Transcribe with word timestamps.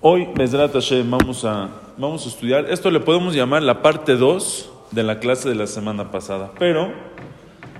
Hoy, 0.00 0.28
Bezrat 0.32 0.74
Hashem, 0.74 1.10
vamos 1.10 1.44
a, 1.44 1.70
vamos 1.96 2.24
a 2.24 2.28
estudiar. 2.28 2.70
Esto 2.70 2.88
le 2.88 3.00
podemos 3.00 3.34
llamar 3.34 3.64
la 3.64 3.82
parte 3.82 4.14
2 4.14 4.70
de 4.92 5.02
la 5.02 5.18
clase 5.18 5.48
de 5.48 5.56
la 5.56 5.66
semana 5.66 6.12
pasada. 6.12 6.52
Pero, 6.56 6.92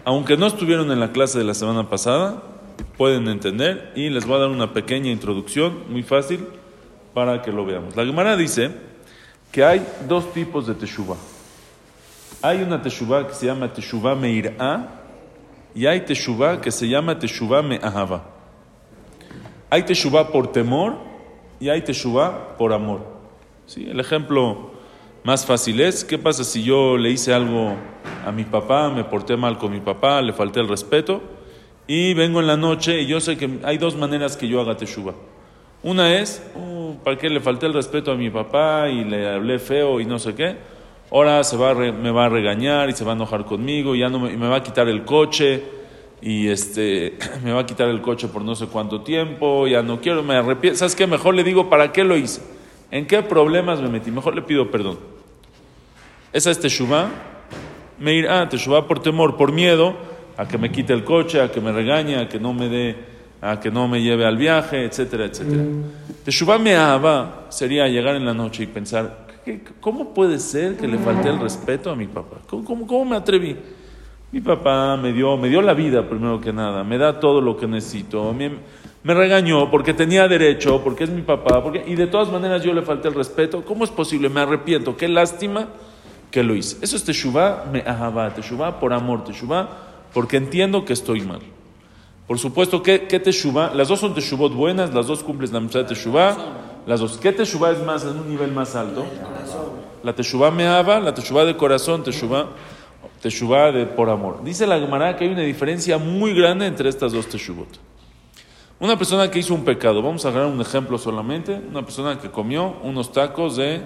aunque 0.05 0.37
no 0.37 0.49
estuvieron 0.49 0.91
en 0.91 0.99
la 0.99 1.13
clase 1.13 1.39
de 1.39 1.45
la 1.45 1.55
semana 1.55 1.89
pasada, 1.89 2.43
pueden 2.97 3.29
entender 3.29 3.93
y 3.95 4.09
les 4.09 4.27
voy 4.27 4.35
a 4.35 4.41
dar 4.41 4.49
una 4.49 4.73
pequeña 4.73 5.13
introducción, 5.13 5.85
muy 5.91 6.03
fácil, 6.03 6.45
para 7.15 7.41
que 7.41 7.53
lo 7.53 7.65
veamos. 7.65 7.95
La 7.95 8.05
Gemara 8.05 8.37
dice 8.37 8.73
que 9.53 9.65
hay 9.65 9.87
dos 10.09 10.33
tipos 10.33 10.67
de 10.67 10.75
teshuva. 10.75 11.15
Hay 12.43 12.63
una 12.63 12.83
teshuva 12.83 13.29
que 13.29 13.35
se 13.35 13.47
llama 13.47 13.73
teshuva 13.73 14.17
meir'a 14.17 14.89
y 15.73 15.87
hay 15.87 16.01
teshuva 16.01 16.61
que 16.61 16.73
se 16.73 16.89
llama 16.89 17.17
teshuva 17.17 17.63
me'ahava. 17.63 18.25
Hay 19.71 19.85
teshuva 19.85 20.33
por 20.33 20.51
temor 20.51 21.08
y 21.61 21.69
hay 21.69 21.83
teshuva 21.83 22.57
por 22.57 22.73
amor. 22.73 23.01
¿Sí? 23.67 23.87
El 23.89 24.01
ejemplo 24.01 24.71
más 25.25 25.45
fácil 25.45 25.81
es, 25.81 26.05
¿qué 26.05 26.19
pasa 26.19 26.45
si 26.45 26.63
yo 26.63 26.97
le 26.97 27.11
hice 27.11 27.35
algo 27.35 27.75
a 28.25 28.33
mi 28.33 28.45
papá, 28.45 28.89
me 28.89 29.05
porté 29.05 29.37
mal 29.37 29.59
con 29.59 29.73
mi 29.73 29.81
papá, 29.81 30.23
le 30.23 30.33
falté 30.33 30.61
el 30.61 30.69
respeto 30.69 31.21
y 31.87 32.15
vengo 32.15 32.41
en 32.41 32.47
la 32.47 32.57
noche 32.57 33.03
y 33.03 33.07
yo 33.07 33.21
sé 33.21 33.37
que 33.37 33.59
hay 33.65 33.79
dos 33.79 33.97
maneras 33.97 34.37
que 34.37 34.49
yo 34.49 34.61
haga 34.61 34.77
teshuva. 34.77 35.15
Una 35.83 36.17
es, 36.17 36.43
uh, 36.55 36.95
¿para 37.05 37.17
qué 37.17 37.31
le 37.31 37.41
falté 37.41 37.67
el 37.67 37.75
respeto 37.75 38.11
a 38.11 38.15
mi 38.15 38.31
papá 38.31 38.89
y 38.89 39.05
le 39.05 39.29
hablé 39.29 39.59
feo 39.59 40.01
y 40.01 40.07
no 40.07 40.19
sé 40.19 40.35
qué? 40.35 40.57
Ahora 41.11 41.43
se 41.45 41.57
va 41.57 41.75
me 41.75 42.11
va 42.11 42.27
a 42.27 42.29
regañar 42.29 42.91
y 42.91 42.93
se 42.93 43.05
va 43.05 43.13
a 43.13 43.15
enojar 43.15 43.45
conmigo 43.45 43.95
y 43.95 44.01
ya 44.01 44.09
no 44.09 44.19
me, 44.19 44.37
me 44.37 44.49
va 44.49 44.57
a 44.57 44.63
quitar 44.63 44.89
el 44.89 45.05
coche 45.05 45.78
y 46.21 46.49
este 46.49 47.19
me 47.45 47.53
va 47.53 47.61
a 47.61 47.67
quitar 47.67 47.89
el 47.89 48.01
coche 48.01 48.29
por 48.29 48.43
no 48.43 48.55
sé 48.55 48.67
cuánto 48.67 49.03
tiempo, 49.03 49.67
ya 49.67 49.83
no 49.83 50.01
quiero, 50.01 50.23
me 50.23 50.35
arrepiento. 50.35 50.79
¿Sabes 50.79 50.97
qué? 50.97 51.07
Mejor 51.07 51.35
le 51.35 51.45
digo 51.45 51.71
para 51.71 51.93
qué 51.93 52.05
lo 52.05 52.17
hice. 52.17 52.43
¿En 52.91 53.07
qué 53.07 53.23
problemas 53.23 53.81
me 53.81 53.89
metí? 53.89 54.11
Mejor 54.11 54.35
le 54.35 54.43
pido 54.43 54.71
perdón. 54.71 54.99
Esa 56.33 56.51
es 56.51 56.61
Teshuvah. 56.61 57.09
Me 57.99 58.15
irá 58.15 58.49
Teshuvah 58.49 58.87
por 58.87 59.01
temor, 59.01 59.37
por 59.37 59.53
miedo 59.53 59.97
a 60.37 60.47
que 60.47 60.57
me 60.57 60.71
quite 60.71 60.93
el 60.93 61.05
coche, 61.05 61.41
a 61.41 61.51
que 61.51 61.61
me 61.61 61.73
regañe, 61.73 62.17
a 62.17 62.29
que 62.29 62.39
no 62.39 62.55
me 62.55 62.69
dé, 62.69 62.97
a 63.41 63.59
que 63.59 63.71
no 63.71 63.89
me 63.89 64.01
lleve 64.01 64.25
al 64.25 64.37
viaje, 64.37 64.85
etcétera, 64.85 65.25
etcétera. 65.25 65.65
Teshuvah 66.25 66.59
me 66.59 66.77
aba 66.77 67.47
sería 67.49 67.89
llegar 67.89 68.15
en 68.15 68.25
la 68.25 68.35
noche 68.35 68.63
y 68.63 68.67
pensar, 68.67 69.27
¿cómo 69.81 70.15
puede 70.15 70.39
ser 70.39 70.77
que 70.77 70.87
le 70.87 70.99
falte 70.99 71.29
el 71.29 71.41
respeto 71.41 71.91
a 71.91 71.97
mi 71.97 72.07
papá? 72.07 72.37
¿Cómo, 72.47 72.65
cómo, 72.65 72.87
cómo 72.87 73.05
me 73.05 73.17
atreví? 73.17 73.57
Mi 74.31 74.41
papá 74.43 74.97
me 74.97 75.13
dio, 75.13 75.37
me 75.39 75.49
dio 75.49 75.63
la 75.63 75.73
vida 75.73 76.07
primero 76.07 76.41
que 76.41 76.53
nada, 76.53 76.85
me 76.85 76.99
da 76.99 77.19
todo 77.19 77.41
lo 77.41 77.57
que 77.57 77.67
necesito, 77.67 78.35
me, 78.35 78.51
me 79.03 79.15
regañó 79.15 79.71
porque 79.71 79.95
tenía 79.95 80.29
derecho, 80.29 80.83
porque 80.85 81.05
es 81.05 81.11
mi 81.11 81.23
papá, 81.23 81.63
porque, 81.63 81.83
y 81.87 81.95
de 81.95 82.07
todas 82.09 82.31
maneras 82.31 82.63
yo 82.63 82.75
le 82.75 82.83
falté 82.83 83.09
el 83.09 83.15
respeto. 83.15 83.65
¿Cómo 83.65 83.85
es 83.85 83.91
posible? 83.91 84.29
Me 84.29 84.41
arrepiento, 84.41 84.97
qué 84.99 85.09
lástima 85.09 85.69
que 86.31 86.43
lo 86.43 86.55
hice. 86.55 86.77
Eso 86.83 86.97
es 86.97 87.05
Teshuvah, 87.05 87.65
me 87.73 87.81
ahaba, 87.81 88.35
Teshuvah 88.35 88.79
por 88.79 88.93
amor, 88.93 89.25
Teshuvah 89.25 89.69
porque 90.13 90.37
entiendo 90.37 90.85
que 90.85 90.93
estoy 90.93 91.23
mal. 91.23 91.41
Por 92.27 92.39
supuesto, 92.39 92.83
¿qué, 92.83 93.07
qué 93.07 93.21
Teshuvah? 93.21 93.73
Las 93.75 93.89
dos 93.89 94.01
son 94.01 94.15
Teshuvot 94.15 94.53
buenas, 94.53 94.93
las 94.93 95.07
dos 95.07 95.23
cumplen 95.23 95.51
la 95.55 95.61
mitad 95.61 95.81
de 95.81 95.87
Teshuvah, 95.87 96.37
las 96.87 97.01
dos. 97.01 97.17
¿Qué 97.17 97.33
Teshuvah 97.33 97.73
es 97.73 97.83
más, 97.83 98.05
en 98.05 98.19
un 98.19 98.29
nivel 98.29 98.53
más 98.53 98.77
alto? 98.77 99.07
La 100.03 100.15
Teshuvah 100.15 100.51
me 100.51 100.67
ahaba, 100.67 101.01
la 101.01 101.15
Teshuvah 101.15 101.47
de 101.47 101.57
corazón, 101.57 102.03
Teshuvah 102.03 102.49
Teshuvah 103.21 103.73
de 103.73 103.87
por 103.87 104.11
amor. 104.11 104.43
Dice 104.45 104.67
la 104.67 104.79
Gemara 104.79 105.17
que 105.17 105.25
hay 105.25 105.31
una 105.31 105.43
diferencia 105.43 105.99
muy 105.99 106.35
grande 106.35 106.67
entre 106.67 106.89
estas 106.89 107.13
dos 107.13 107.29
Teshuvot. 107.29 107.69
Una 108.81 108.97
persona 108.97 109.29
que 109.31 109.41
hizo 109.41 109.55
un 109.55 109.65
pecado, 109.65 110.01
vamos 110.03 110.25
a 110.25 110.29
agarrar 110.29 110.49
un 110.49 110.61
ejemplo 110.61 110.99
solamente, 110.99 111.61
una 111.69 111.83
persona 111.83 112.19
que 112.19 112.31
comió 112.31 112.77
unos 112.83 113.13
tacos 113.13 113.57
de 113.57 113.81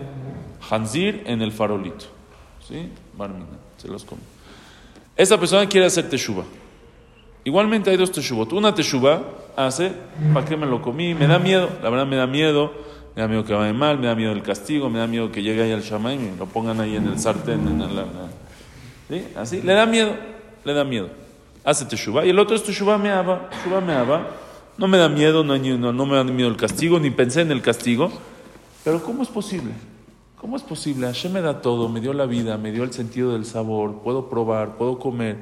Hanzir 0.70 1.22
en 1.26 1.40
el 1.40 1.50
farolito. 1.50 2.04
¿Sí? 2.68 2.88
Barmina, 3.16 3.46
se 3.78 3.88
los 3.88 4.04
come. 4.04 4.20
Esa 5.16 5.38
persona 5.38 5.66
quiere 5.66 5.86
hacer 5.86 6.08
Teshuvah. 6.10 6.44
Igualmente 7.44 7.90
hay 7.90 7.96
dos 7.96 8.12
Teshuvot. 8.12 8.52
Una 8.52 8.74
Teshuvah 8.74 9.22
hace, 9.56 9.92
¿para 10.34 10.46
qué 10.46 10.56
me 10.56 10.66
lo 10.66 10.82
comí? 10.82 11.14
Me 11.14 11.26
da 11.26 11.38
miedo, 11.38 11.70
la 11.82 11.90
verdad 11.90 12.06
me 12.06 12.16
da 12.16 12.26
miedo. 12.26 12.92
Me 13.14 13.20
da 13.20 13.28
miedo 13.28 13.44
que 13.44 13.52
vaya 13.52 13.74
mal, 13.74 13.98
me 13.98 14.06
da 14.06 14.14
miedo 14.14 14.32
el 14.32 14.42
castigo, 14.42 14.88
me 14.88 14.98
da 14.98 15.06
miedo 15.06 15.30
que 15.30 15.42
llegue 15.42 15.62
ahí 15.62 15.72
al 15.72 15.82
Shamay 15.82 16.16
y 16.16 16.38
lo 16.38 16.46
pongan 16.46 16.80
ahí 16.80 16.96
en 16.96 17.08
el 17.08 17.18
sartén, 17.18 17.68
en 17.68 17.78
la, 17.78 18.06
¿Sí? 19.08 19.24
Así, 19.36 19.62
le 19.62 19.74
da 19.74 19.86
miedo, 19.86 20.14
le 20.64 20.74
da 20.74 20.84
miedo. 20.84 21.08
Hace 21.64 21.84
teshuva. 21.84 22.24
Y 22.24 22.30
el 22.30 22.38
otro 22.38 22.56
es 22.56 22.62
teshuva 22.62 22.98
me 22.98 23.10
aba, 23.10 23.48
teshuva 23.50 23.80
me 23.80 23.92
aba. 23.92 24.28
No 24.78 24.88
me 24.88 24.98
da 24.98 25.08
miedo, 25.08 25.44
no, 25.44 25.56
no, 25.56 25.92
no 25.92 26.06
me 26.06 26.16
da 26.16 26.24
miedo 26.24 26.48
el 26.48 26.56
castigo, 26.56 26.98
ni 26.98 27.10
pensé 27.10 27.42
en 27.42 27.52
el 27.52 27.62
castigo. 27.62 28.10
Pero 28.84 29.02
¿cómo 29.02 29.22
es 29.22 29.28
posible? 29.28 29.72
¿Cómo 30.42 30.56
es 30.56 30.62
posible? 30.62 31.06
Hashem 31.06 31.32
me 31.32 31.40
da 31.40 31.60
todo, 31.60 31.88
me 31.88 32.00
dio 32.00 32.12
la 32.12 32.26
vida, 32.26 32.58
me 32.58 32.72
dio 32.72 32.82
el 32.82 32.92
sentido 32.92 33.32
del 33.32 33.44
sabor, 33.44 34.00
puedo 34.02 34.28
probar, 34.28 34.76
puedo 34.76 34.98
comer, 34.98 35.36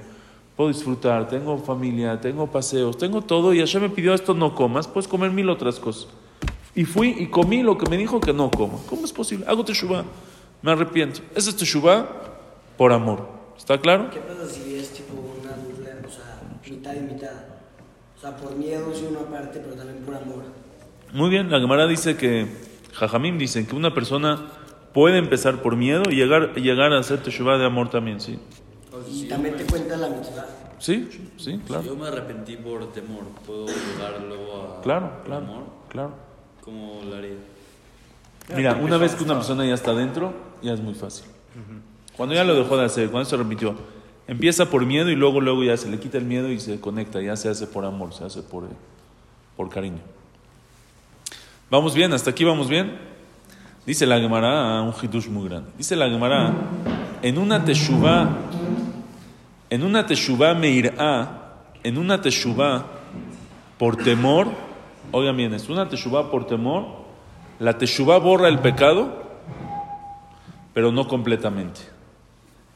puedo 0.57 0.69
disfrutar, 0.69 1.27
tengo 1.29 1.57
familia, 1.57 2.21
tengo 2.21 2.49
paseos, 2.49 2.99
tengo 2.99 3.23
todo 3.23 3.55
y 3.55 3.61
Hashem 3.61 3.81
me 3.81 3.89
pidió 3.89 4.13
esto 4.13 4.35
no 4.35 4.55
comas, 4.55 4.87
puedes 4.87 5.09
comer 5.09 5.31
mil 5.31 5.49
otras 5.49 5.79
cosas. 5.79 6.09
Y 6.75 6.85
fui 6.85 7.17
y 7.19 7.29
comí 7.29 7.63
lo 7.63 7.79
que 7.79 7.89
me 7.89 7.97
dijo 7.97 8.21
que 8.21 8.35
no 8.35 8.51
como. 8.51 8.83
¿Cómo 8.91 9.07
es 9.07 9.13
posible? 9.13 9.47
Hago 9.49 9.65
teshuva, 9.65 10.05
me 10.61 10.73
arrepiento. 10.73 11.23
Ese 11.35 11.49
es 11.49 11.57
teshuva 11.57 12.07
por 12.77 12.93
amor. 12.93 13.40
¿Está 13.61 13.79
claro? 13.79 14.09
¿Qué 14.11 14.21
pasa 14.21 14.49
si 14.49 14.75
es 14.75 14.89
tipo 14.95 15.13
una 15.13 15.53
dupla, 15.53 15.91
o 16.09 16.11
sea, 16.11 16.41
mitad 16.69 16.95
y 16.95 17.01
mitad? 17.01 17.31
O 18.17 18.21
sea, 18.21 18.35
por 18.35 18.57
miedo 18.57 18.91
sí 18.95 19.07
una 19.09 19.21
parte, 19.21 19.61
pero 19.61 19.77
también 19.77 20.03
por 20.03 20.15
amor. 20.15 20.45
Muy 21.13 21.29
bien, 21.29 21.51
la 21.51 21.61
Gemara 21.61 21.87
dice 21.87 22.17
que, 22.17 22.49
Jajamim 22.95 23.37
dice 23.37 23.67
que 23.67 23.77
una 23.77 23.93
persona 23.93 24.49
puede 24.95 25.19
empezar 25.19 25.61
por 25.61 25.77
miedo 25.77 26.05
y 26.11 26.15
llegar, 26.17 26.55
llegar 26.55 26.93
a 26.95 26.99
hacer 27.01 27.23
teshuva 27.23 27.59
de 27.59 27.67
amor 27.67 27.91
también, 27.91 28.19
¿sí? 28.21 28.39
Y 29.09 29.29
también 29.29 29.57
te 29.57 29.65
cuenta 29.65 29.95
la 29.99 30.09
mitzvah. 30.09 30.47
Sí, 30.79 31.31
sí, 31.37 31.61
claro. 31.67 31.83
Si 31.83 31.89
yo 31.91 31.97
me 31.97 32.09
arrepentí 32.09 32.57
por 32.57 32.91
temor, 32.93 33.25
¿puedo 33.47 33.67
llegar 33.67 34.23
luego 34.27 34.79
a 34.79 34.81
Claro, 34.81 35.21
claro, 35.27 35.45
amor? 35.45 35.63
claro. 35.91 36.15
¿Cómo 36.63 37.03
lo 37.05 37.15
haría? 37.15 37.35
Mira, 38.57 38.75
una 38.77 38.97
vez 38.97 39.15
que 39.15 39.23
una 39.23 39.35
persona 39.35 39.67
ya 39.67 39.75
está 39.75 39.93
dentro, 39.93 40.33
ya 40.63 40.73
es 40.73 40.81
muy 40.81 40.95
fácil. 40.95 41.27
Cuando 42.17 42.35
ya 42.35 42.45
lo 42.45 42.55
dejó 42.55 42.77
de 42.77 42.85
hacer, 42.85 43.11
cuando 43.11 43.29
se 43.29 43.37
repitió, 43.37 43.75
empieza 44.31 44.67
por 44.67 44.87
miedo 44.87 45.11
y 45.11 45.17
luego, 45.17 45.41
luego 45.41 45.65
ya 45.65 45.77
se 45.77 45.91
le 45.91 45.99
quita 45.99 46.19
el 46.19 46.25
miedo 46.25 46.51
y 46.51 46.61
se 46.61 46.81
conecta, 46.81 47.21
ya 47.21 47.37
se 47.37 47.49
hace 47.49 47.67
por 47.67 47.85
amor, 47.85 48.15
se 48.15 48.25
hace 48.25 48.43
por, 48.43 48.69
por 49.57 49.69
cariño. 49.69 50.01
¿Vamos 51.69 51.95
bien? 51.95 52.13
¿Hasta 52.13 52.31
aquí 52.31 52.45
vamos 52.45 52.69
bien? 52.69 52.97
Dice 53.87 54.07
la 54.07 54.21
Gemara, 54.21 54.83
un 54.83 54.95
hidush 55.03 55.29
muy 55.29 55.49
grande. 55.49 55.71
Dice 55.77 55.97
la 55.97 56.09
Gemara, 56.09 56.55
en 57.23 57.39
una 57.39 57.65
teshuva, 57.65 58.37
en 59.69 59.83
una 59.83 60.07
teshuva 60.07 60.55
meirá, 60.55 61.65
en 61.83 61.99
una 61.99 62.21
teshuva 62.21 62.87
por 63.79 63.97
temor, 63.97 64.49
oigan 65.11 65.37
bien, 65.37 65.55
es 65.55 65.69
una 65.69 65.89
teshuva 65.89 66.31
por 66.31 66.47
temor, 66.47 66.87
la 67.59 67.79
teshuva 67.79 68.19
borra 68.19 68.47
el 68.49 68.61
pecado, 68.61 69.23
pero 70.73 70.93
no 70.93 71.09
completamente 71.09 71.90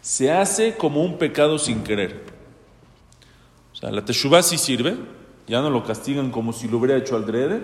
se 0.05 0.31
hace 0.31 0.77
como 0.77 1.03
un 1.03 1.17
pecado 1.17 1.59
sin 1.59 1.83
querer. 1.83 2.25
O 3.73 3.77
sea, 3.77 3.91
la 3.91 4.05
teshuva 4.05 4.43
sí 4.43 4.59
sirve, 4.59 4.97
ya 5.49 5.63
no 5.63 5.71
lo 5.71 5.83
castigan 5.83 6.31
como 6.31 6.53
si 6.53 6.69
lo 6.69 6.77
hubiera 6.77 6.99
hecho 6.99 7.17
al 7.17 7.25
drede, 7.25 7.63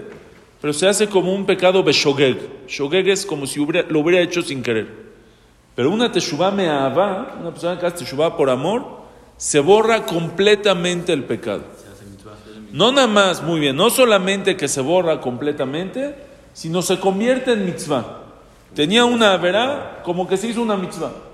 pero 0.58 0.72
se 0.72 0.88
hace 0.88 1.06
como 1.06 1.34
un 1.34 1.44
pecado 1.44 1.84
beshogeg. 1.84 2.66
Shogeg 2.66 3.10
es 3.10 3.26
como 3.26 3.46
si 3.46 3.60
lo 3.60 4.00
hubiera 4.00 4.22
hecho 4.22 4.40
sin 4.40 4.62
querer. 4.62 4.88
Pero 5.74 5.90
una 5.90 6.10
teshuva 6.10 6.50
me'ava, 6.50 7.36
una 7.38 7.50
persona 7.50 7.78
que 7.78 7.84
hace 7.84 7.98
teshuva 7.98 8.34
por 8.34 8.48
amor, 8.48 9.02
se 9.36 9.60
borra 9.60 10.06
completamente 10.06 11.12
el 11.12 11.24
pecado. 11.24 11.64
No 12.72 12.90
nada 12.90 13.06
más, 13.06 13.42
muy 13.42 13.60
bien, 13.60 13.76
no 13.76 13.90
solamente 13.90 14.56
que 14.56 14.66
se 14.66 14.80
borra 14.80 15.20
completamente, 15.20 16.14
sino 16.54 16.80
se 16.80 16.98
convierte 16.98 17.52
en 17.52 17.66
mitzvah. 17.66 18.22
Tenía 18.74 19.04
una 19.04 19.36
verá 19.36 20.00
como 20.04 20.26
que 20.26 20.38
se 20.38 20.48
hizo 20.48 20.62
una 20.62 20.78
mitzvah. 20.78 21.28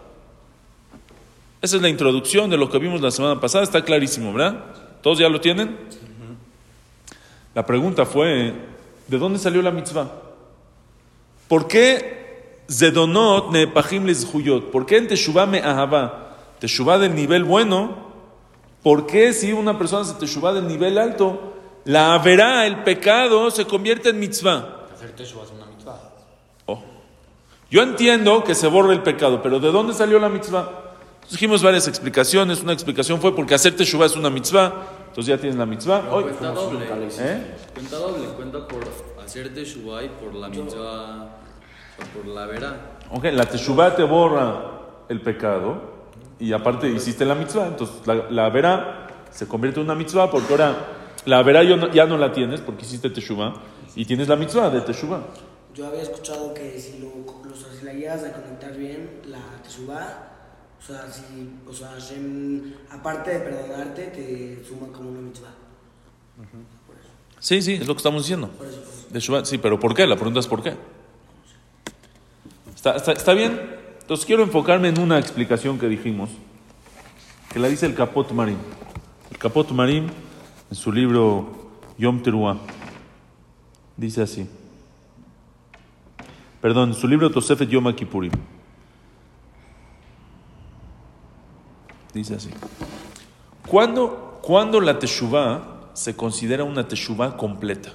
Esa 1.66 1.74
es 1.74 1.82
la 1.82 1.88
introducción 1.88 2.48
de 2.48 2.56
lo 2.56 2.70
que 2.70 2.78
vimos 2.78 3.00
la 3.00 3.10
semana 3.10 3.40
pasada, 3.40 3.64
está 3.64 3.84
clarísimo, 3.84 4.32
¿verdad? 4.32 4.66
¿Todos 5.02 5.18
ya 5.18 5.28
lo 5.28 5.40
tienen? 5.40 5.76
La 7.56 7.66
pregunta 7.66 8.06
fue, 8.06 8.54
¿de 9.08 9.18
dónde 9.18 9.40
salió 9.40 9.60
la 9.62 9.72
mitzvah? 9.72 10.08
¿Por 11.48 11.66
qué 11.66 12.62
Zedonot 12.70 13.50
nepahim 13.50 14.04
lezhuyot? 14.04 14.70
¿Por 14.70 14.86
qué 14.86 14.98
en 14.98 15.08
Teshuvah 15.08 15.46
me 15.46 15.58
ahava? 15.58 16.36
Teshuvah 16.60 16.98
del 16.98 17.16
nivel 17.16 17.42
bueno, 17.42 17.96
¿por 18.84 19.04
qué 19.08 19.32
si 19.32 19.52
una 19.52 19.76
persona 19.76 20.04
se 20.04 20.14
Teshuvah 20.14 20.52
del 20.52 20.68
nivel 20.68 20.98
alto, 20.98 21.54
la 21.84 22.16
verá, 22.18 22.64
el 22.64 22.84
pecado, 22.84 23.50
se 23.50 23.64
convierte 23.64 24.10
en 24.10 24.20
mitzvah? 24.20 24.86
Hacer 24.94 25.16
Teshuvah 25.16 25.42
es 25.42 25.50
una 25.50 25.66
mitzvah. 25.66 26.12
Oh. 26.66 26.80
Yo 27.68 27.82
entiendo 27.82 28.44
que 28.44 28.54
se 28.54 28.68
borra 28.68 28.92
el 28.92 29.02
pecado, 29.02 29.42
pero 29.42 29.58
¿de 29.58 29.72
dónde 29.72 29.94
salió 29.94 30.20
la 30.20 30.28
mitzvah? 30.28 30.85
Dijimos 31.30 31.62
varias 31.62 31.88
explicaciones. 31.88 32.62
Una 32.62 32.72
explicación 32.72 33.20
fue 33.20 33.34
porque 33.34 33.54
hacer 33.54 33.74
teshuva 33.76 34.06
es 34.06 34.16
una 34.16 34.30
mitzvah. 34.30 34.72
Entonces 35.08 35.26
ya 35.26 35.38
tienes 35.40 35.58
la 35.58 35.66
mitzvah. 35.66 36.08
Hoy, 36.12 36.24
Cuenta 36.24 36.50
doble. 36.52 36.86
¿Eh? 37.18 37.54
Cuenta 37.74 37.96
doble, 37.96 38.26
cuenta 38.36 38.68
por 38.68 38.84
hacer 39.24 39.52
Teshuvah 39.54 40.04
y 40.04 40.08
por 40.10 40.34
la 40.34 40.48
mitzvah, 40.48 41.24
o 41.24 42.16
por 42.18 42.26
la 42.26 42.46
vera. 42.46 42.98
Ok, 43.10 43.24
la 43.32 43.46
Teshuvah 43.46 43.96
te 43.96 44.02
borra 44.04 44.62
el 45.08 45.20
pecado 45.22 45.80
y 46.38 46.52
aparte 46.52 46.88
hiciste 46.88 47.24
la 47.24 47.34
mitzvah. 47.34 47.66
Entonces 47.68 48.06
la, 48.06 48.26
la 48.30 48.50
vera 48.50 49.06
se 49.30 49.48
convierte 49.48 49.80
en 49.80 49.86
una 49.86 49.94
mitzvah 49.94 50.30
porque 50.30 50.52
ahora 50.52 50.76
la 51.24 51.42
vera 51.42 51.62
yo 51.64 51.76
no- 51.76 51.90
ya 51.90 52.04
no 52.06 52.18
la 52.18 52.30
tienes 52.32 52.60
porque 52.60 52.84
hiciste 52.84 53.08
Teshuvah 53.10 53.54
y 53.96 54.04
tienes 54.04 54.28
la 54.28 54.36
mitzvah 54.36 54.68
de 54.70 54.82
Teshuvah. 54.82 55.20
Yo 55.74 55.86
había 55.86 56.02
escuchado 56.02 56.52
que 56.54 56.78
si, 56.78 56.98
lo, 57.00 57.08
o 57.08 57.56
sea, 57.56 57.68
si 57.78 57.84
la 57.86 57.94
llegas 57.94 58.22
a 58.24 58.32
conectar 58.32 58.76
bien, 58.76 59.22
la 59.26 59.38
Teshuvah, 59.62 60.35
o 60.78 60.82
sea, 60.86 61.10
si, 61.10 61.50
o 61.68 61.72
sea, 61.72 61.88
Hashem, 61.88 62.74
aparte 62.90 63.30
de 63.30 63.40
perdonarte, 63.40 64.06
te 64.06 64.64
suma 64.66 64.86
como 64.92 65.10
una 65.10 65.20
mitzvah. 65.20 65.54
Sí, 67.40 67.62
sí, 67.62 67.74
es 67.74 67.86
lo 67.86 67.94
que 67.94 67.98
estamos 67.98 68.22
diciendo. 68.22 68.48
por 68.48 68.66
eso. 68.66 68.80
Teshuvah, 69.12 69.44
sí, 69.44 69.58
pero 69.58 69.78
¿por 69.78 69.94
qué? 69.94 70.06
La 70.06 70.16
pregunta 70.16 70.40
es 70.40 70.46
¿por 70.46 70.62
qué? 70.62 70.74
¿Está, 72.74 72.96
está, 72.96 73.12
está 73.12 73.34
bien? 73.34 73.60
Entonces 74.00 74.26
quiero 74.26 74.42
enfocarme 74.42 74.88
en 74.88 75.00
una 75.00 75.18
explicación 75.18 75.78
que 75.78 75.88
dijimos, 75.88 76.30
que 77.52 77.58
la 77.58 77.68
dice 77.68 77.86
el 77.86 77.94
Capot 77.94 78.30
Marim. 78.32 78.58
El 79.30 79.38
Capot 79.38 79.70
Marim, 79.70 80.06
en 80.70 80.76
su 80.76 80.92
libro 80.92 81.70
Yom 81.98 82.22
Teruah, 82.22 82.58
dice 83.96 84.22
así. 84.22 84.46
Perdón, 86.60 86.90
en 86.90 86.94
su 86.94 87.08
libro 87.08 87.30
Tosefet 87.30 87.68
Yom 87.68 87.92
Kippurim. 87.94 88.32
Dice 92.16 92.34
así. 92.36 92.48
¿Cuándo, 93.68 94.40
cuándo 94.42 94.80
la 94.80 94.98
Teshuvah 94.98 95.90
se 95.92 96.16
considera 96.16 96.64
una 96.64 96.88
Teshuvah 96.88 97.36
completa? 97.36 97.92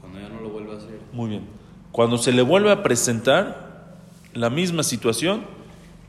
Cuando 0.00 0.18
ya 0.18 0.28
no 0.28 0.40
lo 0.40 0.48
vuelve 0.48 0.72
a 0.72 0.78
hacer. 0.78 0.98
Muy 1.12 1.30
bien. 1.30 1.44
Cuando 1.92 2.18
se 2.18 2.32
le 2.32 2.42
vuelve 2.42 2.72
a 2.72 2.82
presentar 2.82 3.98
la 4.34 4.50
misma 4.50 4.82
situación 4.82 5.42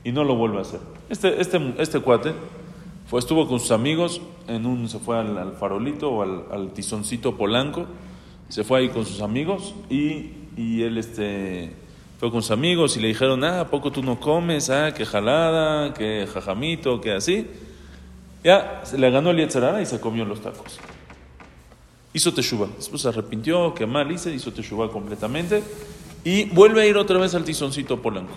y 0.03 0.11
no 0.11 0.23
lo 0.23 0.35
vuelve 0.35 0.57
a 0.57 0.61
hacer. 0.61 0.79
Este, 1.09 1.39
este, 1.39 1.75
este 1.77 1.99
cuate 1.99 2.33
fue, 3.05 3.19
estuvo 3.19 3.47
con 3.47 3.59
sus 3.59 3.69
amigos, 3.69 4.19
en 4.47 4.65
un, 4.65 4.89
se 4.89 4.97
fue 4.97 5.19
al, 5.19 5.37
al 5.37 5.53
farolito 5.53 6.09
o 6.09 6.23
al, 6.23 6.45
al 6.51 6.73
tizoncito 6.73 7.37
polanco, 7.37 7.85
se 8.47 8.63
fue 8.63 8.79
ahí 8.79 8.89
con 8.89 9.05
sus 9.05 9.21
amigos 9.21 9.75
y, 9.91 10.31
y 10.57 10.81
él 10.81 10.97
este, 10.97 11.75
fue 12.19 12.29
con 12.29 12.41
sus 12.41 12.51
amigos 12.51 12.97
y 12.97 12.99
le 12.99 13.07
dijeron, 13.07 13.43
ah, 13.45 13.61
¿a 13.61 13.67
poco 13.69 13.91
tú 13.91 14.03
no 14.03 14.19
comes? 14.19 14.69
Ah, 14.69 14.93
qué 14.93 15.05
jalada, 15.05 15.93
qué 15.93 16.27
jajamito, 16.31 16.99
qué 16.99 17.13
así. 17.13 17.47
Ya, 18.43 18.81
se 18.83 18.97
le 18.97 19.09
ganó 19.09 19.31
el 19.31 19.37
Yetzerara 19.37 19.81
y 19.81 19.85
se 19.85 20.01
comió 20.01 20.25
los 20.25 20.41
tacos. 20.41 20.79
Hizo 22.13 22.33
teshuva. 22.33 22.67
Después 22.75 23.01
se 23.01 23.07
arrepintió, 23.07 23.73
que 23.73 23.85
mal 23.85 24.11
hice, 24.11 24.33
hizo 24.33 24.51
teshuva 24.51 24.91
completamente. 24.91 25.63
Y 26.25 26.45
vuelve 26.49 26.81
a 26.81 26.85
ir 26.85 26.97
otra 26.97 27.17
vez 27.19 27.35
al 27.35 27.45
tizoncito 27.45 28.01
polanco. 28.01 28.33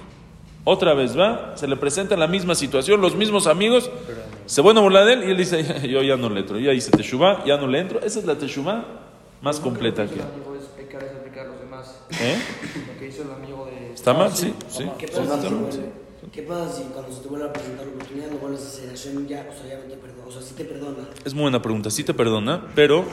Otra 0.65 0.95
vez 0.95 1.19
va, 1.19 1.57
se 1.57 1.67
le 1.67 1.77
presenta 1.77 2.17
la 2.17 2.29
misma 2.29 2.55
situación, 2.55 3.01
los 3.01 3.17
mismos 3.17 3.49
amigos, 3.49 3.91
se 4.47 4.61
van 4.61 4.79
a 4.79 4.81
burlar 4.81 5.07
de 5.07 5.15
él 5.15 5.25
y 5.25 5.31
él 5.33 5.37
dice, 5.37 5.89
yo 5.89 6.03
ya 6.03 6.17
no 6.17 6.29
le 6.29 6.41
entro, 6.41 6.59
ya 6.61 6.73
hice 6.73 6.93
teshuva, 6.93 7.45
ya 7.45 7.57
no 7.57 7.67
le 7.67 7.81
entro. 7.81 8.01
Esa 8.01 8.21
es 8.21 8.25
la 8.27 8.37
teshuva 8.37 8.85
más 9.41 9.59
completa 9.59 10.07
que 10.07 10.15
El 10.15 10.21
amigo 10.21 10.55
es 10.55 10.67
pecar, 10.67 11.03
es 11.03 11.17
aplicar 11.17 11.47
a 11.47 11.49
los 11.49 11.59
demás. 11.59 11.72
¿Eh? 12.21 12.39
Lo 12.93 12.99
que 12.99 13.09
hizo 13.09 13.23
el 13.23 13.31
amigo 13.33 13.67
de. 13.67 13.93
¿Está 13.95 14.13
mal? 14.15 14.33
Sí, 14.35 14.55
sí. 14.69 14.89
¿Qué 14.99 15.09
pasa, 15.09 15.41
si. 15.43 15.81
¿Qué 16.31 16.43
pasa 16.43 16.73
si 16.73 16.83
cuando 16.85 17.13
se 17.13 17.21
te 17.21 17.29
vuelve 17.29 17.47
a 17.47 17.53
presentar 17.53 17.87
la 17.87 17.93
oportunidad 17.93 18.31
lo 18.31 18.39
vuelves 18.39 18.63
a 18.65 18.69
hacer? 18.69 18.89
Hashem 18.89 19.27
ya, 19.27 19.49
o 19.51 19.57
sea, 19.59 19.69
ya 19.69 19.77
no 19.79 19.85
te 19.91 19.97
perdona, 19.97 20.27
o 20.27 20.31
sea, 20.33 20.41
sí 20.43 20.55
te 20.55 20.65
perdona. 20.65 21.09
Es 21.25 21.35
muy 21.35 21.43
buena 21.43 21.61
pregunta, 21.61 21.91
sí 21.91 22.05
te 22.05 22.15
perdona, 22.15 22.67
pero... 22.75 23.05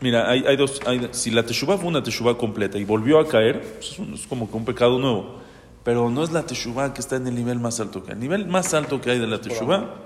Mira, 0.00 0.30
hay, 0.30 0.44
hay 0.46 0.56
dos... 0.56 0.80
hay- 0.86 1.08
si 1.12 1.30
la 1.30 1.44
teshuva 1.44 1.76
fue 1.76 1.88
una 1.88 2.02
teshuva 2.02 2.38
completa 2.38 2.78
y 2.78 2.84
volvió 2.84 3.18
a 3.18 3.28
caer, 3.28 3.60
pues 3.60 3.92
es, 3.92 3.98
un- 3.98 4.14
es 4.14 4.26
como 4.26 4.50
que 4.50 4.56
un 4.56 4.64
pecado 4.64 4.98
nuevo. 4.98 5.36
Pero 5.84 6.10
no 6.10 6.22
es 6.24 6.32
la 6.32 6.42
teshuva 6.46 6.94
que 6.94 7.00
está 7.00 7.16
en 7.16 7.26
el 7.26 7.34
nivel 7.34 7.58
más 7.58 7.80
alto 7.80 8.02
que 8.02 8.10
hay. 8.10 8.14
El 8.14 8.20
nivel 8.20 8.46
más 8.46 8.72
alto 8.74 9.00
que 9.00 9.10
hay 9.10 9.18
de 9.18 9.26
la 9.26 9.40
teshuva 9.40 9.96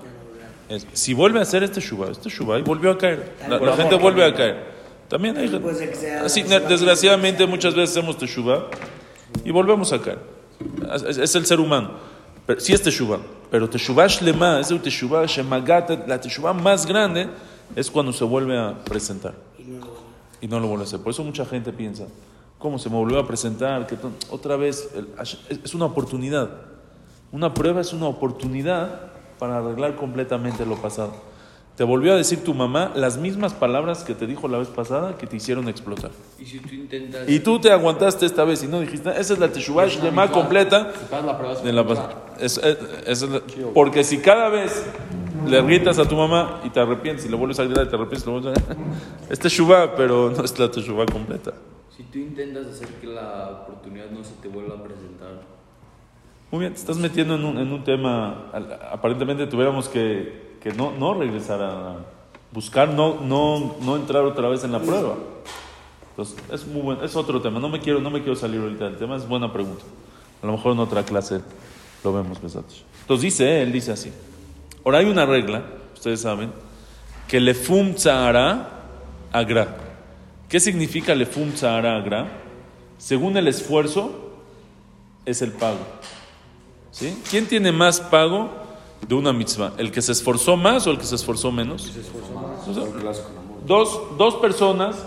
es... 0.67 0.85
Si 0.93 1.13
vuelve 1.13 1.39
a 1.39 1.43
hacer 1.43 1.63
este 1.63 1.75
teshuva, 1.75 2.11
este 2.11 2.23
teshuva 2.23 2.59
y 2.59 2.61
volvió 2.61 2.91
a 2.91 2.97
caer. 2.97 3.35
La, 3.47 3.57
la 3.57 3.75
gente 3.77 3.95
vuelve 3.95 4.25
a 4.25 4.33
caer. 4.33 4.74
También 5.07 5.37
hay 5.37 5.47
sea- 5.47 6.23
Así, 6.25 6.43
desgraciadamente 6.43 7.45
muchas 7.45 7.75
veces 7.75 7.97
hacemos 7.97 8.17
teshuva 8.17 8.67
y 9.43 9.51
volvemos 9.51 9.91
a 9.93 10.01
caer. 10.01 10.19
Es, 11.07 11.17
es 11.17 11.35
el 11.35 11.45
ser 11.45 11.59
humano. 11.59 11.91
Pero, 12.45 12.59
sí 12.59 12.73
es 12.73 12.81
teshuva, 12.81 13.19
pero 13.49 13.69
teshuva 13.69 14.07
shlema, 14.07 14.59
es 14.59 14.69
el 14.71 14.79
teshuva 14.81 15.25
shemagata, 15.25 16.03
la 16.07 16.19
teshuva 16.21 16.53
más 16.53 16.85
grande 16.85 17.27
es 17.75 17.89
cuando 17.89 18.13
se 18.13 18.23
vuelve 18.23 18.55
a 18.57 18.83
presentar 18.83 19.33
Y 20.41 20.47
no 20.47 20.59
lo 20.59 20.67
vuelve. 20.67 20.83
a 20.83 20.87
hacer. 20.87 20.99
Por 20.99 21.11
eso 21.11 21.23
mucha 21.23 21.43
gente 21.45 21.73
piensa, 21.73 22.05
¿cómo 22.59 22.77
se 22.77 22.87
me 22.89 22.95
volvió 22.95 23.17
a 23.19 23.25
presentar? 23.27 23.87
Que 23.87 23.95
otra 24.29 24.55
vez, 24.57 24.89
el- 24.95 25.07
es 25.63 25.73
una 25.73 25.85
oportunidad. 25.85 26.49
Una 27.31 27.53
prueba 27.53 27.81
es 27.81 27.93
una 27.93 28.05
oportunidad 28.07 29.11
para 29.39 29.57
arreglar 29.57 29.95
completamente 29.95 30.65
lo 30.65 30.75
pasado. 30.75 31.13
Te 31.75 31.83
volvió 31.83 32.13
a 32.13 32.15
decir 32.15 32.41
tu 32.41 32.53
mamá 32.53 32.91
las 32.95 33.17
mismas 33.17 33.53
palabras 33.53 34.05
que 34.05 34.15
te 34.15 34.25
dijo 34.25 34.47
la 34.47 34.57
vez 34.59 34.69
pasada 34.69 35.17
que 35.17 35.27
te 35.27 35.35
hicieron 35.35 35.67
explotar. 35.67 36.11
Y 36.39 36.45
si 36.45 36.59
tú 36.59 36.73
intentas. 36.73 37.27
Y 37.27 37.39
tú 37.41 37.59
te 37.59 37.69
aguantaste 37.69 38.25
esta 38.25 38.45
vez 38.45 38.63
y 38.63 38.67
no 38.67 38.79
dijiste, 38.79 39.09
esa 39.09 39.33
es 39.33 39.39
la 39.39 39.49
teshuva 39.49 39.85
shlema 39.87 40.31
completa 40.31 40.93
de 41.63 41.73
la 41.73 41.83
pas- 41.85 42.07
es- 42.39 42.57
es- 42.59 42.77
es 43.23 43.25
porque 43.73 44.05
si 44.05 44.19
cada 44.19 44.47
vez 44.47 44.85
le 45.47 45.61
gritas 45.63 45.99
a 45.99 46.07
tu 46.07 46.15
mamá 46.15 46.61
y 46.63 46.69
te 46.69 46.79
arrepientes 46.79 47.25
y 47.25 47.29
le 47.29 47.35
vuelves 47.35 47.59
a 47.59 47.65
gritar 47.65 47.85
y 47.85 47.89
te 47.89 47.95
arrepientes, 47.95 48.25
le 48.25 48.31
vuelves 48.39 48.57
a... 48.57 48.75
es 49.33 49.39
teshuva, 49.39 49.95
pero 49.97 50.31
no 50.31 50.43
es 50.45 50.57
la 50.57 50.71
teshuva 50.71 51.05
completa. 51.05 51.51
Si 51.95 52.03
tú 52.03 52.19
intentas 52.19 52.67
hacer 52.67 52.87
que 53.01 53.07
la 53.07 53.63
oportunidad 53.65 54.09
no 54.11 54.23
se 54.23 54.33
te 54.41 54.47
vuelva 54.47 54.75
a 54.75 54.83
presentar. 54.83 55.41
Muy 56.51 56.61
bien, 56.61 56.73
te 56.73 56.79
estás 56.79 56.97
metiendo 56.97 57.35
en 57.35 57.43
un, 57.43 57.57
en 57.57 57.71
un 57.73 57.83
tema, 57.83 58.49
aparentemente 58.91 59.45
tuviéramos 59.47 59.89
que, 59.89 60.44
que 60.65 60.73
no, 60.73 60.89
no 60.89 61.13
regresar 61.13 61.61
a 61.61 61.97
buscar, 62.51 62.89
no, 62.89 63.21
no, 63.21 63.75
no 63.81 63.95
entrar 63.97 64.23
otra 64.23 64.49
vez 64.49 64.63
en 64.63 64.71
la 64.71 64.79
prueba. 64.79 65.13
Entonces, 66.09 66.37
es, 66.51 66.65
muy 66.65 66.81
buen, 66.81 67.03
es 67.03 67.15
otro 67.15 67.39
tema, 67.39 67.59
no 67.59 67.69
me, 67.69 67.79
quiero, 67.79 68.01
no 68.01 68.09
me 68.09 68.21
quiero 68.21 68.35
salir 68.35 68.59
ahorita 68.59 68.85
del 68.85 68.97
tema, 68.97 69.15
es 69.15 69.27
buena 69.27 69.53
pregunta. 69.53 69.83
A 70.41 70.47
lo 70.47 70.53
mejor 70.53 70.71
en 70.71 70.79
otra 70.79 71.03
clase 71.03 71.41
lo 72.03 72.13
vemos, 72.13 72.41
Besatos. 72.41 72.83
Entonces 73.01 73.21
dice, 73.21 73.61
él 73.61 73.71
dice 73.71 73.91
así. 73.91 74.11
Ahora 74.83 74.97
hay 74.97 75.05
una 75.05 75.27
regla, 75.27 75.65
ustedes 75.93 76.21
saben, 76.21 76.51
que 77.27 77.39
le 77.39 77.53
fum 77.53 77.93
tzahara 77.93 78.85
agra. 79.31 79.77
¿Qué 80.49 80.59
significa 80.59 81.13
le 81.13 81.27
fum 81.27 81.51
tzahara 81.51 81.95
agra? 81.95 82.27
Según 82.97 83.37
el 83.37 83.47
esfuerzo, 83.47 84.31
es 85.27 85.43
el 85.43 85.51
pago. 85.51 85.85
¿Sí? 86.89 87.21
¿Quién 87.29 87.45
tiene 87.45 87.71
más 87.71 87.99
pago 87.99 88.64
de 89.07 89.15
una 89.15 89.33
mitzvah? 89.33 89.73
¿El 89.77 89.91
que 89.91 90.01
se 90.01 90.11
esforzó 90.11 90.57
más 90.57 90.87
o 90.87 90.91
el 90.91 90.97
que 90.97 91.05
se 91.05 91.15
esforzó 91.15 91.51
menos? 91.51 91.91
O 92.67 92.73
sea, 92.73 92.83
dos, 93.65 94.01
dos 94.17 94.35
personas 94.35 95.05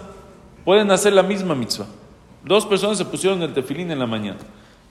pueden 0.64 0.90
hacer 0.90 1.12
la 1.12 1.23
misma 1.23 1.55
mitzvah. 1.55 1.87
Dos 2.45 2.67
personas 2.67 2.99
se 2.99 3.05
pusieron 3.05 3.43
el 3.43 3.52
tefilín 3.52 3.90
en 3.90 3.99
la 3.99 4.07
mañana. 4.07 4.38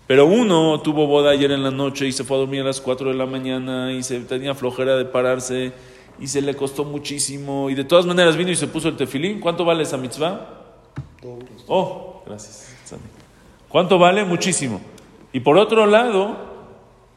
Pero 0.05 0.25
uno 0.25 0.79
tuvo 0.81 1.05
boda 1.05 1.31
ayer 1.31 1.51
en 1.51 1.63
la 1.63 1.71
noche 1.71 2.07
y 2.07 2.11
se 2.11 2.23
fue 2.23 2.37
a 2.37 2.39
dormir 2.39 2.61
a 2.61 2.65
las 2.65 2.79
4 2.79 3.09
de 3.09 3.15
la 3.15 3.25
mañana 3.25 3.91
y 3.91 4.03
se 4.03 4.19
tenía 4.21 4.55
flojera 4.55 4.95
de 4.95 5.05
pararse 5.05 5.73
y 6.19 6.27
se 6.27 6.41
le 6.41 6.55
costó 6.55 6.85
muchísimo 6.85 7.69
y 7.69 7.75
de 7.75 7.83
todas 7.83 8.05
maneras 8.05 8.37
vino 8.37 8.51
y 8.51 8.55
se 8.55 8.67
puso 8.67 8.87
el 8.87 8.95
tefilín. 8.95 9.39
¿Cuánto 9.39 9.65
vale 9.65 9.83
esa 9.83 9.97
mitzvah? 9.97 10.49
Oh, 11.67 12.21
gracias. 12.25 12.73
¿Cuánto 13.67 13.99
vale? 13.99 14.23
Muchísimo. 14.23 14.79
Y 15.33 15.41
por 15.41 15.57
otro 15.57 15.85
lado, 15.85 16.37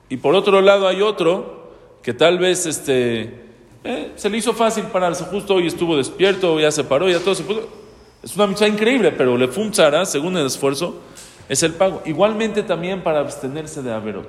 y 0.08 0.16
por 0.16 0.34
otro 0.34 0.60
lado 0.60 0.88
hay 0.88 1.00
otro 1.00 1.59
que 2.02 2.14
tal 2.14 2.38
vez 2.38 2.66
este, 2.66 3.50
eh, 3.84 4.12
se 4.14 4.28
le 4.28 4.38
hizo 4.38 4.52
fácil 4.52 4.84
pararse, 4.84 5.24
justo 5.24 5.54
hoy 5.54 5.66
estuvo 5.66 5.96
despierto, 5.96 6.60
ya 6.60 6.70
se 6.70 6.84
paró, 6.84 7.08
ya 7.08 7.18
todo 7.18 7.34
se 7.34 7.44
puso. 7.44 7.68
Es 8.22 8.36
una 8.36 8.46
mitzvah 8.46 8.68
increíble, 8.68 9.12
pero 9.12 9.36
le 9.36 9.48
funzará, 9.48 10.04
según 10.04 10.36
el 10.36 10.46
esfuerzo, 10.46 11.00
es 11.48 11.62
el 11.62 11.72
pago. 11.72 12.02
Igualmente 12.04 12.62
también 12.62 13.02
para 13.02 13.20
abstenerse 13.20 13.82
de 13.82 13.92
averot. 13.92 14.28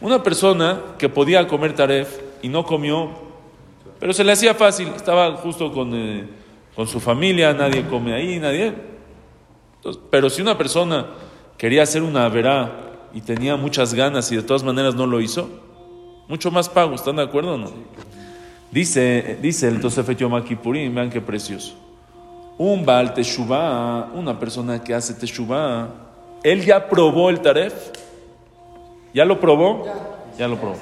Una 0.00 0.22
persona 0.22 0.80
que 0.98 1.08
podía 1.08 1.46
comer 1.46 1.74
taref 1.74 2.18
y 2.42 2.48
no 2.48 2.64
comió, 2.64 3.10
pero 4.00 4.12
se 4.12 4.24
le 4.24 4.32
hacía 4.32 4.54
fácil, 4.54 4.88
estaba 4.88 5.36
justo 5.36 5.72
con, 5.72 5.94
eh, 5.94 6.26
con 6.74 6.88
su 6.88 6.98
familia, 6.98 7.52
nadie 7.52 7.86
come 7.86 8.12
ahí, 8.12 8.38
nadie. 8.40 8.74
Pero 10.10 10.28
si 10.28 10.42
una 10.42 10.58
persona 10.58 11.06
quería 11.56 11.84
hacer 11.84 12.02
una 12.02 12.28
verá 12.28 13.08
y 13.14 13.20
tenía 13.20 13.56
muchas 13.56 13.94
ganas 13.94 14.30
y 14.32 14.36
de 14.36 14.42
todas 14.42 14.64
maneras 14.64 14.94
no 14.96 15.06
lo 15.06 15.20
hizo, 15.20 15.48
mucho 16.28 16.50
más 16.50 16.68
pago, 16.68 16.94
¿están 16.94 17.16
de 17.16 17.22
acuerdo 17.22 17.54
o 17.54 17.58
no? 17.58 17.70
Dice, 18.70 19.38
dice 19.40 19.68
el 19.68 19.80
Tosefet 19.80 20.18
Yom 20.18 20.42
Kippurim, 20.42 20.94
vean 20.94 21.10
qué 21.10 21.20
precioso. 21.20 21.74
Un 22.58 22.84
Baal 22.84 23.14
Teshuvah, 23.14 24.10
una 24.14 24.38
persona 24.38 24.82
que 24.82 24.94
hace 24.94 25.14
Teshuvah, 25.14 25.88
él 26.42 26.64
ya 26.64 26.88
probó 26.88 27.30
el 27.30 27.40
taref. 27.40 27.72
¿Ya 29.12 29.24
lo 29.24 29.40
probó? 29.40 29.86
Ya 30.38 30.48
lo 30.48 30.56
probó. 30.56 30.76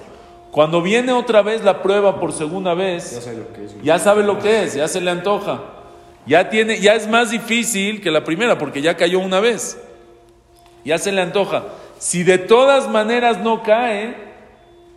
Cuando 0.51 0.83
viene 0.83 1.13
otra 1.13 1.43
vez 1.43 1.63
la 1.65 1.83
prueba 1.83 2.19
por 2.21 2.33
segunda 2.33 2.75
vez, 2.75 3.13
ya 3.83 3.99
sabe 3.99 4.23
lo 4.23 4.39
que 4.39 4.65
es, 4.65 4.75
ya 4.75 4.89
se 4.89 5.01
le 5.01 5.11
antoja. 5.11 5.61
Ya, 6.27 6.51
tiene, 6.51 6.81
ya 6.81 6.95
es 6.95 7.09
más 7.09 7.31
difícil 7.31 8.01
que 8.01 8.11
la 8.11 8.25
primera 8.25 8.59
porque 8.59 8.81
ya 8.81 8.97
cayó 8.97 9.19
una 9.19 9.41
vez. 9.41 9.79
Ya 10.85 10.99
se 10.99 11.13
le 11.13 11.21
antoja. 11.21 11.65
Si 11.99 12.23
de 12.23 12.39
todas 12.39 12.89
maneras 12.89 13.41
no 13.41 13.63
cae, 13.63 14.32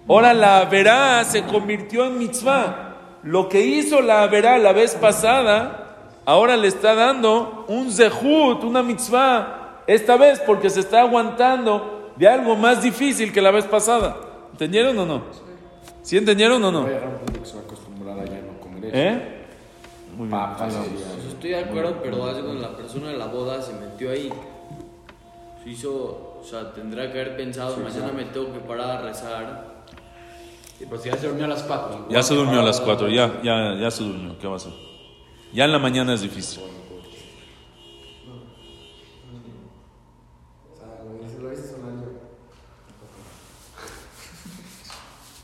ahora 0.07 0.33
la 0.33 0.65
verá 0.65 1.23
se 1.23 1.43
convirtió 1.43 2.05
en 2.05 2.17
mitzvah. 2.17 2.93
Lo 3.23 3.49
que 3.49 3.61
hizo 3.61 4.01
la 4.01 4.27
verá 4.27 4.57
la 4.57 4.71
vez 4.71 4.95
pasada, 4.95 5.97
ahora 6.25 6.57
le 6.57 6.67
está 6.67 6.93
dando 6.93 7.65
un 7.67 7.91
zehut, 7.91 8.63
una 8.63 8.83
mitzvah, 8.83 9.81
esta 9.87 10.17
vez 10.17 10.39
porque 10.39 10.69
se 10.69 10.81
está 10.81 11.01
aguantando 11.01 12.11
de 12.15 12.27
algo 12.27 12.55
más 12.55 12.81
difícil 12.81 13.31
que 13.33 13.41
la 13.41 13.51
vez 13.51 13.65
pasada. 13.65 14.15
¿Entendieron 14.51 14.97
o 14.99 15.05
no? 15.05 15.23
¿Sí 16.01 16.17
entendieron 16.17 16.63
o 16.63 16.71
no? 16.71 16.83
Va 16.83 16.87
a 16.87 16.91
llegar 16.91 17.07
un 17.07 17.17
punto 17.17 17.41
que 17.41 17.45
se 17.47 17.55
va 17.55 17.61
a 17.61 17.63
acostumbrar 17.63 18.19
a 18.19 18.25
ya 18.25 18.41
no 18.41 18.59
comer 18.59 18.85
eso. 18.85 18.95
¿Eh? 18.95 19.35
Muy 20.15 20.27
bien. 20.27 20.39
Papas 20.39 20.73
y 20.73 20.89
Pues 20.89 21.25
estoy 21.33 21.49
de 21.49 21.59
acuerdo, 21.59 21.97
pero 22.01 22.25
hace 22.25 22.41
cuando 22.41 22.61
la 22.61 22.75
persona 22.75 23.09
de 23.09 23.17
la 23.17 23.25
boda 23.25 23.61
se 23.61 23.73
metió 23.73 24.11
ahí. 24.11 24.31
Se 25.63 25.69
hizo, 25.69 26.39
o 26.39 26.43
sea, 26.43 26.71
tendrá 26.73 27.11
que 27.11 27.19
haber 27.19 27.35
pensado, 27.35 27.77
mañana 27.77 28.11
me 28.13 28.25
tengo 28.25 28.53
que 28.53 28.59
parar 28.59 28.97
a 28.97 29.01
rezar. 29.01 29.74
Sí, 30.77 30.85
si 31.01 31.09
ya 31.09 31.17
se 31.17 31.27
durmió 31.27 31.45
a 31.45 31.47
las 31.47 31.63
4. 31.63 32.07
Ya 32.09 32.21
se 32.23 32.35
durmió 32.35 32.59
a 32.59 32.63
las 32.63 32.81
4, 32.81 33.07
ya, 33.09 33.41
ya, 33.43 33.75
ya 33.79 33.91
se 33.91 34.03
durmió. 34.03 34.37
¿Qué 34.37 34.47
va 34.47 34.53
a 34.53 34.57
hacer? 34.57 34.73
Ya 35.53 35.65
en 35.65 35.71
la 35.71 35.79
mañana 35.79 36.13
es 36.13 36.21
difícil. 36.21 36.61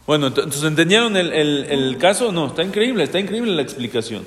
Bueno, 0.08 0.28
ent- 0.28 0.40
entonces 0.40 0.64
¿entendieron 0.64 1.16
el, 1.16 1.32
el- 1.32 1.66
el 1.70 1.98
caso? 1.98 2.32
No, 2.32 2.48
está 2.48 2.64
increíble, 2.64 3.04
está 3.04 3.20
increíble 3.20 3.54
la 3.56 3.62
explicación. 3.62 4.26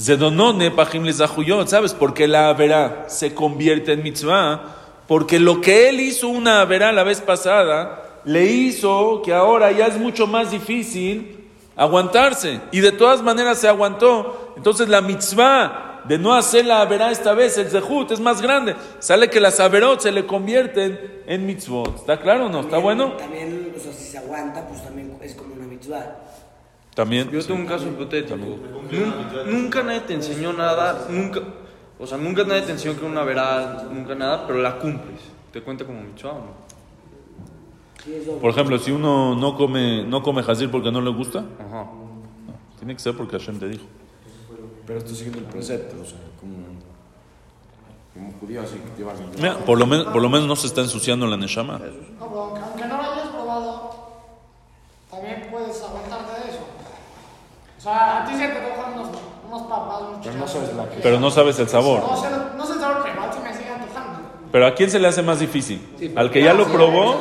Zedonone 0.00 0.70
pajim 0.70 1.04
¿sabes? 1.66 1.92
Porque 1.94 2.28
la 2.28 2.52
verá 2.52 3.06
se 3.08 3.34
convierte 3.34 3.94
en 3.94 4.02
mitzvah, 4.04 4.76
porque 5.08 5.40
lo 5.40 5.60
que 5.60 5.88
él 5.88 5.98
hizo 6.00 6.28
una 6.28 6.64
verá 6.66 6.92
la 6.92 7.02
vez 7.02 7.20
pasada, 7.20 8.07
le 8.28 8.44
hizo 8.44 9.22
que 9.24 9.32
ahora 9.32 9.72
ya 9.72 9.86
es 9.86 9.98
mucho 9.98 10.26
más 10.26 10.50
difícil 10.50 11.48
aguantarse. 11.74 12.60
Y 12.72 12.80
de 12.80 12.92
todas 12.92 13.22
maneras 13.22 13.58
se 13.58 13.68
aguantó. 13.68 14.52
Entonces 14.56 14.88
la 14.88 15.00
mitzvah 15.00 16.02
de 16.04 16.18
no 16.18 16.34
hacer 16.34 16.66
la 16.66 16.84
verá 16.84 17.10
esta 17.10 17.32
vez, 17.32 17.56
el 17.56 17.68
zehut, 17.68 18.10
es 18.10 18.20
más 18.20 18.42
grande. 18.42 18.76
Sale 18.98 19.30
que 19.30 19.40
las 19.40 19.60
averot 19.60 20.00
se 20.00 20.12
le 20.12 20.26
convierten 20.26 21.22
en 21.26 21.46
mitzvot. 21.46 21.96
¿Está 21.96 22.20
claro 22.20 22.46
o 22.46 22.48
no? 22.50 22.60
¿Está 22.60 22.76
bueno? 22.78 23.12
También, 23.12 23.72
o 23.74 23.80
sea, 23.80 23.92
si 23.92 24.04
se 24.04 24.18
aguanta, 24.18 24.66
pues 24.68 24.84
también 24.84 25.16
es 25.22 25.34
como 25.34 25.54
una 25.54 25.66
mitzvah. 25.66 26.16
También. 26.94 27.30
Yo 27.30 27.40
tengo 27.44 27.60
un 27.60 27.66
caso 27.66 27.86
hipotético. 27.86 28.36
Nun- 28.36 29.44
nunca 29.46 29.82
nadie 29.82 30.00
te 30.00 30.14
enseñó 30.14 30.52
nada, 30.52 31.06
nunca, 31.08 31.40
o 31.98 32.06
sea, 32.06 32.18
nunca 32.18 32.44
nadie 32.44 32.62
te 32.62 32.72
enseñó 32.72 32.98
que 32.98 33.04
una 33.06 33.22
verá, 33.24 33.84
nunca 33.90 34.14
nada, 34.14 34.46
pero 34.46 34.60
la 34.60 34.78
cumples. 34.78 35.20
¿Te 35.52 35.62
cuenta 35.62 35.84
como 35.86 36.02
mitzvah 36.02 36.32
o 36.32 36.38
no? 36.40 36.67
Por 38.40 38.50
ejemplo, 38.50 38.78
si 38.78 38.90
uno 38.92 39.34
no 39.34 39.56
come, 39.56 40.04
no 40.04 40.22
come 40.22 40.42
jazir 40.42 40.70
porque 40.70 40.90
no 40.92 41.00
le 41.00 41.10
gusta, 41.10 41.40
Ajá. 41.40 41.86
tiene 42.78 42.94
que 42.94 43.00
ser 43.00 43.16
porque 43.16 43.38
Hashem 43.38 43.58
te 43.58 43.68
dijo. 43.68 43.84
Pero 44.86 45.00
estoy 45.00 45.14
siguiendo 45.16 45.40
el 45.40 45.44
precepto, 45.46 45.96
o 46.00 46.04
sea, 46.04 46.18
como, 46.40 46.56
como 48.14 48.32
judío 48.40 48.62
así 48.62 48.76
que 48.78 48.98
llevas 49.02 49.18
el 49.20 49.26
Mira, 49.36 49.58
por 49.58 49.78
lo, 49.78 49.86
menos, 49.86 50.06
por 50.06 50.22
lo 50.22 50.28
menos 50.30 50.46
no 50.48 50.56
se 50.56 50.66
está 50.68 50.80
ensuciando 50.80 51.26
la 51.26 51.36
neshama. 51.36 51.74
No, 51.74 51.78
pero 52.28 52.40
aunque, 52.64 52.86
no 52.86 52.96
lo 52.96 53.02
hayas 53.12 53.28
probado, 53.28 53.90
también 55.10 55.48
puedes 55.50 55.82
aguantarte 55.82 56.40
de 56.44 56.50
eso. 56.50 56.60
O 57.76 57.80
sea, 57.80 58.22
a 58.22 58.26
ti 58.26 58.34
se 58.34 58.48
te 58.48 58.54
tocan 58.60 58.92
unos, 58.94 59.08
unos 59.46 59.62
papas, 59.62 60.02
unos 60.08 60.20
Pero 60.26 60.38
no 60.38 60.48
sabes 60.48 60.74
la 60.74 60.88
que- 60.88 61.00
Pero 61.00 61.20
no 61.20 61.30
sabes 61.30 61.58
el 61.58 61.68
sabor. 61.68 62.00
No 62.00 62.16
sé, 62.16 62.28
no 62.56 62.64
sé 62.66 62.72
el 62.74 62.80
sabor, 62.80 62.98
pero 63.02 63.14
igual 63.14 63.30
sí 63.32 63.38
me 63.42 63.52
sigue 63.54 63.70
antojando. 63.70 64.20
Pero 64.50 64.66
¿a 64.66 64.74
quién 64.74 64.90
se 64.90 64.98
le 64.98 65.08
hace 65.08 65.22
más 65.22 65.40
difícil? 65.40 65.86
¿Al 66.16 66.30
que 66.30 66.42
ya 66.42 66.54
lo 66.54 66.66
probó 66.66 67.16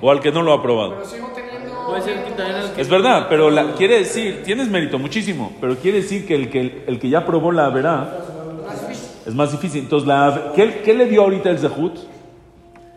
o 0.00 0.10
al 0.10 0.20
que 0.20 0.30
no 0.32 0.42
lo 0.42 0.52
ha 0.52 0.62
probado? 0.62 0.94
Pero 0.96 1.04
sigo 1.08 1.28
teniendo. 1.34 1.86
Puede 1.86 2.02
ser 2.02 2.24
que 2.24 2.30
también 2.32 2.56
el 2.58 2.70
que 2.72 2.80
Es 2.80 2.88
verdad, 2.88 3.26
pero 3.28 3.50
la- 3.50 3.74
quiere 3.74 3.98
decir, 3.98 4.42
tienes 4.44 4.68
mérito 4.68 4.98
muchísimo, 4.98 5.52
pero 5.60 5.76
quiere 5.76 5.98
decir 6.02 6.26
que 6.26 6.34
el 6.34 6.48
que, 6.50 6.84
el 6.86 6.98
que 7.00 7.08
ya 7.08 7.24
probó 7.26 7.50
la 7.52 7.68
verá 7.70 8.18
Más 8.66 8.80
difícil, 8.88 9.08
es 9.26 9.34
más 9.34 9.52
difícil. 9.52 9.80
Entonces, 9.82 10.06
la, 10.08 10.52
¿qué, 10.54 10.82
qué 10.84 10.94
le 10.94 11.06
dio 11.06 11.22
ahorita 11.22 11.50
el 11.50 11.58
zehut? 11.58 11.98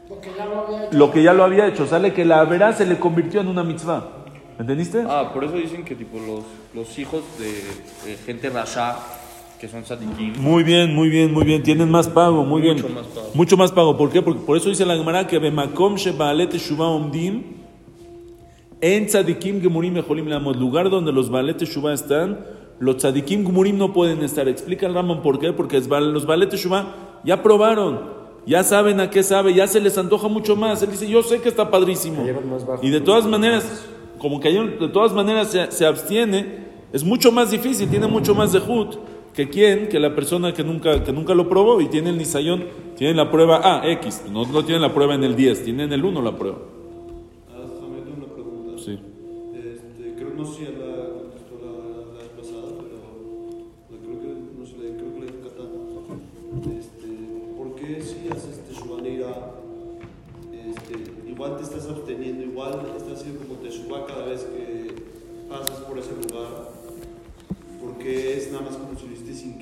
porque 0.08 0.30
ya 0.38 0.46
lo 0.46 0.60
había 0.66 0.86
hecho. 0.86 0.98
Lo 0.98 1.12
que 1.12 1.24
ya 1.24 1.34
lo 1.34 1.44
había 1.44 1.68
hecho. 1.68 1.88
Sale 1.88 2.14
que 2.14 2.24
la 2.26 2.44
verá 2.46 2.72
se 2.74 2.86
le 2.86 2.98
convirtió 3.00 3.42
en 3.42 3.48
una 3.48 3.64
mitzvah. 3.64 4.04
¿Entendiste? 4.60 5.04
Ah, 5.10 5.32
por 5.34 5.44
eso 5.44 5.56
dicen 5.56 5.84
que 5.84 5.96
tipo 5.96 6.20
los, 6.20 6.44
los 6.76 7.00
hijos 7.00 7.24
de, 7.40 7.48
de 8.12 8.18
gente 8.18 8.50
rasha, 8.52 8.96
que 9.64 9.70
son 9.70 9.82
tzadikim, 9.82 10.34
Muy 10.42 10.62
bien, 10.62 10.94
muy 10.94 11.08
bien, 11.08 11.32
muy 11.32 11.46
bien. 11.46 11.64
Tienen 11.64 11.90
más 11.90 12.10
pago, 12.10 12.44
muy 12.44 12.62
bien. 12.62 12.76
Mucho 12.76 12.90
más 12.90 13.06
pago. 13.06 13.30
Mucho 13.34 13.58
más 13.58 13.72
pago. 13.72 13.98
¿Por 13.98 14.10
qué? 14.10 14.22
Porque 14.22 14.42
por 14.42 14.58
eso 14.58 14.68
dice 14.68 14.86
la 14.86 14.98
Gemara 14.98 15.26
que 15.26 15.40
Bemakom 15.40 15.96
Shebaalet 15.96 16.50
Teshuvah 16.50 16.90
Omdim 16.90 17.44
en 18.82 19.06
tzadikim 19.06 19.62
gemurim 19.62 19.94
mejolim 19.94 20.28
lamos. 20.28 20.58
Lugar 20.58 20.90
donde 20.90 21.14
los 21.14 21.30
Baalet 21.30 21.60
Teshuvah 21.60 21.94
están, 21.94 22.40
los 22.80 22.98
tzadikim 22.98 23.46
gemurim 23.46 23.78
no 23.78 23.94
pueden 23.94 24.22
estar. 24.22 24.50
Explica 24.50 24.86
el 24.86 24.94
Ramón 24.94 25.22
por 25.22 25.40
qué. 25.40 25.54
Porque 25.54 25.80
los 25.80 26.26
Baalet 26.26 26.50
Teshuvah 26.50 27.22
ya 27.24 27.42
probaron. 27.42 28.02
Ya 28.46 28.66
saben 28.66 29.00
a 29.00 29.10
qué 29.10 29.24
sabe, 29.24 29.54
ya 29.54 29.68
se 29.68 29.80
les 29.80 29.98
antoja 29.98 30.28
mucho 30.28 30.58
más. 30.58 30.84
Él 30.84 30.92
dice, 30.92 31.08
yo 31.08 31.24
sé 31.24 31.40
que 31.40 31.48
está 31.48 31.72
padrísimo. 31.72 32.18
Cayeron 32.18 32.50
más 32.50 32.68
bajo. 32.68 32.86
Y 32.86 32.90
de 32.90 33.00
todas 33.00 33.26
maneras, 33.26 33.86
como 34.18 34.42
cayeron, 34.42 34.78
de 34.78 34.90
todas 34.90 35.14
maneras 35.14 35.52
se, 35.52 35.72
se 35.72 35.86
abstiene, 35.86 36.66
es 36.92 37.02
mucho 37.02 37.32
más 37.32 37.50
difícil, 37.50 37.90
tiene 37.90 38.08
mucho 38.08 38.36
más 38.36 38.52
de 38.52 38.60
hut 38.60 38.98
que 39.34 39.50
quien, 39.50 39.90
que 39.90 40.00
la 40.00 40.14
persona 40.14 40.54
que 40.54 40.64
nunca, 40.64 41.04
que 41.04 41.12
nunca 41.12 41.34
lo 41.34 41.50
probó 41.50 41.82
y 41.82 41.88
tiene 41.88 42.12
el 42.12 42.18
nisayón, 42.18 42.66
tiene 42.96 43.16
la 43.16 43.32
prueba 43.32 43.62
A, 43.64 43.90
X, 43.90 44.24
no, 44.32 44.46
no 44.46 44.64
tiene 44.64 44.80
la 44.80 44.94
prueba 44.94 45.16
en 45.16 45.24
el 45.24 45.36
10, 45.36 45.64
tiene 45.64 45.84
en 45.84 45.94
el 45.94 46.06
1 46.06 46.22
la 46.22 46.36
prueba. 46.36 46.58
Ah, 47.50 47.66
una 47.66 48.34
pregunta. 48.34 48.82
Sí. 48.84 49.00
Este, 49.56 50.14
creo, 50.16 50.34
no 50.36 50.46
sé 50.46 50.62
la 50.64 51.10
contestó 51.10 51.58
la, 51.64 52.20
vez 52.20 52.30
pasada, 52.38 52.74
pero 52.78 53.00
la 53.90 53.98
creo 54.06 54.22
que, 54.22 54.28
no 54.60 54.66
sé, 54.66 54.76
creo 54.98 55.14
que 55.16 55.20
le 55.22 55.28
Catán. 55.42 55.70
Este, 56.78 57.08
¿Por 57.58 57.76
qué 57.76 58.02
si 58.02 58.30
haces 58.30 58.64
teshuvaneira, 58.70 59.56
este, 60.54 61.30
igual 61.30 61.58
te 61.58 61.64
estás 61.64 61.90
absteniendo, 61.90 62.44
igual 62.44 62.86
estás 62.96 63.20
haciendo 63.20 63.48
como 63.48 63.60
teshuva 63.62 64.06
cada 64.06 64.23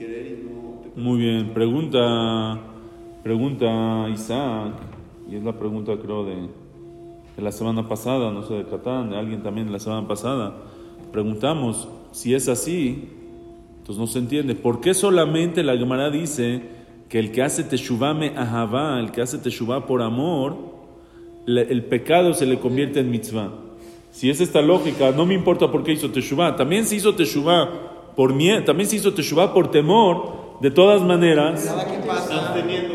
querer 0.06 0.28
y 0.28 0.44
no 0.44 0.82
te... 0.82 1.00
Muy 1.00 1.20
bien, 1.20 1.54
pregunta, 1.54 2.60
pregunta 3.24 4.08
Isaac, 4.12 4.74
y 5.30 5.36
es 5.36 5.44
la 5.44 5.54
pregunta 5.54 5.94
creo 6.02 6.26
de, 6.26 6.36
de 6.36 7.42
la 7.42 7.52
semana 7.52 7.88
pasada, 7.88 8.32
no 8.32 8.44
sé, 8.44 8.56
de 8.56 8.66
Catán, 8.66 9.12
de 9.12 9.18
alguien 9.18 9.44
también 9.44 9.68
de 9.68 9.74
la 9.74 9.80
semana 9.80 10.08
pasada. 10.08 10.54
Preguntamos, 11.12 11.88
si 12.12 12.34
es 12.34 12.50
así, 12.50 13.10
entonces 13.78 13.98
no 13.98 14.08
se 14.08 14.20
entiende, 14.20 14.56
¿por 14.56 14.82
qué 14.82 14.94
solamente 14.94 15.64
la 15.64 15.78
Gemara 15.78 16.10
dice 16.10 16.62
que 17.10 17.20
el 17.20 17.32
que 17.32 17.44
hace 17.44 17.64
teshuvah 17.64 18.14
me 18.14 18.30
ahavá, 18.38 19.00
el 19.00 19.12
que 19.12 19.22
hace 19.22 19.38
teshuvah 19.38 19.86
por 19.86 20.02
amor, 20.02 20.56
le- 21.46 21.72
el 21.72 21.84
pecado 21.86 22.34
se 22.34 22.46
le 22.46 22.60
convierte 22.60 23.00
en 23.02 23.12
mitzvah? 23.12 23.52
Si 24.12 24.30
es 24.30 24.42
esta 24.42 24.62
lógica, 24.62 25.12
no 25.12 25.26
me 25.26 25.34
importa 25.34 25.72
por 25.72 25.84
qué 25.84 25.94
hizo 25.94 26.10
teshuvah, 26.10 26.56
también 26.56 26.86
se 26.86 26.96
hizo 26.98 27.16
teshuvah 27.16 27.91
por 28.16 28.34
miedo, 28.34 28.64
también 28.64 28.90
se 28.90 28.98
hizo 28.98 29.14
teshuvah 29.14 29.54
por 29.54 29.72
temor, 29.72 30.42
de 30.60 30.70
todas 30.70 31.02
maneras 31.02 31.74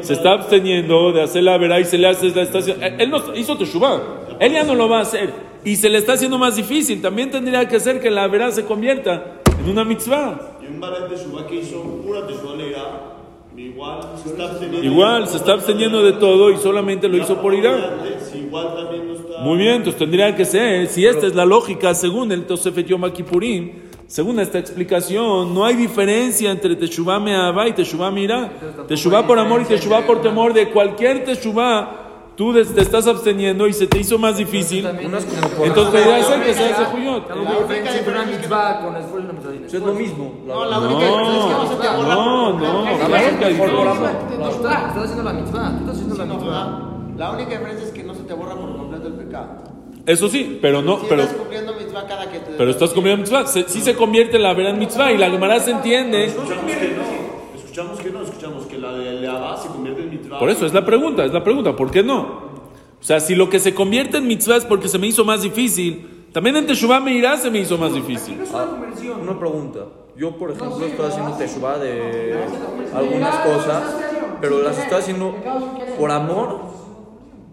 se 0.03 0.13
está 0.13 0.33
absteniendo 0.33 1.13
de 1.13 1.23
hacer 1.23 1.43
la 1.43 1.59
verá 1.59 1.81
y 1.81 1.85
se 1.85 1.99
le 1.99 2.07
hace 2.07 2.31
la 2.31 2.43
está 2.43 2.59
haciendo- 2.59 2.85
Él 2.87 3.11
no 3.11 3.35
hizo 3.35 3.57
teshuvah, 3.57 4.01
él 4.39 4.53
ya 4.53 4.63
no 4.65 4.75
lo 4.75 4.89
va 4.89 4.99
a 4.99 5.03
hacer 5.03 5.33
y 5.65 5.75
se 5.77 5.89
le 5.89 5.99
está 5.99 6.13
haciendo 6.13 6.39
más 6.39 6.55
difícil. 6.55 7.03
También 7.03 7.31
tendría 7.31 7.67
que 7.69 7.81
ser 7.81 8.01
que 8.01 8.11
la 8.11 8.29
verá 8.29 8.53
se 8.53 8.65
convierta 8.65 9.41
en 9.59 9.69
una 9.69 9.85
mitzvah. 9.85 10.59
Y 10.63 10.67
un 10.67 10.81
de 10.81 11.47
que 11.49 11.57
hizo 11.57 11.83
pura 12.05 12.21
igual 13.57 14.01
se 14.23 14.29
está 14.31 14.45
absteniendo. 14.45 14.87
Igual 14.87 15.29
se 15.29 15.37
está 15.39 15.53
absteniendo 15.53 16.03
de 16.03 16.13
todo 16.13 16.51
y 16.51 16.57
solamente 16.59 17.09
lo 17.09 17.17
hizo 17.17 17.41
por 17.41 17.55
irá. 17.55 17.97
Si 18.31 18.39
igual 18.39 18.75
también 18.75 19.09
no 19.09 19.15
está... 19.15 19.41
Muy 19.41 19.59
bien, 19.59 19.75
entonces 19.77 19.99
tendría 19.99 20.35
que 20.37 20.45
ser, 20.45 20.87
si 20.89 21.07
esta 21.07 21.27
es 21.27 21.35
la 21.35 21.45
lógica 21.45 21.95
según 21.95 22.33
el 22.33 22.47
Tosefet 22.47 22.87
Yom 22.87 23.11
Kippurim, 23.11 23.86
según 24.07 24.39
esta 24.39 24.59
explicación, 24.59 25.53
no 25.53 25.65
hay 25.65 25.75
diferencia 25.75 26.51
entre 26.51 26.77
Teshuvah 26.77 27.19
Me'ahava 27.19 27.67
y 27.69 27.73
Teshuvah 27.73 28.11
Mirá. 28.11 28.51
Teshuvah 28.87 29.27
por 29.27 29.39
amor 29.39 29.63
y 29.63 29.65
Teshuvah 29.65 30.07
por 30.07 30.23
temor 30.23 30.53
de 30.53 30.71
cualquier 30.71 31.25
Teshuvah, 31.25 32.33
tú 32.37 32.53
te 32.53 32.81
estás 32.81 33.07
absteniendo 33.09 33.67
y 33.67 33.73
se 33.73 33.89
te 33.89 33.99
hizo 33.99 34.17
más 34.19 34.37
difícil. 34.37 34.87
Entonces 34.87 35.93
debería 35.93 36.23
ser 36.23 36.45
que 36.45 36.55
sea. 36.55 36.93
La 37.29 37.35
única 37.35 37.93
sin 37.93 38.05
Eso 39.67 39.77
es 39.77 39.83
lo 39.83 39.95
mismo. 39.95 40.35
La 40.47 40.55
No, 40.55 40.65
la 40.67 40.79
única 40.79 41.09
diferencia 41.09 41.43
es 41.43 41.51
que 41.51 41.55
no 41.55 41.69
se 41.69 41.75
te 41.77 41.89
borra 41.89 42.15
No, 42.15 42.53
por 42.53 42.63
no, 42.63 42.85
por, 42.85 43.01
por 43.01 43.09
diferencia. 43.49 44.51
estás, 44.51 44.97
haciendo 44.97 45.23
la 45.25 45.33
mitzvah. 45.33 45.71
Tú 45.71 45.79
estás 45.79 45.95
haciendo 45.97 46.15
la 46.17 46.25
Sí, 46.25 46.29
no, 46.29 46.35
mitzvah. 46.37 46.93
La 47.17 47.31
única 47.31 47.51
diferencia 47.51 47.87
es 47.87 47.93
que 47.93 48.03
no 48.05 48.15
se 48.15 48.23
te 48.23 48.35
borra 48.35 48.55
por 48.55 48.77
completo 48.77 49.07
el 49.09 49.15
pecado. 49.15 49.49
Eso 50.07 50.29
sí, 50.29 50.59
pero 50.63 50.83
no, 50.83 51.01
Si 51.01 51.07
pero, 51.09 51.23
estás 51.23 51.37
cumpliendo 51.37 51.75
mitzvah 51.97 52.07
cada 52.07 52.31
que 52.31 52.38
te... 52.41 52.53
pero 52.57 52.71
estás 52.71 52.91
cumpliendo 52.91 53.23
mitzvah. 53.23 53.47
Se- 53.47 53.69
sí 53.69 53.81
se 53.81 53.95
convierte 53.95 54.38
la 54.38 54.55
verá 54.55 54.71
en 54.71 54.79
mitzvah 54.79 55.12
y 55.12 55.19
la 55.19 55.31
Gemara 55.31 55.61
se 55.61 55.71
entiende. 55.71 56.26
escuchamos 56.26 58.00
que 58.00 58.11
no, 58.11 58.23
escuchamos 58.23 58.67
que 58.67 58.79
la 58.79 58.93
de 58.93 59.12
Leabá 59.15 59.57
se 59.57 59.69
convierte 59.69 60.03
en 60.03 60.11
mitzvah. 60.11 60.38
Por 60.38 60.50
eso 60.50 60.67
es 60.67 60.73
la 60.75 60.85
pregunta, 60.85 61.25
es 61.25 61.33
la 61.33 61.43
pregunta, 61.43 61.75
¿por 61.75 61.91
qué 61.91 62.03
no? 62.03 62.47
O 62.99 63.05
sea, 63.07 63.21
si 63.21 63.35
lo 63.35 63.49
que 63.50 63.59
se 63.61 63.75
convierte 63.75 64.19
en 64.19 64.26
mitzvah 64.26 64.57
es 64.57 64.65
porque 64.65 64.88
se 64.88 64.99
me 64.99 65.07
hizo 65.07 65.25
más 65.25 65.43
difícil, 65.43 66.26
también 66.33 66.57
en 66.57 66.67
Teshuvah 66.67 67.00
me 67.00 67.12
irá 67.12 67.37
se 67.37 67.50
me 67.50 67.61
hizo 67.61 67.79
más 67.79 67.95
difícil. 67.95 68.38
No 68.38 69.15
una 69.23 69.38
pregunta. 69.38 69.81
Yo, 70.17 70.37
por 70.38 70.50
ejemplo, 70.50 70.87
estoy 70.87 71.07
haciendo 71.07 71.33
teshuva 71.37 71.79
de 71.79 72.35
algunas 72.95 73.37
cosas, 73.37 73.97
pero 74.41 74.62
las 74.62 74.79
estoy 74.79 74.99
haciendo 74.99 75.35
por 75.99 76.11
amor 76.11 76.61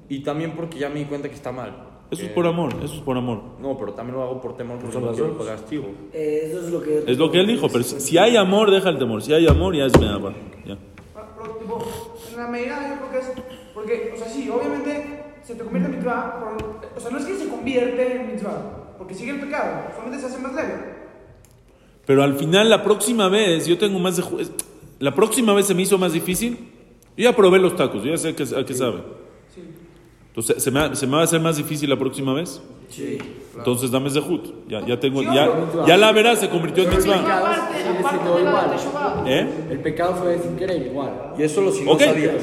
y 0.07 0.23
también 0.23 0.53
porque 0.55 0.79
ya 0.79 0.87
me 0.87 0.99
di 0.99 1.05
cuenta 1.05 1.27
que 1.27 1.35
está 1.35 1.51
mal. 1.51 1.92
Eso 2.13 2.23
es 2.23 2.29
Eh, 2.29 2.31
por 2.33 2.47
amor, 2.47 2.73
eso 2.83 2.93
es 2.95 3.01
por 3.01 3.17
amor. 3.17 3.41
No, 3.59 3.77
pero 3.77 3.93
también 3.93 4.15
lo 4.17 4.23
hago 4.23 4.41
por 4.41 4.55
temor 4.55 4.77
porque 4.79 4.97
no 4.99 5.11
quiero 5.11 5.37
castigo. 5.37 5.85
Eh, 6.13 6.43
eso 6.47 6.59
es 6.65 6.71
lo 6.71 6.81
que... 6.81 7.03
Es 7.07 7.17
lo 7.17 7.31
que 7.31 7.39
él 7.39 7.47
dijo, 7.47 7.67
pero 7.69 7.83
si 7.83 7.99
si 7.99 8.17
hay 8.17 8.35
amor, 8.37 8.71
deja 8.71 8.89
el 8.89 8.97
temor. 8.97 9.21
Si 9.21 9.33
hay 9.33 9.47
amor, 9.47 9.75
ya 9.75 9.85
es 9.85 9.99
meaba. 9.99 10.33
Ya. 10.65 10.77
Pero, 11.13 11.55
tipo, 11.57 11.79
en 12.31 12.37
la 12.37 12.47
medida 12.47 12.87
yo 12.89 13.07
creo 13.09 13.11
que 13.11 13.27
es. 13.27 13.43
Porque, 13.73 14.11
o 14.13 14.17
sea, 14.17 14.27
sí, 14.29 14.49
obviamente 14.49 15.23
se 15.43 15.55
te 15.55 15.63
convierte 15.63 15.89
en 15.89 15.95
mitzvah. 15.97 16.39
por- 16.39 16.87
o 16.97 16.99
sea, 16.99 17.11
no 17.11 17.17
es 17.17 17.25
que 17.25 17.35
se 17.35 17.47
convierte 17.49 18.15
en 18.21 18.31
mitzvah, 18.31 18.95
porque 18.97 19.13
sigue 19.13 19.31
el 19.31 19.39
pecado, 19.41 19.83
solamente 19.95 20.19
se 20.19 20.27
hace 20.33 20.39
más 20.41 20.53
leve. 20.55 20.93
Pero 22.05 22.23
al 22.23 22.35
final, 22.35 22.69
la 22.69 22.83
próxima 22.83 23.27
vez, 23.29 23.65
yo 23.65 23.77
tengo 23.77 23.97
más 23.99 24.17
de... 24.17 24.23
La 24.99 25.15
próxima 25.15 25.53
vez 25.53 25.65
se 25.67 25.73
me 25.73 25.81
hizo 25.81 25.97
más 25.97 26.13
difícil. 26.13 26.57
Yo 27.17 27.23
ya 27.25 27.35
probé 27.35 27.59
los 27.59 27.75
tacos, 27.75 28.03
yo 28.03 28.11
ya 28.11 28.17
sé 28.17 28.29
a 28.29 28.35
qué, 28.35 28.43
a 28.43 28.65
qué 28.65 28.73
sabe. 28.73 28.99
Entonces, 30.35 30.63
¿se 30.63 30.71
me, 30.71 30.79
va- 30.79 30.95
¿se 30.95 31.05
me 31.05 31.13
va 31.15 31.21
a 31.21 31.23
hacer 31.25 31.39
más 31.39 31.57
difícil 31.57 31.87
la 31.89 31.97
próxima 31.97 32.33
vez? 32.33 32.59
Sí. 32.89 33.19
Entonces 33.55 33.91
dame 33.91 34.09
Zehut. 34.09 34.67
Ya, 34.67 34.83
ya 34.85 34.99
tengo... 34.99 35.21
Ya, 35.21 35.47
ya 35.85 35.95
la 35.95 36.11
verás, 36.11 36.39
se 36.39 36.49
convirtió 36.49 36.83
en 36.85 36.89
mitzvah. 36.89 37.23
¿Eh? 39.27 39.47
El 39.71 39.79
pecado 39.79 40.15
fue 40.15 40.39
sin 40.39 40.55
querer 40.55 40.87
igual. 40.87 41.11
Y 41.37 41.43
eso 41.43 41.61
lo 41.61 41.71
si 41.71 41.83
no 41.83 41.91
Ok, 41.91 42.01
sabías. 42.01 42.33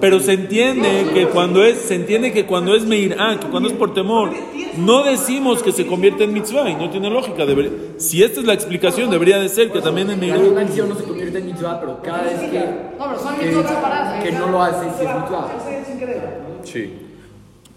pero 0.00 0.18
se 0.20 0.32
entiende 0.32 1.06
que 1.14 1.26
cuando 1.28 1.64
es, 1.64 1.78
se 1.78 1.94
entiende 1.94 2.32
que 2.32 2.46
cuando 2.46 2.74
es 2.74 2.84
meirá, 2.84 3.38
que 3.40 3.46
cuando 3.46 3.68
es 3.68 3.74
por 3.76 3.94
temor, 3.94 4.30
no 4.78 5.04
decimos 5.04 5.62
que 5.62 5.70
se 5.72 5.86
convierte 5.86 6.24
en 6.24 6.32
mitzvah 6.32 6.68
y 6.68 6.74
no 6.74 6.90
tiene 6.90 7.08
lógica. 7.10 7.46
Debería- 7.46 7.70
si 7.98 8.22
esta 8.22 8.40
es 8.40 8.46
la 8.46 8.52
explicación, 8.54 9.10
debería 9.10 9.38
de 9.38 9.48
ser 9.48 9.70
que 9.70 9.80
también 9.80 10.10
en 10.10 10.16
La 10.20 10.26
meirá. 10.26 10.38
misma 10.38 10.60
acción 10.62 10.88
no 10.88 10.94
se 10.96 11.04
convierte 11.04 11.38
en 11.38 11.46
mitzvah, 11.46 11.80
pero 11.80 12.02
cada 12.02 12.22
vez 12.22 12.38
que, 12.40 12.58
No, 12.98 13.06
pero 13.08 13.18
son 13.20 13.36
que, 13.36 14.24
que 14.30 14.32
no 14.32 14.48
lo 14.48 14.62
hace, 14.62 14.84
sí 14.98 15.04
es 15.06 15.14
mitzvah. 15.14 15.48
Hace 15.58 15.84
sin 15.86 15.98
querer. 15.98 16.40
Sí. 16.64 16.92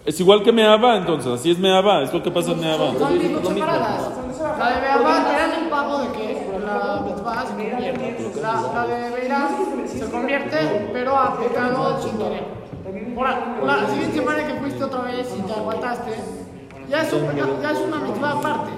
Es 0.10 0.20
igual 0.20 0.42
que 0.42 0.52
meaba, 0.52 0.98
entonces, 0.98 1.32
así 1.32 1.52
es 1.52 1.60
meaba, 1.60 2.02
es 2.02 2.12
lo 2.12 2.24
que 2.24 2.32
pasa 2.32 2.54
en 2.54 2.62
meaba. 2.62 2.94
Son 2.98 3.20
separadas. 3.20 4.10
La 4.58 4.74
de 4.74 4.82
Beabá 4.82 5.30
te 5.30 5.34
dan 5.34 5.64
el 5.64 5.70
pago 5.70 6.00
de 6.00 6.12
que 6.14 6.50
la 6.66 7.04
mitzvah 7.06 7.46
se 7.46 7.54
convierte. 7.54 8.42
La, 8.42 8.88
de 8.88 9.10
Beirá 9.12 9.50
se 9.86 10.10
convierte, 10.10 10.90
pero 10.92 11.16
a 11.16 11.38
pecado 11.38 12.02
sin 12.02 12.18
querer. 12.18 12.44
La, 13.64 13.78
la 13.78 13.88
siguiente 13.88 14.18
semana 14.18 14.48
que 14.48 14.54
fuiste 14.56 14.84
otra 14.84 15.02
vez 15.02 15.32
y 15.38 15.42
te 15.44 15.54
aguantaste, 15.54 16.12
ya 16.90 17.04
es, 17.04 17.14
un 17.14 17.62
ya 17.62 17.72
es 17.72 17.80
una 17.80 18.00
mitzvah 18.00 18.32
aparte. 18.32 18.72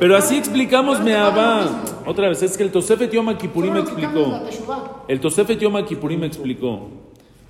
Pero 0.00 0.16
así 0.16 0.36
explicamos 0.36 0.98
meaba. 0.98 1.60
Otra 2.04 2.28
vez, 2.28 2.42
es 2.42 2.56
que 2.56 2.64
el 2.64 2.72
Tosefet 2.72 3.12
Yom 3.12 3.32
Kippurim 3.36 3.76
explicó. 3.76 4.40
El 5.06 5.20
Tosefet 5.20 5.60
Yom 5.60 5.84
Kippurim 5.84 6.24
explicó 6.24 6.88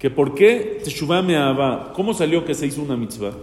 que 0.02 0.10
por 0.10 0.34
qué 0.34 0.80
Teshuvah 0.82 1.22
meaba, 1.22 1.92
¿cómo 1.94 2.12
salió 2.12 2.44
que 2.44 2.54
se 2.54 2.66
hizo 2.66 2.82
una 2.82 2.96
mitzvah? 2.96 3.34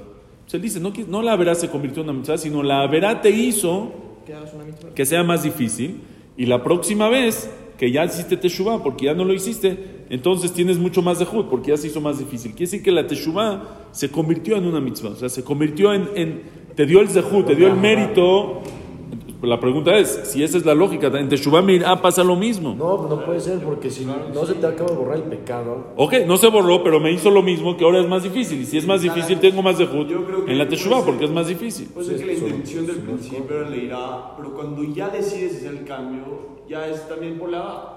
Se 0.45 0.59
dice, 0.59 0.81
no, 0.81 0.91
no 1.07 1.21
la 1.21 1.37
verá 1.37 1.55
se 1.55 1.69
convirtió 1.69 2.03
en 2.03 2.09
una 2.09 2.19
mitzvah, 2.19 2.37
sino 2.37 2.61
la 2.63 2.85
verá 2.85 3.21
te 3.21 3.29
hizo 3.29 3.93
que 4.93 5.05
sea 5.05 5.23
más 5.23 5.43
difícil 5.43 6.01
y 6.35 6.47
la 6.47 6.61
próxima 6.61 7.07
vez 7.07 7.49
que 7.77 7.93
ya 7.93 8.03
hiciste 8.03 8.35
Teshuvah, 8.35 8.83
porque 8.83 9.05
ya 9.05 9.13
no 9.13 9.23
lo 9.23 9.33
hiciste, 9.33 10.03
entonces 10.09 10.51
tienes 10.51 10.77
mucho 10.77 11.01
más 11.01 11.17
de 11.17 11.23
Jud, 11.23 11.45
porque 11.45 11.71
ya 11.71 11.77
se 11.77 11.87
hizo 11.87 12.01
más 12.01 12.19
difícil. 12.19 12.51
Quiere 12.51 12.65
decir 12.65 12.83
que 12.83 12.91
la 12.91 13.07
Teshuvah 13.07 13.87
se 13.93 14.11
convirtió 14.11 14.57
en 14.57 14.65
una 14.65 14.81
mitzvah, 14.81 15.11
o 15.11 15.15
sea, 15.15 15.29
se 15.29 15.45
convirtió 15.45 15.93
en, 15.93 16.09
en 16.15 16.41
te 16.75 16.85
dio 16.85 16.99
el 16.99 17.07
Zehut, 17.07 17.47
te 17.47 17.55
dio 17.55 17.67
el 17.67 17.77
mérito. 17.77 18.63
La 19.41 19.57
pregunta 19.57 19.97
es, 19.97 20.09
si 20.25 20.43
esa 20.43 20.57
es 20.57 20.65
la 20.65 20.73
lógica, 20.75 21.07
en 21.07 21.29
Teshuvah 21.29 21.61
Mirá 21.61 22.01
pasa 22.01 22.25
lo 22.25 22.35
mismo. 22.35 22.75
No, 22.77 23.07
no 23.07 23.23
puede 23.25 23.39
ser, 23.39 23.59
porque 23.59 23.89
si 23.89 24.05
no 24.05 24.45
se 24.45 24.55
te 24.55 24.67
acaba 24.67 24.89
de 24.91 24.97
borrar 24.97 25.15
el 25.17 25.23
pecado. 25.23 25.93
Ok, 25.95 26.13
no 26.27 26.35
se 26.35 26.49
borró, 26.49 26.83
pero 26.83 26.99
me 26.99 27.09
hizo 27.11 27.31
lo 27.31 27.41
mismo 27.41 27.77
que 27.77 27.85
ahora 27.85 28.01
es 28.01 28.07
más 28.09 28.23
difícil. 28.23 28.59
Y 28.61 28.65
si 28.65 28.77
es 28.77 28.85
más 28.85 29.01
difícil, 29.01 29.39
tengo 29.39 29.61
más 29.61 29.77
de 29.77 29.85
en 29.85 30.57
la 30.57 30.67
Teshuvah, 30.67 31.05
porque 31.05 31.23
es 31.25 31.31
más 31.31 31.47
difícil. 31.47 31.87
Puede 31.87 32.07
ser 32.07 32.17
que 32.19 32.25
la 32.25 32.33
intención 32.33 32.85
del 32.85 32.97
principio 32.97 33.59
era 33.61 33.69
leerá, 33.69 34.35
pero 34.35 34.53
cuando 34.53 34.83
ya 34.83 35.07
decides 35.09 35.55
hacer 35.57 35.71
el 35.71 35.85
cambio, 35.85 36.23
ya 36.67 36.87
es 36.87 37.07
también 37.07 37.39
por 37.39 37.49
la 37.49 37.95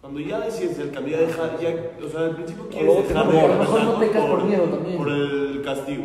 Cuando 0.00 0.20
ya 0.20 0.38
decides 0.38 0.72
hacer 0.74 0.86
el 0.86 0.92
cambio, 0.92 1.16
ya 1.18 1.26
deja, 1.26 1.56
ya, 1.60 2.06
o 2.06 2.08
sea, 2.08 2.20
al 2.20 2.36
principio 2.36 2.68
quieres 2.70 3.08
dejar 3.08 3.26
de 3.26 3.34
mejor- 3.34 3.58
mejor 3.58 3.82
no 3.82 3.98
pecas 3.98 4.24
por 4.26 4.44
miedo 4.44 4.62
también. 4.62 4.96
por 4.96 5.08
el 5.08 5.62
castigo. 5.64 6.04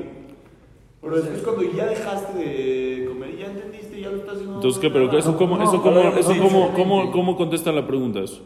Pero 1.04 1.16
después 1.18 1.42
cuando 1.44 1.64
ya 1.64 1.86
dejaste 1.86 2.38
de 2.40 3.06
comer, 3.10 3.38
ya 3.38 3.46
entendiste, 3.48 4.00
ya 4.02 4.10
lo 4.10 4.18
estás 4.18 4.36
haciendo. 4.36 4.56
Entonces, 4.56 4.82
¿qué? 4.82 4.90
Pero 4.90 5.18
eso 5.18 5.38
cómo, 5.38 5.62
eso 5.62 5.82
cómo, 5.82 6.00
eso 6.00 6.34
cómo, 6.42 6.74
cómo, 6.74 7.12
cómo 7.12 7.36
contesta 7.38 7.72
la 7.74 7.86
pregunta 7.86 8.22
eso? 8.22 8.42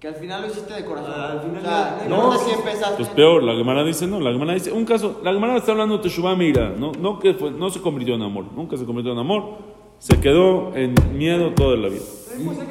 Que 0.00 0.08
al 0.08 0.14
final 0.16 0.40
lo 0.42 0.48
hiciste 0.48 0.72
de 0.74 0.84
corazón. 0.86 1.12
Ah, 1.14 1.32
al 1.32 1.40
final 1.42 1.58
o 1.58 1.60
sea, 1.60 1.98
ya- 2.02 2.08
no 2.08 2.16
importa 2.16 2.38
si 2.44 2.50
empezaste. 2.52 2.96
Pues 2.96 3.08
peor, 3.10 3.42
la 3.44 3.54
Gemara 3.54 3.84
dice 3.84 4.06
no, 4.06 4.18
la 4.18 4.32
Gemara 4.32 4.54
dice, 4.54 4.72
un 4.72 4.84
caso, 4.86 5.20
la 5.22 5.32
Gemara 5.32 5.56
está 5.56 5.72
hablando 5.72 5.98
de 5.98 6.02
Teshuvah 6.02 6.34
Mira, 6.34 6.70
no, 6.76 6.92
no, 6.92 7.18
que 7.18 7.34
fue- 7.34 7.50
no 7.50 7.68
se 7.70 7.80
convirtió 7.80 8.14
en 8.14 8.22
amor, 8.22 8.46
nunca 8.56 8.76
se 8.78 8.84
convirtió 8.86 9.12
en 9.12 9.18
amor, 9.18 9.58
se 9.98 10.18
quedó 10.18 10.74
en 10.74 10.94
miedo 11.16 11.52
toda 11.54 11.76
la 11.76 11.88
vida. 11.88 12.00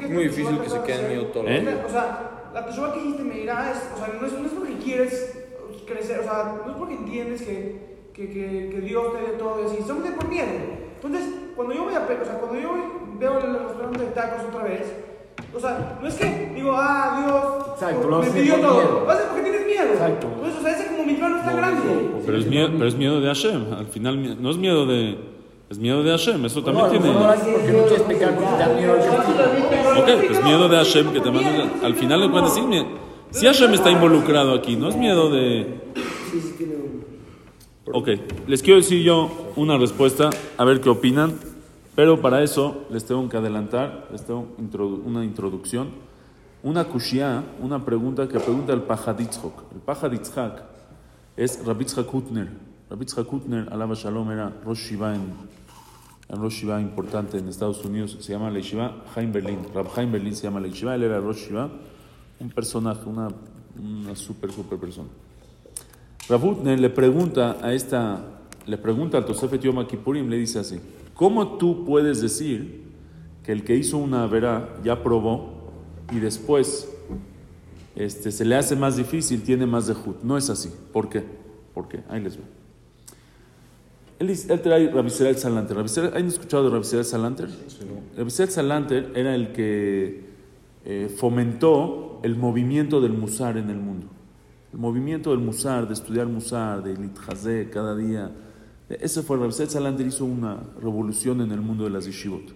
Que 0.00 0.08
Muy 0.12 0.24
difícil 0.24 0.58
que 0.58 0.68
se 0.68 0.82
quede 0.82 1.02
en 1.02 1.08
miedo 1.08 1.24
todo. 1.32 1.44
¿Eh? 1.46 1.82
O 1.86 1.88
sea, 1.88 2.50
la 2.52 2.66
teshuva 2.66 2.92
que 2.92 3.00
hiciste 3.00 3.22
me 3.22 3.36
dirá 3.36 3.70
es, 3.70 3.90
o 3.94 3.96
sea, 3.96 4.12
no 4.20 4.26
es, 4.26 4.32
no 4.32 4.46
es 4.46 4.52
porque 4.52 4.74
quieres 4.78 5.38
crecer, 5.86 6.18
o 6.18 6.22
sea, 6.24 6.60
no 6.66 6.72
es 6.72 6.76
porque 6.78 6.94
entiendes 6.94 7.42
que, 7.42 7.89
que, 8.26 8.32
que, 8.32 8.70
que 8.74 8.80
Dios 8.80 9.04
te 9.12 9.18
dio 9.20 9.32
todo 9.38 9.62
y 9.62 9.66
así, 9.66 9.76
solamente 9.86 10.16
por 10.16 10.28
miedo. 10.28 10.46
Entonces, 10.96 11.22
cuando 11.56 11.74
yo 11.74 11.84
voy 11.84 11.94
a, 11.94 11.98
o 12.00 12.24
sea, 12.24 12.38
cuando 12.38 12.60
yo 12.60 12.70
veo 13.18 13.38
el 13.38 13.52
restaurante 13.54 13.98
de 14.04 14.10
tacos 14.10 14.44
otra 14.48 14.64
vez, 14.64 14.92
o 15.54 15.58
sea, 15.60 15.98
no 16.00 16.06
es 16.06 16.14
que 16.14 16.52
digo, 16.54 16.72
ah, 16.74 17.22
Dios 17.24 17.74
Exacto, 17.74 18.08
lo 18.08 18.18
me 18.20 18.26
pidió 18.30 18.56
todo. 18.56 18.74
miedo. 18.74 19.02
Lo 19.06 19.10
haces 19.10 19.26
porque 19.26 19.42
tienes 19.42 19.66
miedo. 19.66 19.84
Exacto. 19.94 20.26
Entonces, 20.34 20.58
o 20.58 20.62
sea, 20.62 20.72
ese 20.78 20.86
como 20.88 21.04
mi 21.04 21.14
plan 21.14 21.32
no 21.32 21.38
es 21.38 21.44
tan 21.44 21.56
grande. 21.56 21.80
Pero 22.26 22.38
es 22.38 22.46
miedo, 22.46 22.68
pero 22.72 22.86
es 22.86 22.94
miedo 22.96 23.20
de 23.20 23.26
Hashem, 23.26 23.72
al 23.72 23.86
final 23.86 24.42
no 24.42 24.50
es 24.50 24.56
miedo 24.58 24.86
de, 24.86 25.18
es 25.70 25.78
miedo 25.78 26.02
de 26.02 26.10
Hashem, 26.10 26.44
eso 26.44 26.62
también 26.62 26.86
No, 26.86 26.90
tiene... 26.92 27.12
no 27.12 27.24
haces 27.24 27.48
porque 27.54 27.72
no 27.72 27.82
quieres 27.84 28.02
pecar 28.02 28.34
porque 28.34 28.50
te 28.50 28.58
da 28.58 28.68
miedo. 28.74 28.94
Ok, 29.98 30.26
pues 30.28 30.44
miedo 30.44 30.68
de 30.68 30.76
Hashem 30.76 31.12
que 31.12 31.20
te 31.20 31.30
manda, 31.30 31.64
al 31.82 31.94
final 31.94 32.20
de 32.20 32.30
cuentas 32.30 32.54
sí, 32.54 32.60
mie- 32.60 32.86
si 33.30 33.46
Hashem 33.46 33.72
está 33.74 33.90
involucrado 33.90 34.54
aquí, 34.54 34.76
no 34.76 34.88
es 34.88 34.96
miedo 34.96 35.30
de... 35.30 35.80
Sí, 36.30 36.40
sí 36.40 36.54
tiene 36.58 36.74
un... 36.74 37.04
Ok, 37.92 38.08
les 38.46 38.62
quiero 38.62 38.78
decir 38.78 39.02
yo 39.02 39.52
una 39.56 39.76
respuesta, 39.76 40.30
a 40.56 40.64
ver 40.64 40.80
qué 40.80 40.88
opinan, 40.88 41.34
pero 41.96 42.20
para 42.20 42.42
eso 42.44 42.86
les 42.88 43.04
tengo 43.04 43.28
que 43.28 43.36
adelantar, 43.36 44.06
les 44.12 44.24
tengo 44.24 44.46
una 45.04 45.24
introducción, 45.24 45.88
una 46.62 46.84
kushia, 46.84 47.42
una 47.60 47.84
pregunta 47.84 48.28
que 48.28 48.38
pregunta 48.38 48.72
el 48.72 48.82
Pajaditzhok. 48.82 49.72
El 49.74 49.80
Pajaditzhak 49.80 50.62
es 51.36 51.64
Rabitzhak 51.66 52.12
Hutner. 52.14 52.48
Rabitzhak 52.88 53.32
Hutner, 53.32 53.68
alaba 53.72 53.94
Shalom, 53.96 54.30
era 54.30 54.52
Rosh 54.64 54.90
Shiva 54.90 55.16
en, 55.16 55.22
en 56.28 56.40
Rosh 56.40 56.60
Shiva 56.60 56.80
importante 56.80 57.38
en 57.38 57.48
Estados 57.48 57.84
Unidos, 57.84 58.18
se 58.20 58.32
llama 58.32 58.50
la 58.50 58.60
Yeshiva 58.60 59.04
Haim 59.16 59.32
Berlin. 59.32 59.58
Rab 59.74 59.88
Haim 59.96 60.12
Berlin 60.12 60.36
se 60.36 60.44
llama 60.44 60.60
la 60.60 60.68
Yeshiva, 60.68 60.94
él 60.94 61.02
era 61.02 61.18
Rosh 61.18 61.48
Shiva, 61.48 61.68
un 62.38 62.50
personaje, 62.50 63.08
una, 63.08 63.28
una 63.76 64.14
super, 64.14 64.52
super 64.52 64.78
persona. 64.78 65.08
Rabutner 66.30 66.78
le 66.78 66.90
pregunta 66.90 67.56
a 67.60 67.74
esta, 67.74 68.24
le 68.64 68.78
pregunta 68.78 69.18
al 69.18 69.26
Tosefet 69.26 69.60
Yom 69.62 69.84
Kippurim, 69.84 70.28
le 70.28 70.36
dice 70.36 70.60
así: 70.60 70.78
¿Cómo 71.12 71.58
tú 71.58 71.84
puedes 71.84 72.22
decir 72.22 72.84
que 73.42 73.50
el 73.50 73.64
que 73.64 73.74
hizo 73.74 73.98
una 73.98 74.24
verá 74.28 74.76
ya 74.84 75.02
probó 75.02 75.72
y 76.12 76.20
después 76.20 76.88
este, 77.96 78.30
se 78.30 78.44
le 78.44 78.54
hace 78.54 78.76
más 78.76 78.96
difícil, 78.96 79.42
tiene 79.42 79.66
más 79.66 79.88
de 79.88 79.94
Jud? 79.94 80.14
No 80.22 80.38
es 80.38 80.48
así. 80.50 80.70
¿Por 80.92 81.08
qué? 81.08 81.24
¿Por 81.74 81.88
qué? 81.88 82.04
Ahí 82.08 82.22
les 82.22 82.36
veo. 82.36 82.46
Él, 84.20 84.30
él 84.30 84.60
trae 84.60 84.88
Rabisel 84.88 85.36
Salanter. 85.36 85.78
¿Han 86.14 86.26
escuchado 86.26 86.64
de 86.64 86.70
Rabisel 86.70 87.04
Salanter? 87.04 87.48
Rabisel 88.16 88.50
Salanter 88.50 89.10
era 89.16 89.34
el 89.34 89.50
que 89.50 90.26
eh, 90.84 91.12
fomentó 91.16 92.20
el 92.22 92.36
movimiento 92.36 93.00
del 93.00 93.14
Musar 93.14 93.56
en 93.56 93.68
el 93.68 93.78
mundo. 93.78 94.06
El 94.72 94.78
movimiento 94.78 95.30
del 95.30 95.40
Musar, 95.40 95.86
de 95.88 95.94
estudiar 95.94 96.26
Musar, 96.26 96.82
de 96.82 96.96
Litjazé 96.96 97.70
cada 97.70 97.96
día. 97.96 98.30
Ese 98.88 99.22
fue 99.22 99.36
Rabisel 99.36 99.68
Salanter, 99.68 100.06
hizo 100.06 100.24
una 100.24 100.58
revolución 100.80 101.40
en 101.40 101.50
el 101.50 101.60
mundo 101.60 101.84
de 101.84 101.90
las 101.90 102.06
yeshivot. 102.06 102.52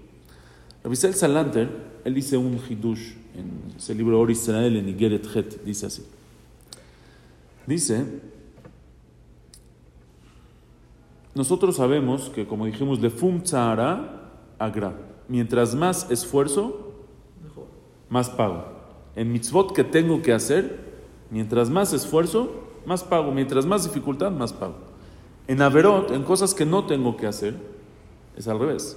Rabisel 0.83 1.14
Salanter, 1.14 1.68
él 2.05 2.14
dice 2.14 2.37
un 2.37 2.59
hidush 2.68 3.14
en 3.35 3.77
ese 3.77 3.94
libro 3.94 4.20
Or 4.20 4.31
Israel 4.31 4.77
en 4.77 4.88
Igeret 4.88 5.27
Het, 5.35 5.64
dice 5.64 5.87
así. 5.87 6.05
Dice, 7.66 8.05
nosotros 11.35 11.77
sabemos 11.77 12.31
que, 12.31 12.46
como 12.46 12.66
dijimos, 12.66 13.00
de 13.00 13.11
fum 13.11 13.40
tzara 13.40 14.31
agra. 14.59 14.94
Mientras 15.29 15.74
más 15.74 16.11
esfuerzo, 16.11 16.92
más 18.09 18.29
pago. 18.31 18.66
En 19.16 19.33
mitzvot 19.33 19.72
que 19.72 19.83
tengo 19.83 20.20
que 20.22 20.33
hacer, 20.33 20.84
mientras 21.31 21.71
más 21.71 21.93
esfuerzo, 21.93 22.51
más 22.87 23.03
pago. 23.03 23.33
Mientras 23.33 23.67
más 23.67 23.85
dificultad, 23.85 24.31
más 24.31 24.53
pago. 24.53 24.77
En 25.47 25.61
Averot, 25.61 26.11
en 26.11 26.23
cosas 26.23 26.55
que 26.55 26.65
no 26.65 26.85
tengo 26.87 27.17
que 27.17 27.27
hacer, 27.27 27.55
es 28.37 28.49
al 28.49 28.59
revés. 28.59 28.97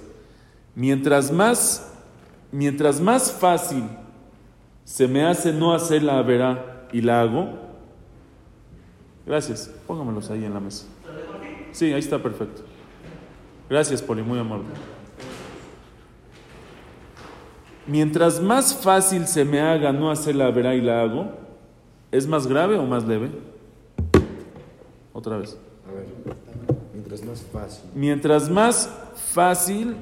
Mientras 0.74 1.30
más, 1.32 1.92
mientras 2.52 3.00
más 3.00 3.32
fácil 3.32 3.84
se 4.84 5.06
me 5.06 5.26
hace 5.26 5.52
no 5.52 5.74
hacer 5.74 6.02
la 6.02 6.18
Averá 6.18 6.86
y 6.92 7.02
la 7.02 7.20
hago, 7.20 7.50
gracias, 9.26 9.70
póngamelos 9.86 10.30
ahí 10.30 10.44
en 10.44 10.54
la 10.54 10.60
mesa. 10.60 10.86
Sí, 11.72 11.92
ahí 11.92 12.00
está 12.00 12.22
perfecto. 12.22 12.62
Gracias, 13.68 14.00
Poli, 14.00 14.22
muy 14.22 14.38
amable. 14.38 14.64
Mientras 17.86 18.40
más 18.40 18.74
fácil 18.74 19.26
se 19.26 19.44
me 19.44 19.60
haga 19.60 19.92
no 19.92 20.10
hacer 20.10 20.36
la 20.36 20.50
verá 20.50 20.74
y 20.74 20.80
la 20.80 21.02
hago, 21.02 21.32
¿es 22.10 22.26
más 22.26 22.46
grave 22.46 22.76
o 22.78 22.84
más 22.84 23.06
leve? 23.06 23.30
Otra 25.12 25.38
vez. 25.38 25.58
A 25.88 25.92
ver, 25.92 26.06
mientras 26.92 27.24
más 27.24 27.42
fácil. 27.42 27.90
Mientras 27.94 28.50
más 28.50 28.90
fácil, 29.32 29.96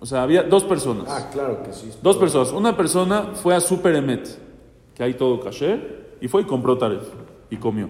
o 0.00 0.06
sea, 0.06 0.22
había 0.22 0.42
dos 0.42 0.64
personas. 0.64 1.06
Ah, 1.08 1.28
claro 1.32 1.62
que 1.62 1.72
sí. 1.72 1.90
Dos 2.02 2.16
personas. 2.16 2.52
Una 2.52 2.76
persona 2.76 3.30
fue 3.34 3.54
a 3.54 3.60
Super 3.60 3.94
Emet, 3.94 4.28
que 4.94 5.02
hay 5.02 5.14
todo 5.14 5.40
caché, 5.40 6.02
y 6.20 6.28
fue 6.28 6.42
y 6.42 6.44
compró 6.44 6.78
taref 6.78 7.02
y 7.50 7.56
comió. 7.56 7.88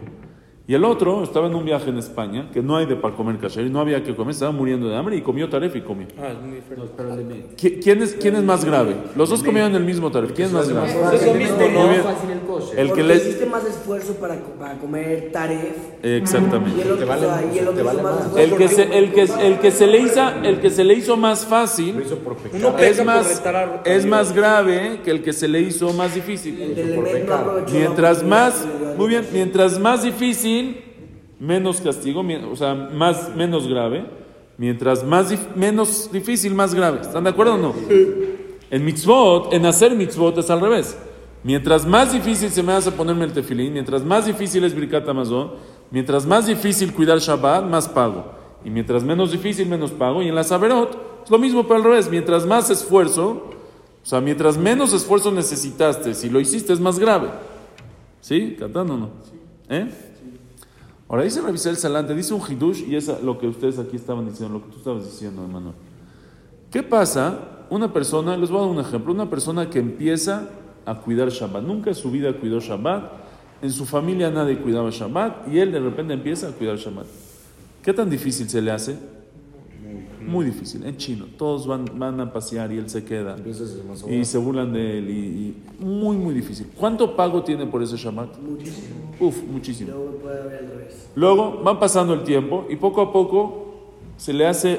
Y 0.73 0.75
el 0.75 0.87
otro 0.87 1.23
estaba 1.23 1.49
en 1.49 1.55
un 1.55 1.67
viaje 1.67 1.91
en 1.91 1.99
España, 1.99 2.49
que 2.51 2.63
no 2.63 2.79
hay 2.79 2.87
de 2.87 2.97
para 2.97 3.15
comer 3.15 3.37
caché, 3.37 3.61
y 3.61 3.69
no 3.69 3.79
había 3.79 4.03
que 4.03 4.17
comer, 4.17 4.33
estaba 4.33 4.53
muriendo 4.53 4.89
de 4.89 4.97
hambre 4.97 5.15
y 5.19 5.21
comió 5.21 5.47
taref 5.47 5.77
y 5.77 5.83
comió. 5.83 6.07
Ah, 6.19 6.29
es 6.31 6.41
muy 6.41 6.55
diferente. 6.57 6.91
Pero 6.97 7.11
el 7.11 7.17
de 7.19 7.25
medio. 7.25 7.43
¿Qui- 7.59 7.79
¿Quién 7.83 8.03
es, 8.03 8.15
quién 8.19 8.37
es 8.37 8.43
más 8.43 8.65
grave? 8.65 8.97
Los 9.15 9.29
dos 9.29 9.43
comieron 9.43 9.75
el 9.75 9.85
mismo 9.85 10.11
taref. 10.11 10.33
¿Quién 10.33 10.47
es 10.47 10.55
más 10.55 10.71
grave? 10.71 10.89
Es 11.15 11.27
lo 11.27 11.35
mismo, 11.35 11.59
¿no? 11.59 12.73
el 12.77 12.93
que 12.93 13.03
le... 13.03 13.17
hiciste 13.17 13.47
más 13.47 13.65
esfuerzo 13.65 14.15
para, 14.15 14.37
para 14.59 14.79
comer 14.79 15.31
taref 15.33 15.77
Exactamente. 16.03 16.83
el 16.83 18.57
que, 18.57 18.69
se, 18.69 18.83
el, 18.99 19.13
que, 19.13 19.23
el, 19.23 19.59
que 19.59 19.71
se 19.71 19.87
le 19.87 19.99
hizo, 19.99 20.29
el 20.43 20.61
que 20.61 20.71
se 20.71 20.85
le 20.85 20.95
hizo 20.95 21.17
más 21.17 21.45
fácil 21.47 22.03
es 22.79 23.05
más, 23.05 23.43
es 23.85 24.07
más 24.07 24.33
grave 24.33 25.01
que 25.05 25.11
el 25.11 25.23
que 25.23 25.33
se 25.33 25.49
le 25.49 25.61
hizo 25.61 25.93
más 25.93 26.15
El 26.15 26.15
difícil. 26.15 26.77
Mientras 27.73 28.23
más, 28.23 28.67
muy 28.97 29.09
bien, 29.09 29.27
mientras 29.33 29.79
más 29.79 30.03
difícil, 30.03 30.62
menos 31.39 31.81
castigo, 31.81 32.23
o 32.51 32.57
sea, 32.57 32.75
más, 32.75 33.35
menos 33.35 33.67
grave. 33.69 34.05
Mientras 34.59 35.03
más 35.03 35.33
dif- 35.33 35.55
menos 35.57 36.11
difícil, 36.13 36.55
más 36.55 36.75
grave. 36.75 37.01
¿Están 37.01 37.25
de 37.25 37.31
acuerdo 37.31 37.55
o 37.55 37.59
no? 37.59 37.75
En 38.71 38.85
mitzvot, 38.85 39.53
en 39.53 39.67
hacer 39.67 39.95
mitzvot 39.97 40.37
es 40.39 40.51
al 40.51 40.61
revés. 40.61 40.97
Mientras 41.43 41.85
más 41.87 42.13
difícil 42.13 42.51
se 42.51 42.63
me 42.63 42.73
hace 42.73 42.93
ponerme 42.93 43.25
el 43.25 43.33
tefilín, 43.33 43.73
mientras 43.73 44.05
más 44.05 44.27
difícil 44.27 44.63
es 44.63 44.75
Birkat 44.75 45.09
Amazon, 45.09 45.53
mientras 45.91 46.25
más 46.27 46.47
difícil 46.47 46.93
cuidar 46.93 47.19
Shabbat, 47.19 47.65
más 47.65 47.89
pago. 47.89 48.41
Y 48.65 48.71
mientras 48.71 49.03
menos 49.03 49.33
difícil, 49.33 49.69
menos 49.69 49.91
pago. 49.91 50.23
Y 50.23 50.29
en 50.29 50.35
la 50.37 50.45
Saberot 50.45 51.23
es 51.25 51.31
lo 51.31 51.39
mismo, 51.39 51.65
pero 51.65 51.77
al 51.77 51.85
revés. 51.85 52.09
Mientras 52.09 52.47
más 52.47 52.71
esfuerzo, 52.71 53.51
o 54.03 54.07
sea, 54.07 54.21
mientras 54.21 54.57
menos 54.57 54.93
esfuerzo 54.93 55.33
necesitaste, 55.33 56.15
si 56.15 56.29
lo 56.31 56.39
hiciste 56.39 56.73
es 56.73 56.79
más 56.79 56.99
grave. 56.99 57.29
¿Sí? 58.21 58.55
¿Cantando 58.57 58.95
o 58.95 58.97
no? 58.99 59.11
¿Eh? 59.69 59.89
Ahora 61.13 61.25
dice 61.25 61.43
revisar 61.43 61.73
el 61.73 61.77
salante, 61.77 62.15
dice 62.15 62.33
un 62.33 62.41
hidush 62.41 62.89
y 62.89 62.97
es 62.97 63.07
lo 63.23 63.39
que 63.39 63.47
ustedes 63.47 63.79
aquí 63.79 63.97
estaban 63.97 64.27
diciendo, 64.27 64.59
lo 64.59 64.65
que 64.65 64.73
tú 64.73 64.79
estabas 64.79 65.05
diciendo, 65.05 65.43
hermano. 65.43 65.75
¿Qué 66.71 66.83
pasa? 66.83 67.67
Una 67.69 67.93
persona, 67.93 68.35
les 68.35 68.49
voy 68.49 68.61
a 68.61 68.63
dar 68.63 68.71
un 68.71 68.81
ejemplo, 68.81 69.13
una 69.13 69.29
persona 69.29 69.69
que 69.69 69.79
empieza 69.79 70.49
a 70.87 70.95
cuidar 70.95 71.29
Shabbat, 71.29 71.65
nunca 71.65 71.91
en 71.91 71.97
su 71.97 72.11
vida 72.11 72.33
cuidó 72.33 72.61
Shabbat, 72.61 73.13
en 73.61 73.71
su 73.71 73.85
familia 73.85 74.31
nadie 74.31 74.57
cuidaba 74.57 74.89
Shabbat 74.89 75.49
y 75.53 75.59
él 75.59 75.71
de 75.71 75.81
repente 75.81 76.15
empieza 76.15 76.49
a 76.49 76.53
cuidar 76.53 76.79
Shabbat. 76.79 77.05
¿Qué 77.83 77.93
tan 77.93 78.09
difícil 78.09 78.49
se 78.49 78.63
le 78.63 78.71
hace? 78.71 78.97
Muy 80.27 80.45
difícil, 80.47 80.85
en 80.85 80.97
chino. 80.97 81.27
Todos 81.37 81.67
van, 81.67 81.85
van 81.99 82.21
a 82.21 82.33
pasear 82.33 82.73
y 82.73 82.79
él 82.79 82.89
se 82.89 83.05
queda. 83.05 83.37
Y 84.09 84.25
se 84.25 84.39
burlan 84.39 84.73
de 84.73 84.99
él 84.99 85.11
y, 85.11 85.13
y 85.81 85.85
muy, 85.85 86.17
muy 86.17 86.35
difícil. 86.35 86.69
¿Cuánto 86.79 87.17
pago 87.17 87.43
tiene 87.43 87.67
por 87.67 87.83
ese 87.83 87.97
Shabbat? 87.97 88.39
Muchísimo. 88.39 88.89
Uf, 89.21 89.43
muchísimo. 89.45 89.91
Luego 89.93 90.11
puede 90.17 90.41
haber 90.41 90.59
al 90.59 90.71
revés. 90.71 91.09
Luego 91.15 91.63
van 91.63 91.79
pasando 91.79 92.15
el 92.15 92.23
tiempo 92.25 92.67
y 92.69 92.77
poco 92.77 93.01
a 93.01 93.13
poco 93.13 93.75
se 94.17 94.33
le 94.33 94.47
hace 94.47 94.79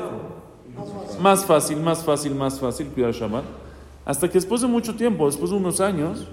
más 1.21 1.45
fácil, 1.45 1.77
más 1.77 2.03
fácil, 2.03 2.35
más 2.35 2.59
fácil 2.59 2.87
cuidar 2.87 3.11
Shabbat. 3.11 3.43
Hasta 4.05 4.27
que 4.27 4.33
después 4.33 4.61
de 4.61 4.67
mucho 4.67 4.95
tiempo, 4.95 5.25
después 5.27 5.51
de 5.51 5.57
unos 5.57 5.79
años, 5.79 6.27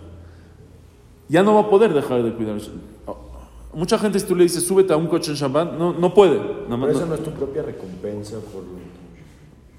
ya 1.28 1.42
no 1.42 1.54
va 1.54 1.60
a 1.60 1.70
poder 1.70 1.94
dejar 1.94 2.22
de 2.22 2.32
cuidar 2.32 2.58
Shabbat. 2.58 3.29
Mucha 3.72 3.98
gente 3.98 4.18
si 4.18 4.26
tú 4.26 4.34
le 4.34 4.44
dices, 4.44 4.64
súbete 4.66 4.92
a 4.92 4.96
un 4.96 5.06
coche 5.06 5.30
en 5.30 5.36
Shabbat, 5.36 5.74
no, 5.74 5.92
no 5.92 6.12
puede. 6.12 6.38
Más 6.68 6.78
Pero 6.80 6.90
esa 6.90 7.00
no, 7.00 7.06
no 7.06 7.14
es 7.14 7.22
tu 7.22 7.30
propia 7.30 7.62
recompensa 7.62 8.36
por 8.40 8.64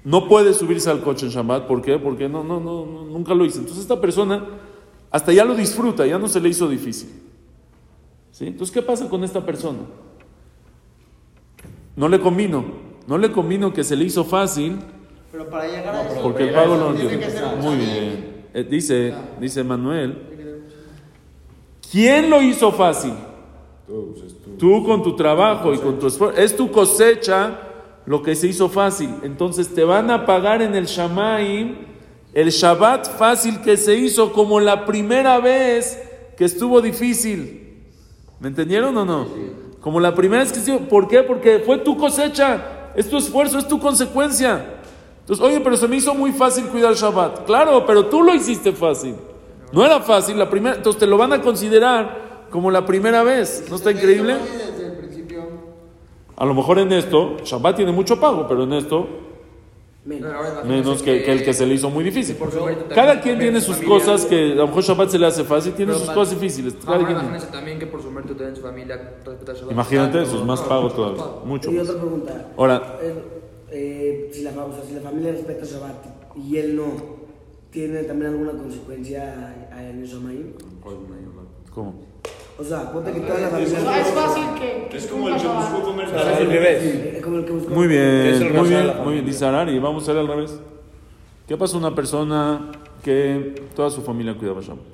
no 0.04 0.26
puede 0.28 0.52
subirse 0.52 0.90
al 0.90 1.00
coche 1.00 1.26
en 1.26 1.32
Shabbat. 1.32 1.66
¿Por 1.66 1.80
qué? 1.80 1.98
Porque 1.98 2.28
no, 2.28 2.42
no, 2.42 2.58
no, 2.58 2.84
no, 2.86 3.04
nunca 3.04 3.34
lo 3.34 3.44
hizo. 3.44 3.58
Entonces 3.58 3.82
esta 3.82 4.00
persona 4.00 4.44
hasta 5.10 5.32
ya 5.32 5.44
lo 5.44 5.54
disfruta, 5.54 6.06
ya 6.06 6.18
no 6.18 6.26
se 6.26 6.40
le 6.40 6.48
hizo 6.48 6.68
difícil. 6.68 7.10
¿Sí? 8.32 8.46
Entonces, 8.46 8.72
¿qué 8.72 8.82
pasa 8.82 9.08
con 9.08 9.22
esta 9.22 9.44
persona? 9.44 9.80
No 11.94 12.08
le 12.08 12.18
convino. 12.18 12.64
No 13.06 13.18
le 13.18 13.30
convino 13.30 13.72
que 13.72 13.84
se 13.84 13.94
le 13.94 14.04
hizo 14.04 14.24
fácil 14.24 14.78
Pero 15.30 15.50
para 15.50 15.66
llegar 15.66 15.94
a 15.94 16.12
eso. 16.12 16.22
porque 16.22 16.48
el 16.48 16.54
pago 16.54 16.76
no 16.76 16.90
lo 16.92 16.98
un 16.98 17.60
Muy 17.60 17.76
bien. 17.76 18.32
Eh, 18.54 18.64
dice, 18.64 19.14
dice 19.40 19.64
Manuel, 19.64 20.18
¿quién 21.90 22.30
lo 22.30 22.40
hizo 22.42 22.70
fácil? 22.72 23.12
Tú, 24.58 24.84
con 24.84 25.02
tu 25.02 25.16
trabajo 25.16 25.74
y 25.74 25.78
con 25.78 25.98
tu 25.98 26.06
esfuerzo. 26.06 26.40
Es 26.40 26.56
tu 26.56 26.70
cosecha 26.70 27.58
lo 28.06 28.22
que 28.22 28.34
se 28.34 28.48
hizo 28.48 28.68
fácil. 28.68 29.10
Entonces 29.22 29.74
te 29.74 29.84
van 29.84 30.10
a 30.10 30.26
pagar 30.26 30.62
en 30.62 30.74
el 30.74 30.86
Shamaim 30.86 31.76
el 32.32 32.48
Shabbat 32.48 33.18
fácil 33.18 33.60
que 33.60 33.76
se 33.76 33.94
hizo 33.94 34.32
como 34.32 34.58
la 34.58 34.86
primera 34.86 35.38
vez 35.38 36.02
que 36.36 36.44
estuvo 36.44 36.80
difícil. 36.80 37.82
¿Me 38.40 38.48
entendieron 38.48 38.96
o 38.96 39.04
no? 39.04 39.26
Como 39.80 40.00
la 40.00 40.14
primera 40.14 40.42
vez 40.42 40.52
que 40.52 40.60
se 40.60 40.72
hizo. 40.72 40.88
¿Por 40.88 41.08
qué? 41.08 41.22
Porque 41.22 41.62
fue 41.64 41.78
tu 41.78 41.96
cosecha. 41.96 42.90
Es 42.96 43.08
tu 43.08 43.18
esfuerzo, 43.18 43.58
es 43.58 43.68
tu 43.68 43.78
consecuencia. 43.78 44.80
Entonces, 45.20 45.44
oye, 45.44 45.60
pero 45.60 45.76
se 45.76 45.86
me 45.86 45.96
hizo 45.96 46.14
muy 46.14 46.32
fácil 46.32 46.64
cuidar 46.66 46.94
Shabbat. 46.94 47.44
Claro, 47.44 47.84
pero 47.86 48.06
tú 48.06 48.22
lo 48.22 48.34
hiciste 48.34 48.72
fácil. 48.72 49.14
No 49.72 49.84
era 49.84 50.00
fácil 50.00 50.38
la 50.38 50.48
primera. 50.48 50.76
Entonces 50.76 50.98
te 50.98 51.06
lo 51.06 51.16
van 51.16 51.32
a 51.32 51.42
considerar 51.42 52.31
como 52.52 52.70
la 52.70 52.86
primera 52.86 53.24
vez. 53.24 53.64
¿No 53.68 53.74
está 53.76 53.90
increíble? 53.90 54.36
A 56.36 56.44
lo 56.46 56.54
mejor 56.54 56.78
en 56.78 56.92
esto, 56.92 57.36
Shabbat 57.44 57.76
tiene 57.76 57.92
mucho 57.92 58.18
pago, 58.20 58.46
pero 58.48 58.64
en 58.64 58.72
esto 58.72 59.06
Menos. 60.04 60.32
menos 60.64 61.02
que, 61.02 61.22
que 61.22 61.30
el 61.32 61.44
que 61.44 61.54
se 61.54 61.64
le 61.66 61.74
hizo 61.74 61.88
muy 61.90 62.02
difícil. 62.02 62.36
Cada 62.94 63.20
quien 63.20 63.38
tiene 63.38 63.60
su 63.60 63.72
sus 63.72 63.84
cosas 63.84 64.24
que 64.24 64.52
a 64.52 64.54
lo 64.56 64.66
mejor 64.66 64.82
Shabbat 64.82 65.08
se 65.10 65.18
le 65.18 65.26
hace 65.26 65.44
fácil, 65.44 65.72
tiene 65.74 65.94
sus 65.94 66.10
cosas 66.10 66.30
difíciles. 66.40 66.74
Cada 66.84 66.96
Ahora 66.96 67.06
quien- 67.06 67.18
imagínense 67.18 67.46
también 67.48 67.78
que 67.78 67.86
por 67.86 68.02
su 68.02 68.10
mérito 68.10 68.34
tienen 68.34 68.56
su 68.56 68.62
familia 68.62 68.96
respeta 69.24 69.52
Shabbat. 69.52 69.70
Imagínate, 69.72 70.22
eso 70.22 70.38
es 70.38 70.44
más 70.44 70.60
pago 70.62 70.82
mucho 70.84 70.96
todavía, 70.96 71.24
mucho 71.44 71.70
Y 71.70 71.78
otra 71.78 71.94
pregunta. 71.94 72.46
Ahora, 72.56 72.98
Eh, 73.74 74.30
si, 74.34 74.42
la, 74.42 74.50
familia 74.52 75.32
respeta 75.32 75.64
Shabbat 75.64 76.36
y 76.36 76.56
él 76.58 76.76
no, 76.76 76.92
¿tiene 77.70 78.02
también 78.02 78.32
alguna 78.32 78.52
consecuencia 78.52 79.56
a- 79.72 79.82
en 79.88 80.00
el 80.02 80.06
Shamaim? 80.06 80.52
¿cómo? 81.72 81.94
O 82.62 82.64
sea, 82.64 82.92
ponte 82.92 83.12
que 83.12 83.20
toda 83.20 83.40
la 83.40 83.48
familia... 83.48 83.80
sea, 83.80 84.00
es 84.00 84.06
fácil 84.08 84.44
que. 84.58 84.88
que 84.88 84.96
Es 84.96 85.06
como 85.08 85.28
el 85.28 85.36
que 85.36 85.48
buscó 85.48 85.82
comer 85.82 86.06
Es 86.06 86.12
al 86.14 86.46
revés. 86.46 86.82
Eh, 86.84 87.20
como 87.24 87.36
el 87.38 87.44
que 87.44 87.52
buscó- 87.52 87.70
Muy 87.74 87.84
Es 87.86 87.90
bien, 87.90 88.52
el 88.52 88.58
muy 88.60 88.68
bien, 88.68 88.92
muy 89.04 89.12
bien. 89.14 89.26
Dice 89.26 89.44
Arari, 89.44 89.78
vamos 89.80 90.02
a 90.02 90.10
hacer 90.12 90.18
al 90.20 90.28
revés. 90.28 90.60
¿Qué 91.48 91.56
pasa 91.56 91.76
una 91.76 91.92
persona 91.94 92.70
que 93.02 93.66
toda 93.74 93.90
su 93.90 94.00
familia 94.02 94.34
cuidaba 94.38 94.60
Shabbat? 94.60 94.84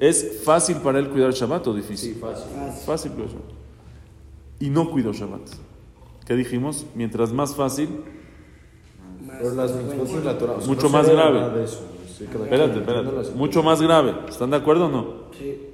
¿Es 0.00 0.42
fácil 0.44 0.78
para 0.78 0.98
él 0.98 1.08
cuidar 1.08 1.32
Shabbat 1.32 1.68
o 1.68 1.72
difícil? 1.74 2.16
Fácil. 2.16 2.46
Fácil 2.84 3.12
cuidar 3.12 3.28
Shabbat. 3.30 3.50
Y 4.58 4.70
no 4.70 4.90
cuidó 4.90 5.12
Shabbat. 5.12 5.42
¿Qué 6.26 6.34
dijimos? 6.34 6.84
Mientras 6.96 7.32
más 7.32 7.54
fácil, 7.54 7.88
Pero 9.38 9.54
las 9.54 9.70
la 10.24 10.36
Torah, 10.38 10.54
Mucho 10.66 10.88
más 10.88 11.08
grave. 11.08 11.66
sí, 11.68 12.24
espérate, 12.24 12.78
espérate, 12.80 13.30
mucho 13.36 13.62
más 13.62 13.80
grave. 13.80 14.14
¿Están 14.28 14.50
de 14.50 14.56
acuerdo 14.56 14.86
o 14.86 14.88
no? 14.88 15.06
Sí. 15.38 15.65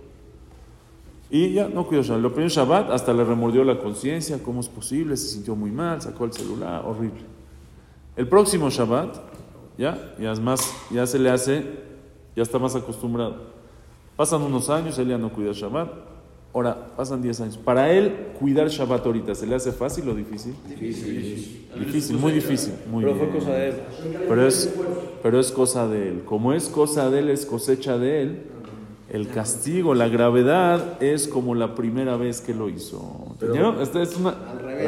Y 1.35 1.55
ya 1.55 1.66
no 1.66 1.87
cuidó 1.87 2.03
Shabbat. 2.03 2.21
Lo 2.21 2.33
primero 2.35 2.51
Shabbat 2.51 2.90
hasta 2.90 3.14
le 3.14 3.25
remordió 3.25 3.64
la 3.64 3.79
conciencia, 3.79 4.42
¿cómo 4.42 4.61
es 4.61 4.68
posible? 4.68 5.16
Se 5.16 5.29
sintió 5.29 5.57
muy 5.57 5.71
mal, 5.71 6.03
sacó 6.03 6.27
el 6.27 6.33
celular, 6.35 6.85
horrible. 6.85 7.23
El 8.16 8.29
próximo 8.29 8.68
Shabbat, 8.68 9.16
ya, 9.79 10.14
ya 10.21 10.31
es 10.31 10.40
más, 10.40 10.61
ya 10.90 11.07
se 11.07 11.18
le 11.18 11.31
hace, 11.31 11.64
ya 12.37 12.42
está 12.42 12.59
más 12.59 12.77
acostumbrado. 12.77 13.51
Pasan 14.14 14.42
unos 14.42 14.68
años, 14.68 14.99
él 14.99 15.09
ya 15.09 15.16
no 15.16 15.33
cuida 15.33 15.53
Shabbat. 15.53 15.90
Ahora, 16.53 16.88
pasan 16.99 17.23
10 17.23 17.40
años. 17.40 17.57
Para 17.57 17.90
él, 17.90 18.35
cuidar 18.38 18.68
Shabbat 18.68 19.07
ahorita, 19.07 19.35
¿se 19.35 19.47
le 19.47 19.55
hace 19.55 19.73
fácil 19.73 20.07
o 20.11 20.14
difícil? 20.14 20.55
Difícil. 20.68 21.66
Difícil, 21.79 22.18
muy 22.18 22.33
difícil. 22.33 22.75
Muy 22.90 23.05
Pero 23.05 23.16
fue 23.16 23.31
cosa 23.31 23.53
de 23.53 23.68
él. 23.71 23.75
Pero 24.29 24.47
es, 24.47 24.75
pero 25.23 25.40
es 25.40 25.51
cosa 25.51 25.88
de 25.88 26.09
él. 26.11 26.25
Como 26.27 26.53
es 26.53 26.68
cosa 26.68 27.09
de 27.09 27.21
él, 27.21 27.31
es 27.31 27.47
cosecha 27.47 27.97
de 27.97 28.23
él. 28.23 28.42
El 29.12 29.29
castigo, 29.29 29.94
la 29.94 30.09
gravedad 30.09 31.03
es 31.03 31.29
como 31.29 31.55
la 31.55 31.75
primera 31.75 32.16
vez 32.16 32.40
que 32.40 32.55
lo 32.55 32.70
hizo. 32.70 33.27
¿Entendieron? 33.33 33.81
Esta 33.83 34.01
es 34.03 34.16
una 34.16 34.35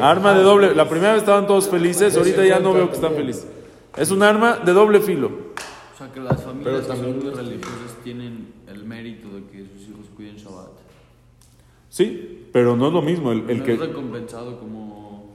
arma 0.01 0.33
de 0.33 0.43
doble. 0.43 0.75
La 0.75 0.89
primera 0.89 1.13
vez 1.13 1.21
estaban 1.21 1.47
todos 1.47 1.69
felices, 1.69 2.17
ahorita 2.17 2.45
ya 2.47 2.59
no 2.59 2.73
veo 2.73 2.89
que 2.89 2.95
están 2.95 3.13
felices. 3.15 3.47
Es 3.97 4.11
un 4.11 4.23
arma 4.23 4.57
de 4.65 4.73
doble 4.73 5.01
filo. 5.01 5.27
O 5.29 5.99
sea, 5.99 6.11
que 6.11 6.21
las 6.21 6.43
familias 6.43 6.87
también- 6.89 7.21
que 7.21 7.21
son 7.21 7.35
muy 7.35 7.45
religiosas 7.45 7.97
tienen 8.03 8.55
el 8.67 8.85
mérito 8.85 9.29
de 9.29 9.45
que 9.45 9.67
sus 9.73 9.89
hijos 9.91 10.07
cuiden 10.17 10.37
Shabbat. 10.37 10.71
Sí, 11.91 12.49
pero 12.53 12.77
no 12.77 12.89
es 12.89 12.93
lo 12.95 13.03
mismo. 13.03 13.31
El, 13.31 13.49
el 13.51 13.59
no 13.59 13.65
que, 13.65 13.75
es 13.75 13.79
recompensado 13.79 14.59
como... 14.59 15.35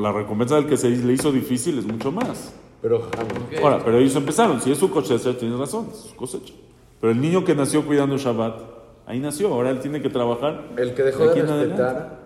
la 0.00 0.12
recompensa 0.12 0.56
del 0.56 0.66
que 0.66 0.76
se 0.76 0.90
le 0.90 1.12
hizo 1.12 1.30
difícil 1.32 1.78
es 1.78 1.86
mucho 1.86 2.10
más. 2.10 2.52
Pero, 2.82 2.98
Ok. 2.98 3.62
Ahora, 3.62 3.82
pero 3.84 3.98
ellos 3.98 4.14
empezaron. 4.16 4.60
Si 4.60 4.70
es 4.72 4.78
su 4.78 4.90
cosecha, 4.90 5.36
tienes 5.38 5.58
razón, 5.58 5.88
es 5.92 5.98
su 6.10 6.16
cosecha. 6.16 6.52
Pero 7.00 7.12
el 7.12 7.20
niño 7.20 7.44
que 7.44 7.54
nació 7.54 7.84
cuidando 7.84 8.16
Shabbat, 8.16 8.60
ahí 9.06 9.20
nació. 9.20 9.52
Ahora 9.52 9.70
él 9.70 9.80
tiene 9.80 10.00
que 10.00 10.08
trabajar. 10.08 10.68
el 10.76 10.94
que 10.94 11.02
dejó 11.02 11.24
de 11.24 11.30
aquí 11.30 11.40
en 11.40 11.46
adelante. 11.46 11.82
respetar, 11.82 12.18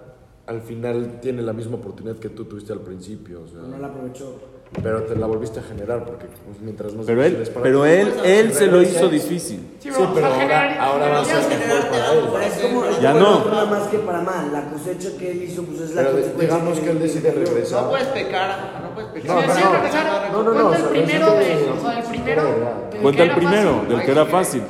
al 0.47 0.61
final 0.63 1.21
tiene 1.21 1.43
la 1.43 1.53
misma 1.53 1.77
oportunidad 1.77 2.17
que 2.17 2.29
tú 2.29 2.45
tuviste 2.45 2.73
al 2.73 2.81
principio. 2.81 3.43
O 3.43 3.49
sea, 3.49 3.61
No 3.61 3.79
la 3.79 3.89
aprovechó. 3.89 4.35
Pero 4.83 5.03
te 5.03 5.17
la 5.17 5.27
volviste 5.27 5.59
a 5.59 5.63
generar 5.63 6.05
porque 6.05 6.27
pues, 6.27 6.61
mientras 6.61 6.95
más 6.95 7.05
Pero 7.05 7.23
él, 7.25 7.31
difícil 7.33 7.43
es 7.43 7.51
para 7.51 7.63
pero 7.65 7.85
él, 7.87 8.13
él 8.25 8.53
se 8.55 8.67
lo 8.69 8.81
hizo 8.83 9.09
difícil. 9.09 9.59
Sí, 9.81 9.91
Sí, 9.91 10.01
pero 10.15 10.27
ahora, 10.27 10.85
ahora 10.85 11.09
va 11.09 11.21
a 11.21 11.25
ser 11.25 11.59
mejor 11.59 11.89
para 11.91 12.13
él. 12.13 12.19
Es 12.53 12.59
como, 12.61 12.85
es 12.85 13.01
Ya 13.01 13.13
no. 13.15 13.45
para 13.45 13.65
más 13.67 13.89
que 13.89 13.99
para 13.99 14.21
mal. 14.23 14.53
La 14.53 14.71
cosecha 14.71 15.09
que 15.19 15.33
él 15.33 15.43
hizo, 15.43 15.65
pues 15.65 15.81
es 15.81 15.91
la 15.95 16.03
Pero 16.03 16.13
consecuencia. 16.15 16.57
digamos 16.57 16.79
que 16.81 16.91
él 16.91 17.01
decide 17.01 17.31
regresar. 17.33 17.83
No 17.83 17.89
puedes 17.91 18.07
pecar, 18.09 18.81
no 18.83 18.95
puedes 18.95 19.11
Sí, 19.13 19.21
pecar. 19.21 19.51
sí, 19.57 19.63
regresar. 19.73 20.33
no, 20.33 20.43
no, 20.43 20.53
no, 20.55 20.69
Cuenta 20.69 20.71
o 20.71 20.75
el 20.75 20.89
primero 21.05 21.27
no, 21.27 21.33
de, 21.35 21.67
no, 21.67 21.75
o 21.75 21.81
sea, 21.81 21.99
el 21.99 22.05
no, 22.05 22.11
primero. 22.11 22.43
no, 22.43 22.91
del 22.91 23.03
Cuenta 23.03 23.17
que 23.17 23.23
el 23.23 23.29
era 23.31 23.37
primero, 23.37 23.71
fácil. 23.75 23.89
del 23.97 24.05
que 24.07 24.13
era 24.13 24.27
fácil. 24.27 24.63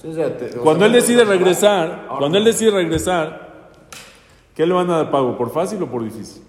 Sí, 0.00 0.58
Cuando 0.62 0.84
él 0.86 0.92
decide 0.92 1.24
regresar, 1.24 2.06
cuando 2.18 2.38
él 2.38 2.44
decide 2.44 2.70
regresar, 2.70 3.70
¿qué 4.54 4.64
le 4.66 4.72
van 4.72 4.88
a 4.90 4.98
dar 4.98 5.10
pago? 5.10 5.36
¿Por 5.36 5.50
fácil 5.52 5.82
o 5.82 5.86
por 5.90 6.04
difícil? 6.04 6.42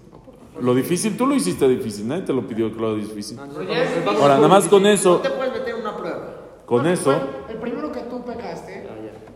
Lo 0.60 0.74
difícil, 0.74 1.16
tú 1.16 1.26
lo 1.26 1.34
hiciste 1.34 1.68
difícil, 1.68 2.06
nadie 2.08 2.22
te 2.22 2.32
lo 2.32 2.46
pidió 2.46 2.72
que 2.72 2.80
lo 2.80 2.88
hagas 2.88 3.08
difícil. 3.08 3.38
Ahora, 3.38 4.36
nada 4.36 4.48
más 4.48 4.68
con 4.68 4.82
No 4.82 4.88
eso, 4.88 5.18
te 5.18 5.30
puedes 5.30 5.52
meter 5.52 5.74
en 5.74 5.80
una 5.80 5.96
prueba. 5.96 6.34
con 6.66 6.86
eso, 6.86 7.12
El 7.48 7.56
primero 7.58 7.90
que 7.92 8.00
tú 8.00 8.24
pecaste. 8.24 8.86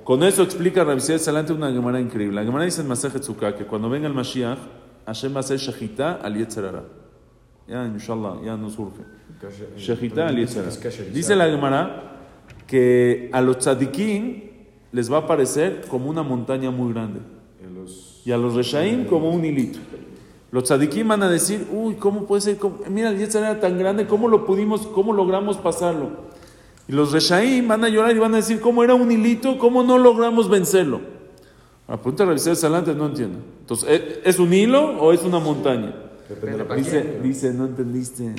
con 0.04 0.22
eso 0.22 0.42
explica 0.42 0.84
Rabbi 0.84 1.00
Salante 1.00 1.52
una 1.52 1.70
Gemara 1.72 2.00
increíble. 2.00 2.36
La 2.36 2.44
Gemara 2.44 2.64
dice 2.64 2.82
en 2.82 3.22
Sukkah 3.22 3.54
que 3.56 3.64
cuando 3.66 3.88
venga 3.88 4.06
el 4.08 4.14
Mashiach, 4.14 4.58
Hashem 5.06 5.32
va 5.32 5.38
a 5.38 5.40
hacer 5.40 5.58
Shechita 5.58 6.14
al 6.22 6.36
Yetzer 6.36 6.64
Hara. 6.64 6.84
Ya, 7.66 7.86
inshallah, 7.86 8.40
ya 8.44 8.56
nos 8.56 8.74
surge. 8.74 9.02
Shechita 9.76 10.28
al 10.28 10.36
Yetzer 10.36 10.64
Hara. 10.64 11.10
Dice 11.12 11.36
la 11.36 11.46
Gemara 11.46 12.02
que 12.66 13.30
a 13.32 13.40
los 13.40 13.58
tzadikim 13.58 14.42
les 14.92 15.10
va 15.12 15.18
a 15.18 15.26
parecer 15.26 15.82
como 15.88 16.08
una 16.10 16.22
montaña 16.22 16.70
muy 16.70 16.92
grande. 16.92 17.20
Y 18.24 18.30
a 18.30 18.36
los 18.36 18.54
reshaim 18.54 19.04
como 19.06 19.30
un 19.30 19.44
hilito. 19.44 19.78
Los 20.52 20.64
tzadikim 20.64 21.08
van 21.08 21.22
a 21.22 21.30
decir, 21.30 21.66
uy, 21.72 21.94
¿cómo 21.94 22.26
puede 22.26 22.42
ser? 22.42 22.58
¿Cómo? 22.58 22.80
Mira, 22.90 23.08
el 23.08 23.18
Yetzer 23.18 23.42
era 23.42 23.58
tan 23.58 23.78
grande, 23.78 24.06
¿cómo 24.06 24.28
lo 24.28 24.44
pudimos, 24.44 24.86
cómo 24.86 25.14
logramos 25.14 25.56
pasarlo? 25.56 26.10
Y 26.86 26.92
los 26.92 27.10
reshaim 27.10 27.66
van 27.66 27.82
a 27.84 27.88
llorar 27.88 28.14
y 28.14 28.18
van 28.18 28.34
a 28.34 28.36
decir, 28.36 28.60
¿cómo 28.60 28.84
era 28.84 28.94
un 28.94 29.10
hilito? 29.10 29.58
¿Cómo 29.58 29.82
no 29.82 29.96
logramos 29.96 30.50
vencerlo? 30.50 31.00
A 31.88 31.96
punto 31.96 32.22
de 32.22 32.28
revisar 32.28 32.52
adelante, 32.52 32.94
no 32.94 33.06
entiendo. 33.06 33.38
Entonces, 33.60 33.88
¿e- 33.88 34.20
¿es 34.24 34.38
un 34.38 34.52
hilo 34.52 34.98
o 35.00 35.14
es 35.14 35.22
una 35.22 35.38
montaña? 35.38 35.94
Dice, 36.76 37.20
dice, 37.22 37.52
no 37.54 37.64
entendiste. 37.64 38.34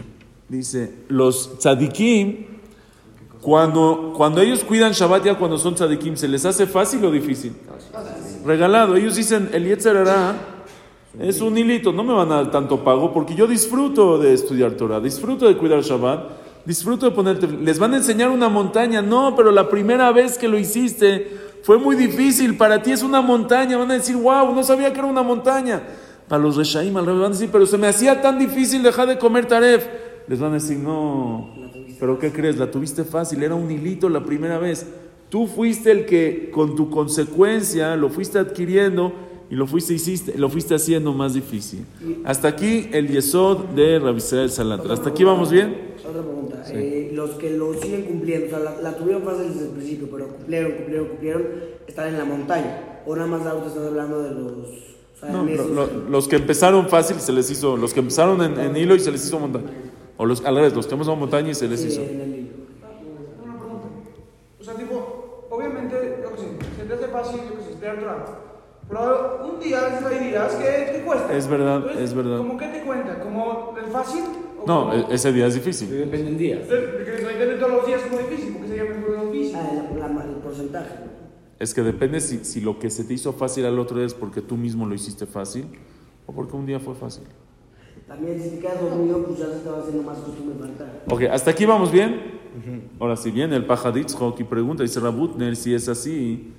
Dice, 0.48 0.94
los 1.08 1.58
tzadikim, 1.58 2.46
cuando, 3.42 4.14
cuando 4.16 4.40
ellos 4.40 4.64
cuidan 4.64 4.92
Shabbat 4.92 5.26
ya 5.26 5.38
cuando 5.40 5.58
son 5.58 5.74
tzadikim, 5.74 6.16
¿se 6.16 6.28
les 6.28 6.46
hace 6.46 6.68
fácil 6.68 7.04
o 7.06 7.10
difícil? 7.12 7.54
Regalado. 8.46 8.96
Ellos 8.96 9.16
dicen, 9.16 9.50
el 9.52 9.66
Yetzer 9.66 9.98
Hará 9.98 10.36
es 11.20 11.42
un 11.42 11.58
hilito, 11.58 11.92
no 11.92 12.04
me 12.04 12.14
van 12.14 12.32
a 12.32 12.36
dar 12.36 12.52
tanto 12.52 12.84
pago 12.84 13.14
porque 13.14 13.36
yo 13.36 13.46
disfruto 13.46 14.18
de 14.18 14.34
estudiar 14.34 14.72
Torah, 14.72 15.00
disfruto 15.00 15.48
de 15.48 15.56
cuidar 15.56 15.82
Shabbat, 15.82 16.66
disfruto 16.66 17.06
de 17.06 17.12
ponerte. 17.12 17.48
Les 17.48 17.78
van 17.78 17.94
a 17.94 17.98
enseñar 17.98 18.30
una 18.30 18.50
montaña, 18.50 19.02
no, 19.02 19.36
pero 19.36 19.52
la 19.52 19.70
primera 19.70 20.12
vez 20.12 20.38
que 20.38 20.48
lo 20.48 20.58
hiciste 20.58 21.28
fue 21.62 21.78
muy 21.78 21.96
difícil, 21.96 22.58
para 22.58 22.82
ti 22.82 22.92
es 22.92 23.04
una 23.04 23.22
montaña, 23.22 23.78
van 23.78 23.92
a 23.92 23.96
decir, 23.96 24.16
wow, 24.16 24.54
no 24.54 24.64
sabía 24.64 24.92
que 24.92 25.00
era 25.00 25.08
una 25.08 25.24
montaña. 25.24 25.84
Para 26.28 26.42
los 26.42 26.56
Reshaim 26.56 26.96
al 26.98 27.06
van 27.06 27.22
a 27.22 27.30
decir, 27.30 27.50
pero 27.52 27.66
se 27.66 27.78
me 27.78 27.88
hacía 27.88 28.22
tan 28.22 28.40
difícil 28.40 28.82
dejar 28.82 29.08
de 29.08 29.20
comer 29.20 29.46
Taref. 29.46 29.86
Les 30.28 30.40
van 30.40 30.52
a 30.52 30.56
decir, 30.56 30.78
no, 30.78 31.50
pero 32.00 32.18
¿qué 32.18 32.32
crees? 32.32 32.58
La 32.58 32.72
tuviste 32.72 33.04
fácil, 33.04 33.44
era 33.44 33.54
un 33.54 33.70
hilito 33.70 34.10
la 34.10 34.24
primera 34.24 34.58
vez. 34.58 34.88
Tú 35.30 35.48
fuiste 35.48 35.92
el 35.92 36.06
que 36.06 36.50
con 36.52 36.76
tu 36.76 36.90
consecuencia 36.90 37.96
lo 37.96 38.10
fuiste 38.10 38.40
adquiriendo 38.40 39.14
y 39.50 39.56
lo 39.56 39.68
fuiste, 39.68 39.94
hiciste, 39.94 40.38
lo 40.38 40.50
fuiste 40.50 40.74
haciendo 40.76 41.14
más 41.14 41.34
difícil. 41.34 41.86
Hasta 42.26 42.48
aquí 42.48 42.90
el 42.92 43.08
yesod 43.10 43.66
de 43.76 44.00
Rabisrael 44.00 44.50
Salanter. 44.50 44.92
¿Hasta 44.92 45.10
aquí 45.10 45.24
vamos 45.24 45.52
bien? 45.52 45.94
Otra 46.00 46.22
pregunta. 46.22 46.64
Eh, 46.70 47.12
los 47.14 47.32
que 47.32 47.52
lo 47.52 47.74
siguen 47.76 48.04
cumpliendo, 48.04 48.48
o 48.48 48.50
sea, 48.50 48.60
la, 48.60 48.82
la 48.82 48.98
tuvieron 48.98 49.24
fácil 49.24 49.50
desde 49.54 49.66
el 49.66 49.72
principio, 49.72 50.08
pero 50.12 50.28
cumplieron, 50.30 50.72
cumplieron, 50.74 51.08
cumplieron, 51.08 51.44
están 51.88 52.08
en 52.10 52.18
la 52.18 52.26
montaña. 52.26 53.02
O 53.06 53.16
nada 53.16 53.28
más 53.28 53.46
ahorita 53.46 53.68
estás 53.68 53.86
hablando 53.88 54.22
de 54.24 54.32
los. 54.32 54.54
O 54.54 55.20
sea, 55.20 55.30
No, 55.30 55.44
lo- 55.44 55.68
lo- 55.68 56.10
los 56.10 56.28
que 56.28 56.38
empezaron 56.38 56.88
fácil 56.90 57.18
se 57.20 57.32
les 57.34 57.50
hizo, 57.52 57.78
los 57.78 57.94
que 57.94 58.00
empezaron 58.00 58.42
en, 58.42 58.60
en 58.60 58.76
hilo 58.78 58.96
y 58.96 59.00
se 59.00 59.12
les 59.12 59.26
hizo 59.26 59.40
montaña. 59.40 59.66
O 60.18 60.26
los, 60.26 60.44
al 60.46 60.56
revés, 60.56 60.74
los 60.74 60.88
que 60.88 60.94
empezaron 60.94 61.20
montaña 61.20 61.50
y 61.52 61.56
se 61.56 61.68
les 61.68 61.82
sí, 61.82 61.88
hizo. 61.88 62.02
en 62.02 62.22
el 62.22 62.32
libro. 62.32 62.54
Una 63.44 63.58
pregunta. 63.60 63.88
O 64.60 64.64
sea, 64.64 64.74
tipo, 64.76 65.48
obviamente, 65.50 66.20
yo 66.24 66.30
qué 66.32 66.38
sé, 66.38 66.48
se 66.78 66.84
te 66.86 66.94
hace 66.94 67.08
fácil, 67.08 67.40
yo 67.50 67.58
qué 67.58 67.64
sé, 67.66 67.70
estudiar 67.72 68.00
Torah. 68.00 68.26
Pero 68.90 69.00
días 69.78 70.54
que 70.56 70.92
te 70.94 71.04
cuesta. 71.06 71.36
Es 71.36 71.48
verdad, 71.48 71.78
Entonces, 71.78 72.02
es 72.04 72.14
verdad. 72.14 72.38
¿Cómo 72.38 72.58
que 72.58 72.68
te 72.68 72.82
cuenta? 72.84 73.20
¿Como 73.20 73.76
el 73.78 73.92
fácil? 73.92 74.24
¿O 74.62 74.68
No, 74.68 74.80
como- 74.90 74.94
e- 74.94 75.06
ese 75.16 75.34
día 75.34 75.48
es 75.48 75.56
difícil. 75.56 75.90
Depende 75.90 76.24
del 76.26 76.38
día. 76.38 76.58
De- 76.60 76.66
de 76.66 77.06
que 77.06 77.22
no 77.24 77.30
hay 77.30 77.36
que 77.36 77.40
tener 77.40 77.60
todos 77.60 77.72
los 77.74 77.88
días 77.88 78.02
como 78.04 78.18
difícil, 78.20 78.54
porque 78.54 78.68
sería 78.68 78.84
mejor 78.86 79.32
difícil. 79.32 79.56
Ah, 79.58 79.72
la- 79.98 80.08
la- 80.08 80.24
el 80.26 80.30
porcentaje. 80.38 80.96
Es 81.60 81.74
que 81.74 81.82
depende 81.82 82.20
si, 82.20 82.44
si 82.44 82.62
lo 82.62 82.78
que 82.80 82.90
se 82.90 83.04
te 83.04 83.14
hizo 83.14 83.32
fácil 83.34 83.66
al 83.66 83.80
otro 83.80 83.98
día 83.98 84.06
es 84.06 84.14
porque 84.14 84.42
tú 84.42 84.58
mismo 84.58 84.86
lo 84.86 84.94
hiciste 84.96 85.26
fácil 85.26 85.66
o 86.26 86.34
porque 86.34 86.56
un 86.56 86.66
día 86.66 86.80
fue 86.80 86.94
fácil. 86.96 87.24
También 88.08 88.42
si 88.42 88.50
te 88.52 88.60
quedas 88.60 88.82
dormido, 88.82 89.24
pues 89.26 89.40
ya 89.40 89.46
se 89.48 89.70
va 89.70 89.80
haciendo 89.80 90.04
más 90.04 90.18
costumbre 90.18 90.56
faltar. 90.60 91.04
Ok, 91.10 91.22
hasta 91.32 91.52
aquí 91.52 91.66
vamos 91.66 91.92
bien. 91.92 92.34
Ahora, 93.00 93.16
si 93.16 93.32
viene 93.32 93.56
el 93.56 93.66
Pajaditzhok 93.66 94.40
y 94.40 94.44
pregunta, 94.44 94.84
dice 94.84 95.00
Rabutner, 95.00 95.56
si 95.56 95.74
es 95.74 95.88
así, 95.90 96.52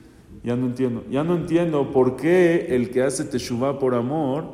ya 0.44 0.54
no 0.54 0.66
entiendo. 0.66 1.02
Ya 1.10 1.24
no 1.24 1.34
entiendo 1.34 1.90
por 1.90 2.16
qué 2.16 2.66
el 2.70 2.90
que 2.90 3.02
hace 3.02 3.24
Teshuvah 3.24 3.78
por 3.78 3.94
amor, 3.94 4.44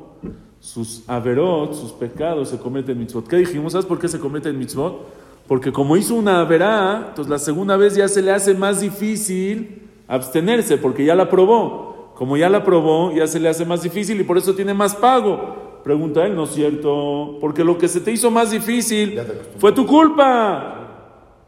sus 0.60 1.02
averot, 1.08 1.74
sus 1.74 1.90
pecados, 1.92 2.50
se 2.50 2.58
convierten 2.58 2.92
en 2.92 3.00
mitzvot. 3.00 3.26
¿Qué 3.26 3.36
dijimos? 3.36 3.72
¿Sabes 3.72 3.86
por 3.86 3.98
qué 3.98 4.06
se 4.06 4.20
convierte 4.20 4.50
en 4.50 4.58
mitzvot? 4.58 5.06
Porque 5.48 5.72
como 5.72 5.96
hizo 5.96 6.14
una 6.14 6.40
averá, 6.40 7.06
entonces 7.08 7.28
la 7.28 7.38
segunda 7.40 7.76
vez 7.76 7.96
ya 7.96 8.06
se 8.06 8.22
le 8.22 8.30
hace 8.30 8.54
más 8.54 8.80
difícil 8.80 9.82
abstenerse, 10.06 10.78
porque 10.78 11.04
ya 11.04 11.16
la 11.16 11.28
probó. 11.28 12.12
Como 12.14 12.36
ya 12.36 12.48
la 12.48 12.62
probó, 12.64 13.12
ya 13.12 13.26
se 13.26 13.40
le 13.40 13.48
hace 13.48 13.64
más 13.64 13.82
difícil 13.82 14.20
y 14.20 14.24
por 14.24 14.38
eso 14.38 14.54
tiene 14.54 14.74
más 14.74 14.94
pago. 14.94 15.80
Pregunta 15.82 16.24
él, 16.24 16.36
no 16.36 16.44
es 16.44 16.50
cierto, 16.50 17.38
porque 17.40 17.64
lo 17.64 17.78
que 17.78 17.88
se 17.88 18.00
te 18.00 18.12
hizo 18.12 18.30
más 18.30 18.52
difícil 18.52 19.18
fue 19.58 19.72
tu 19.72 19.86
culpa. 19.86 20.79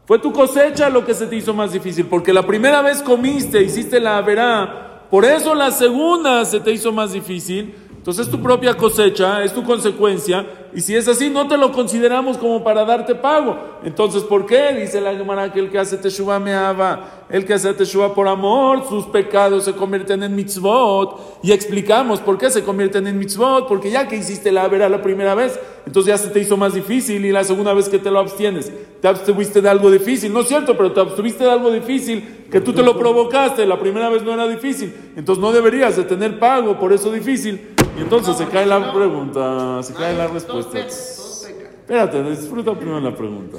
Fue 0.05 0.19
tu 0.19 0.33
cosecha 0.33 0.89
lo 0.89 1.05
que 1.05 1.13
se 1.13 1.27
te 1.27 1.35
hizo 1.37 1.53
más 1.53 1.71
difícil, 1.71 2.07
porque 2.07 2.33
la 2.33 2.45
primera 2.45 2.81
vez 2.81 3.01
comiste, 3.01 3.63
hiciste 3.63 3.99
la 3.99 4.21
verá, 4.21 5.07
por 5.09 5.23
eso 5.23 5.55
la 5.55 5.71
segunda 5.71 6.43
se 6.43 6.59
te 6.59 6.71
hizo 6.71 6.91
más 6.91 7.13
difícil. 7.13 7.75
Entonces 8.03 8.25
es 8.25 8.31
tu 8.33 8.41
propia 8.41 8.75
cosecha, 8.75 9.45
es 9.45 9.53
tu 9.53 9.63
consecuencia, 9.63 10.45
y 10.75 10.81
si 10.81 10.93
es 10.93 11.07
así, 11.07 11.29
no 11.29 11.47
te 11.47 11.55
lo 11.55 11.71
consideramos 11.71 12.37
como 12.37 12.61
para 12.61 12.83
darte 12.83 13.15
pago. 13.15 13.57
Entonces, 13.81 14.23
¿por 14.23 14.45
qué? 14.45 14.73
Dice 14.73 14.99
la 14.99 15.15
Gemara 15.15 15.53
que 15.53 15.61
el 15.61 15.69
que 15.69 15.79
hace 15.79 15.95
teshuva 15.95 16.37
me 16.37 16.53
ama, 16.53 16.99
el 17.29 17.45
que 17.45 17.53
hace 17.53 17.73
teshuva 17.73 18.13
por 18.13 18.27
amor, 18.27 18.83
sus 18.89 19.05
pecados 19.05 19.63
se 19.63 19.71
convierten 19.71 20.21
en 20.21 20.35
mitzvot. 20.35 21.39
Y 21.43 21.53
explicamos 21.53 22.19
por 22.19 22.37
qué 22.37 22.49
se 22.49 22.61
convierten 22.63 23.07
en 23.07 23.17
mitzvot, 23.17 23.69
porque 23.69 23.89
ya 23.89 24.05
que 24.05 24.17
hiciste 24.17 24.51
la 24.51 24.67
verá 24.67 24.89
la 24.89 25.01
primera 25.01 25.33
vez, 25.33 25.57
entonces 25.85 26.09
ya 26.09 26.17
se 26.17 26.29
te 26.29 26.41
hizo 26.41 26.57
más 26.57 26.73
difícil, 26.73 27.23
y 27.23 27.31
la 27.31 27.45
segunda 27.45 27.73
vez 27.73 27.87
que 27.87 27.99
te 27.99 28.11
lo 28.11 28.19
abstienes, 28.19 28.69
te 28.99 29.07
abstuviste 29.07 29.61
de 29.61 29.69
algo 29.69 29.89
difícil, 29.89 30.33
no 30.33 30.41
es 30.41 30.49
cierto, 30.49 30.75
pero 30.75 30.91
te 30.91 30.99
abstuviste 30.99 31.45
de 31.45 31.51
algo 31.51 31.71
difícil 31.71 32.47
que 32.51 32.61
tú 32.61 32.73
te 32.73 32.83
lo 32.83 32.97
provocaste, 32.97 33.65
la 33.65 33.79
primera 33.79 34.09
vez 34.09 34.23
no 34.23 34.33
era 34.33 34.47
difícil, 34.47 34.93
entonces 35.15 35.41
no 35.41 35.51
deberías 35.51 35.97
de 35.97 36.03
tener 36.03 36.37
pago 36.37 36.79
por 36.79 36.93
eso 36.93 37.11
difícil, 37.11 37.72
y 37.97 38.01
entonces 38.01 38.37
se 38.37 38.47
cae 38.47 38.65
la 38.65 38.93
pregunta, 38.93 39.81
se 39.83 39.93
cae 39.93 40.15
la 40.17 40.27
respuesta. 40.27 40.79
Espérate, 40.79 42.23
disfruta 42.23 42.73
primero 42.75 42.99
la 42.99 43.15
pregunta, 43.15 43.57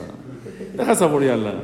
deja 0.75 0.94
saborearla. 0.94 1.55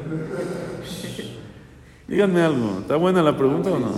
Díganme 2.06 2.42
algo, 2.42 2.78
¿está 2.80 2.96
buena 2.96 3.22
la 3.22 3.36
pregunta 3.36 3.70
o 3.70 3.78
no? 3.78 3.90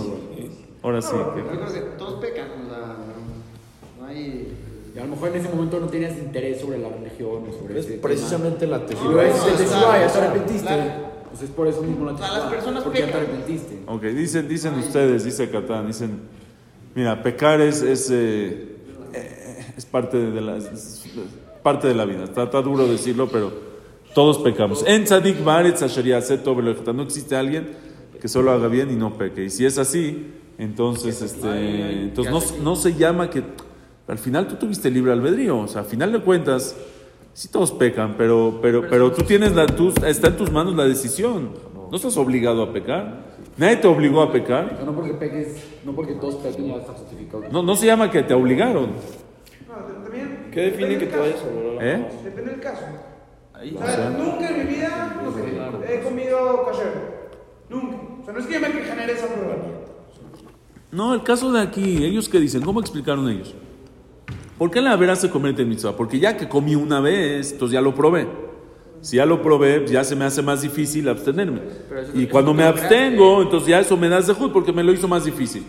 Ahora 0.83 1.01
sí. 1.01 1.13
Yo 1.15 1.33
creo 1.33 1.73
que 1.73 1.79
todos 1.97 2.19
pecan, 2.21 2.47
o 2.65 2.69
sea, 2.69 2.95
no 3.99 4.05
hay... 4.05 4.53
Y 4.95 4.99
a 4.99 5.05
lo 5.05 5.09
mejor 5.11 5.29
en 5.29 5.35
ese 5.37 5.49
momento 5.49 5.79
no 5.79 5.87
tenías 5.87 6.15
interés 6.19 6.61
sobre 6.61 6.77
la 6.77 6.89
religión 6.89 7.43
o 7.49 7.53
sobre 7.53 7.79
Es 7.79 7.85
ese 7.87 7.97
precisamente 7.97 8.67
la 8.67 8.85
tema. 8.85 9.01
Y 9.01 9.03
teshuva. 9.03 9.23
te 9.23 9.31
Claro, 9.31 9.57
teshuva, 9.57 9.99
ya 9.99 10.07
te 10.07 10.17
arrepentiste. 10.19 10.67
claro. 10.67 10.91
Pues 11.31 11.41
es 11.41 11.49
por 11.49 11.67
eso 11.67 11.81
mismo 11.81 12.05
la 12.05 12.11
sea, 12.17 12.27
las 12.27 12.33
teshuvah, 12.35 12.51
personas 12.51 12.83
porque 12.83 12.99
ya 12.99 13.05
te 13.07 13.11
pecan. 13.13 13.23
arrepentiste. 13.25 13.79
Ok, 13.87 14.01
dicen, 14.03 14.47
dicen 14.47 14.75
ustedes, 14.75 15.23
dice 15.23 15.49
Catán, 15.49 15.87
dicen, 15.87 16.19
mira, 16.95 17.21
pecar 17.23 17.61
es, 17.61 17.81
es, 17.81 18.09
eh, 18.11 18.75
eh, 19.13 19.65
es 19.77 19.85
parte, 19.85 20.17
de 20.17 20.41
la, 20.41 20.57
es- 20.57 21.05
parte 21.61 21.87
de 21.87 21.95
la 21.95 22.05
vida. 22.05 22.25
Está, 22.25 22.43
está 22.43 22.61
duro 22.61 22.87
decirlo, 22.87 23.29
pero 23.31 23.51
todos 24.13 24.37
pecamos. 24.39 24.83
En 24.87 25.05
tzadik 25.05 25.43
baretz. 25.43 25.81
No 26.93 27.03
existe 27.03 27.35
alguien 27.35 27.69
que 28.19 28.27
solo 28.27 28.51
haga 28.51 28.67
bien 28.67 28.91
y 28.91 28.95
no 28.95 29.17
peque. 29.17 29.45
Y 29.45 29.49
si 29.49 29.65
es 29.65 29.77
así, 29.77 30.27
entonces, 30.57 31.21
este, 31.21 32.03
entonces 32.03 32.57
no, 32.59 32.63
no 32.63 32.75
se 32.75 32.93
llama 32.95 33.29
que 33.29 33.43
al 34.07 34.17
final 34.17 34.47
tú 34.47 34.55
tuviste 34.55 34.89
libre 34.91 35.11
albedrío. 35.11 35.57
O 35.59 35.67
sea, 35.67 35.81
al 35.81 35.87
final 35.87 36.11
de 36.11 36.19
cuentas, 36.19 36.75
sí 37.33 37.47
todos 37.47 37.71
pecan, 37.71 38.15
pero, 38.17 38.59
pero, 38.61 38.87
pero 38.89 39.11
tú 39.11 39.23
tienes 39.23 39.53
la, 39.55 39.65
tú, 39.65 39.93
está 40.05 40.27
en 40.27 40.37
tus 40.37 40.51
manos 40.51 40.75
la 40.75 40.85
decisión. 40.85 41.49
No 41.89 41.95
estás 41.95 42.17
obligado 42.17 42.61
a 42.63 42.73
pecar. 42.73 43.33
Nadie 43.57 43.77
te 43.77 43.87
obligó 43.87 44.21
a 44.21 44.31
pecar. 44.31 44.65
O 44.65 44.75
sea, 44.75 44.85
no 44.85 44.95
porque 44.95 45.13
peques, 45.13 45.63
no 45.85 45.93
porque 45.93 46.13
todos 46.13 46.35
pequen 46.35 46.71
está 46.71 46.93
justificado. 46.93 47.43
No, 47.51 47.61
no 47.61 47.75
se 47.75 47.85
llama 47.85 48.09
que 48.09 48.23
te 48.23 48.33
obligaron. 48.33 48.91
No, 49.67 50.03
también. 50.03 50.49
¿Qué 50.51 50.61
define 50.61 50.97
que 50.97 51.05
te 51.05 51.17
vayas 51.17 51.39
a 51.39 51.85
¿Eh? 51.85 52.07
Depende 52.23 52.51
del 52.51 52.59
caso. 52.59 52.81
Ahí. 53.53 53.77
O 53.79 53.85
sea, 53.85 54.09
nunca 54.09 54.49
en 54.49 54.57
mi 54.57 54.73
vida 54.75 55.21
no 55.23 55.31
sé, 55.31 55.93
he 55.93 56.01
comido 56.01 56.65
kasher. 56.65 57.31
Nunca. 57.69 57.97
O 58.21 58.25
sea, 58.25 58.33
no 58.33 58.39
es 58.39 58.45
que 58.47 58.53
yo 58.53 58.59
me 58.59 58.67
genere 58.67 59.13
esa 59.13 59.27
prueba. 59.27 59.55
No, 60.91 61.13
el 61.13 61.23
caso 61.23 61.51
de 61.51 61.61
aquí, 61.61 62.05
ellos 62.05 62.29
que 62.29 62.39
dicen, 62.39 62.61
¿cómo 62.61 62.79
explicaron 62.79 63.27
ellos? 63.29 63.53
¿Por 64.57 64.69
qué 64.69 64.81
la 64.81 64.95
verás 64.95 65.21
se 65.21 65.29
convierte 65.29 65.63
en 65.63 65.69
mitzvah? 65.69 65.95
Porque 65.97 66.19
ya 66.19 66.37
que 66.37 66.47
comí 66.47 66.75
una 66.75 66.99
vez, 66.99 67.51
entonces 67.51 67.73
ya 67.73 67.81
lo 67.81 67.95
probé. 67.95 68.27
Si 69.03 69.17
ya 69.17 69.25
lo 69.25 69.41
probé, 69.41 69.85
ya 69.85 70.01
se 70.05 70.15
me 70.15 70.23
hace 70.23 70.41
más 70.41 70.61
difícil 70.61 71.09
abstenerme. 71.09 71.59
Y 72.13 72.25
cuando 72.27 72.53
me 72.53 72.63
abstengo, 72.63 73.41
entonces 73.41 73.67
ya 73.67 73.81
eso 73.81 73.97
me 73.97 74.07
da 74.07 74.21
zehut 74.21 74.53
porque 74.53 74.71
me 74.71 74.81
lo 74.81 74.93
hizo 74.93 75.09
más 75.09 75.25
difícil. 75.25 75.65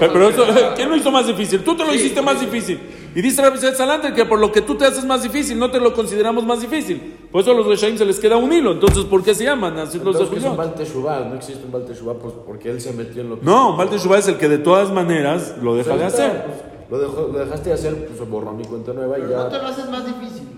Pero, 0.00 0.12
pero 0.12 0.28
eso, 0.28 0.44
¿quién 0.74 0.90
lo 0.90 0.96
hizo 0.96 1.12
más 1.12 1.28
difícil? 1.28 1.62
Tú 1.62 1.76
te 1.76 1.84
lo 1.84 1.94
hiciste 1.94 2.20
más 2.20 2.40
difícil. 2.40 2.80
Y 3.14 3.22
dice 3.22 3.40
Rabbi 3.40 3.58
Salanter 3.58 4.12
que 4.14 4.24
por 4.24 4.40
lo 4.40 4.50
que 4.50 4.62
tú 4.62 4.74
te 4.74 4.84
haces 4.84 5.04
más 5.04 5.22
difícil, 5.22 5.60
no 5.60 5.70
te 5.70 5.78
lo 5.78 5.94
consideramos 5.94 6.44
más 6.44 6.60
difícil. 6.60 7.18
Por 7.30 7.42
eso 7.42 7.52
a 7.52 7.54
los 7.54 7.66
Reshaim 7.68 7.96
se 7.96 8.04
les 8.04 8.18
queda 8.18 8.36
un 8.36 8.52
hilo. 8.52 8.72
Entonces, 8.72 9.04
¿por 9.04 9.22
qué 9.22 9.32
se 9.32 9.44
llaman 9.44 9.78
así 9.78 9.98
los 9.98 10.16
Entonces, 10.16 10.28
¿qué 10.30 10.38
es 10.38 10.44
un? 10.44 11.28
No 11.28 11.34
existe 11.36 11.64
un 11.64 11.70
Baal 11.70 11.84
Teshuvah 11.84 12.14
pues, 12.14 12.34
porque 12.44 12.68
él 12.68 12.80
se 12.80 12.92
metió 12.94 13.22
en 13.22 13.30
lo 13.30 13.38
que... 13.38 13.46
No, 13.46 13.70
un 13.70 13.76
Baal 13.76 13.90
Teshuvah 13.90 14.18
es 14.18 14.26
el 14.26 14.38
que 14.38 14.48
de 14.48 14.58
todas 14.58 14.90
maneras 14.90 15.54
lo 15.62 15.76
deja 15.76 15.96
de 15.96 16.04
hacer. 16.04 16.46
Pues, 16.88 17.00
lo, 17.00 17.08
dejó- 17.08 17.32
lo 17.32 17.38
dejaste 17.38 17.68
de 17.68 17.74
hacer, 17.76 18.06
pues 18.08 18.28
borrón 18.28 18.56
mi 18.56 18.64
cuenta 18.64 18.92
nueva 18.92 19.18
y 19.18 19.22
Pero 19.22 19.36
no 19.36 19.46
te 19.46 19.56
ya... 19.56 19.62
lo 19.62 19.68
haces 19.68 19.88
más 19.88 20.04
difícil. 20.04 20.48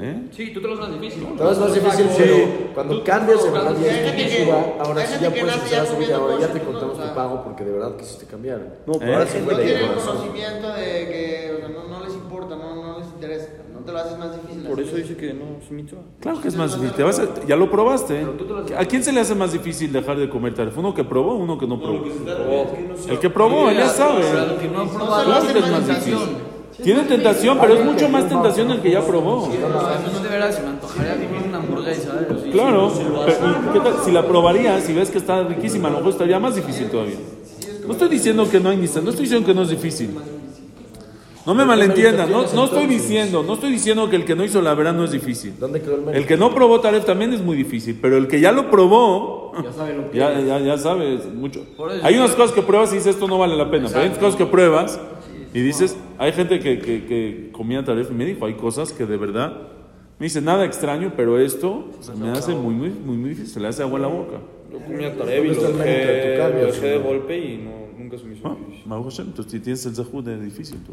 ¿Eh? 0.00 0.28
Sí, 0.30 0.52
tú 0.52 0.60
te 0.60 0.68
lo 0.68 0.74
haces 0.74 0.88
más 0.88 1.00
difícil. 1.00 1.26
Más 1.34 1.74
difícil, 1.74 2.06
pero 2.16 2.36
cuando 2.74 3.04
cambias 3.04 3.44
en 3.44 3.52
verdad 3.52 3.76
Hay 3.76 3.82
y 3.82 3.86
es 3.86 3.94
gente 3.94 4.16
que- 4.44 4.52
ahora 4.52 5.06
sí 5.06 5.14
ya 5.20 5.30
puedes 5.30 5.54
empezar 5.54 5.80
a 5.80 5.84
ya 5.84 5.90
subir, 5.90 6.12
ahora 6.12 6.38
ya 6.38 6.48
te 6.52 6.60
contamos 6.60 6.98
tu 7.00 7.14
pago 7.14 7.42
porque 7.44 7.64
de 7.64 7.72
verdad 7.72 7.96
quisiste 7.96 8.26
cambiar. 8.26 8.60
No, 8.86 8.94
¿Eh? 8.94 8.96
pero 9.00 9.12
ahora 9.14 9.26
sí 9.26 9.38
No 9.44 9.56
tienen 9.56 9.88
corazón. 9.88 10.16
conocimiento 10.18 10.68
de 10.74 10.82
que 11.08 11.52
o 11.56 11.58
sea, 11.58 11.68
no, 11.68 11.88
no 11.88 12.04
les 12.04 12.14
importa, 12.14 12.56
no, 12.56 12.74
no 12.76 12.98
les 12.98 13.08
interesa. 13.08 13.48
No 13.72 13.86
te 13.86 13.92
lo 13.92 13.98
haces 13.98 14.18
más 14.18 14.32
difícil. 14.42 14.62
Por 14.68 14.78
eso 14.80 14.90
es. 14.96 15.08
dice 15.08 15.16
que 15.16 15.32
no 15.32 15.56
es 15.62 15.70
mitzvah. 15.70 16.00
Claro 16.20 16.40
que 16.42 16.48
es 16.48 16.56
más 16.56 16.74
difícil. 16.74 16.94
Te 16.96 17.02
vas 17.02 17.18
a- 17.18 17.46
ya 17.46 17.56
lo 17.56 17.70
probaste. 17.70 18.26
¿A 18.76 18.84
quién 18.84 19.02
se 19.02 19.10
le 19.10 19.20
hace 19.20 19.34
más 19.34 19.52
difícil 19.52 19.90
dejar 19.90 20.18
de 20.18 20.28
comer 20.28 20.54
taref? 20.54 20.76
¿Uno 20.76 20.92
que 20.94 21.02
probó 21.02 21.32
o 21.32 21.36
uno 21.36 21.56
que 21.58 21.66
no 21.66 21.80
probó? 21.80 22.04
El 23.08 23.18
que 23.18 23.30
probó, 23.30 23.70
él 23.70 23.78
ya 23.78 23.88
sabe. 23.88 24.20
El 24.20 24.56
que 24.58 24.68
no 24.68 24.82
es 24.82 25.70
más 25.70 25.86
difícil. 25.88 26.18
Tiene 26.82 27.02
tentación, 27.02 27.58
pero 27.60 27.74
es 27.74 27.84
mucho 27.84 28.08
más 28.08 28.28
tentación 28.28 28.70
el 28.70 28.80
que 28.80 28.90
ya 28.90 29.04
probó. 29.04 29.46
A 29.46 29.48
mí 29.48 30.22
de 30.22 30.28
veras 30.28 30.54
se 30.54 30.62
me 30.62 30.68
antojaría 30.68 31.14
comer 31.14 31.42
una 31.48 31.58
hamburguesa. 31.58 32.26
Claro. 32.52 32.92
Pero, 32.94 33.50
¿y 33.50 33.72
qué 33.72 33.80
tal? 33.80 33.94
Si 34.04 34.10
la 34.10 34.26
probarías 34.26 34.88
y 34.88 34.92
ves 34.92 35.10
que 35.10 35.18
está 35.18 35.42
riquísima, 35.42 35.88
a 35.88 35.90
lo 35.92 35.96
mejor 35.98 36.12
estaría 36.12 36.38
más 36.38 36.54
difícil 36.54 36.88
todavía. 36.88 37.16
No 37.86 37.92
estoy 37.92 38.08
diciendo 38.08 38.48
que 38.48 38.60
no 38.60 38.70
hay 38.70 38.76
ni 38.76 38.86
no 38.86 39.10
estoy 39.10 39.24
diciendo 39.24 39.46
que 39.46 39.54
no 39.54 39.62
es 39.62 39.68
difícil. 39.70 40.10
No 41.46 41.54
me 41.54 41.64
malentiendan, 41.64 42.30
no, 42.30 42.44
no 42.54 42.64
estoy 42.66 42.86
diciendo, 42.86 43.42
no 43.42 43.54
estoy 43.54 43.72
diciendo 43.72 44.10
que 44.10 44.16
el 44.16 44.26
que 44.26 44.36
no 44.36 44.44
hizo 44.44 44.60
la 44.60 44.74
verdad 44.74 44.92
no 44.92 45.04
es 45.04 45.10
difícil. 45.10 45.54
¿Dónde 45.58 45.80
quedó 45.80 46.10
el 46.10 46.26
que 46.26 46.36
no 46.36 46.54
probó 46.54 46.80
Taref 46.80 47.06
también 47.06 47.32
es 47.32 47.40
muy 47.40 47.56
difícil, 47.56 47.98
pero 48.00 48.18
el 48.18 48.28
que 48.28 48.40
ya 48.40 48.52
lo 48.52 48.70
probó, 48.70 49.52
Ya 49.64 49.72
sabe 49.72 49.94
lo 49.94 50.10
que 50.10 50.18
ya, 50.18 50.38
ya, 50.38 50.58
ya 50.60 50.76
sabes 50.76 51.24
mucho. 51.32 51.64
Hay 52.02 52.16
unas 52.16 52.32
cosas 52.32 52.52
que 52.52 52.60
pruebas 52.60 52.92
y 52.92 52.96
dices 52.96 53.14
esto 53.14 53.26
no 53.26 53.38
vale 53.38 53.56
la 53.56 53.70
pena, 53.70 53.88
pero 53.88 54.00
hay 54.00 54.06
otras 54.08 54.20
cosas 54.20 54.36
que 54.36 54.46
pruebas 54.46 55.00
y 55.52 55.60
dices, 55.60 55.96
hay 56.18 56.32
gente 56.32 56.60
que, 56.60 56.78
que, 56.78 57.04
que 57.04 57.48
comía 57.52 57.84
Taref 57.84 58.10
y 58.10 58.14
me 58.14 58.24
dijo, 58.24 58.46
hay 58.46 58.54
cosas 58.54 58.92
que 58.92 59.06
de 59.06 59.16
verdad, 59.16 59.68
me 60.18 60.24
dice 60.26 60.40
nada 60.40 60.64
extraño, 60.64 61.14
pero 61.16 61.38
esto 61.38 61.88
se 62.00 62.14
me 62.14 62.30
hace 62.30 62.54
muy, 62.54 62.74
muy, 62.74 62.90
muy, 62.90 63.16
muy 63.16 63.30
difícil, 63.30 63.52
se 63.54 63.60
le 63.60 63.68
hace 63.68 63.82
agua 63.82 63.98
a 63.98 64.02
la 64.02 64.08
boca. 64.08 64.36
Yo 64.70 64.78
comía 64.78 65.16
tarev 65.16 65.46
y 65.46 65.48
¿Dónde 65.48 65.72
lo 65.72 65.78
dejé, 65.78 66.36
cambio, 66.38 66.60
lo 66.60 66.66
dejé 66.72 66.86
de 66.86 66.98
golpe 66.98 67.38
y 67.38 67.56
no, 67.56 67.70
nunca 68.00 68.16
Ah, 68.16 68.56
difícil. 68.66 68.82
Baruch 68.90 69.04
Hashem, 69.06 69.26
entonces 69.28 69.52
si 69.52 69.60
tienes 69.60 69.86
el 69.86 69.94
zahud 69.94 70.24
de 70.24 70.40
difícil, 70.40 70.78
tú, 70.84 70.92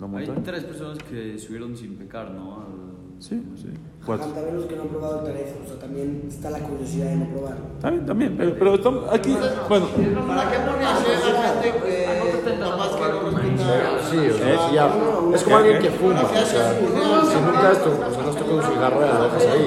la 0.00 0.18
Hay 0.18 0.26
tres 0.44 0.64
personas 0.64 0.98
que 0.98 1.38
subieron 1.38 1.76
sin 1.76 1.96
pecar, 1.96 2.30
¿no? 2.30 2.56
Al- 2.56 2.94
Sí, 3.20 3.40
sí, 3.56 3.68
cuatro. 4.04 4.26
Ajá, 4.26 4.34
También 4.34 4.56
los 4.56 4.64
que 4.66 4.74
no 4.76 4.82
han 4.82 4.88
probado 4.88 5.20
el 5.20 5.32
teléfono, 5.32 5.64
o 5.64 5.68
sea, 5.68 5.78
también 5.78 6.24
está 6.28 6.50
la 6.50 6.58
curiosidad 6.58 7.06
de 7.06 7.16
no 7.16 7.26
probar. 7.26 7.56
También, 7.80 8.06
también, 8.06 8.34
pero, 8.36 8.54
pero 8.58 8.74
estamos 8.74 9.04
aquí, 9.12 9.36
bueno, 9.68 9.86
¿Para 10.26 10.50
qué 10.50 10.58
pones 10.58 10.86
a 10.88 11.32
la 11.32 11.42
gente 11.62 11.72
que 11.78 12.50
papás 12.60 12.88
que 12.88 13.00
no 13.00 13.20
respetan? 13.30 14.10
Sí, 14.10 14.18
o 14.18 14.36
sea, 14.36 14.68
sí, 14.68 14.74
ya. 14.74 14.86
Es 15.34 15.42
como 15.44 15.56
alguien 15.56 15.78
que 15.80 15.90
fuma, 15.90 16.22
o 16.22 16.28
sea, 16.28 16.44
si 16.44 17.40
nunca 17.40 17.70
has, 17.70 17.82
to- 17.84 17.90
o 17.90 18.10
sea, 18.12 18.22
no 18.22 18.28
has 18.30 18.36
tocado 18.36 18.56
un 18.56 18.62
cigarro, 18.62 19.00
ya 19.00 19.14
lo 19.18 19.24
dejas 19.24 19.46
ahí. 19.46 19.66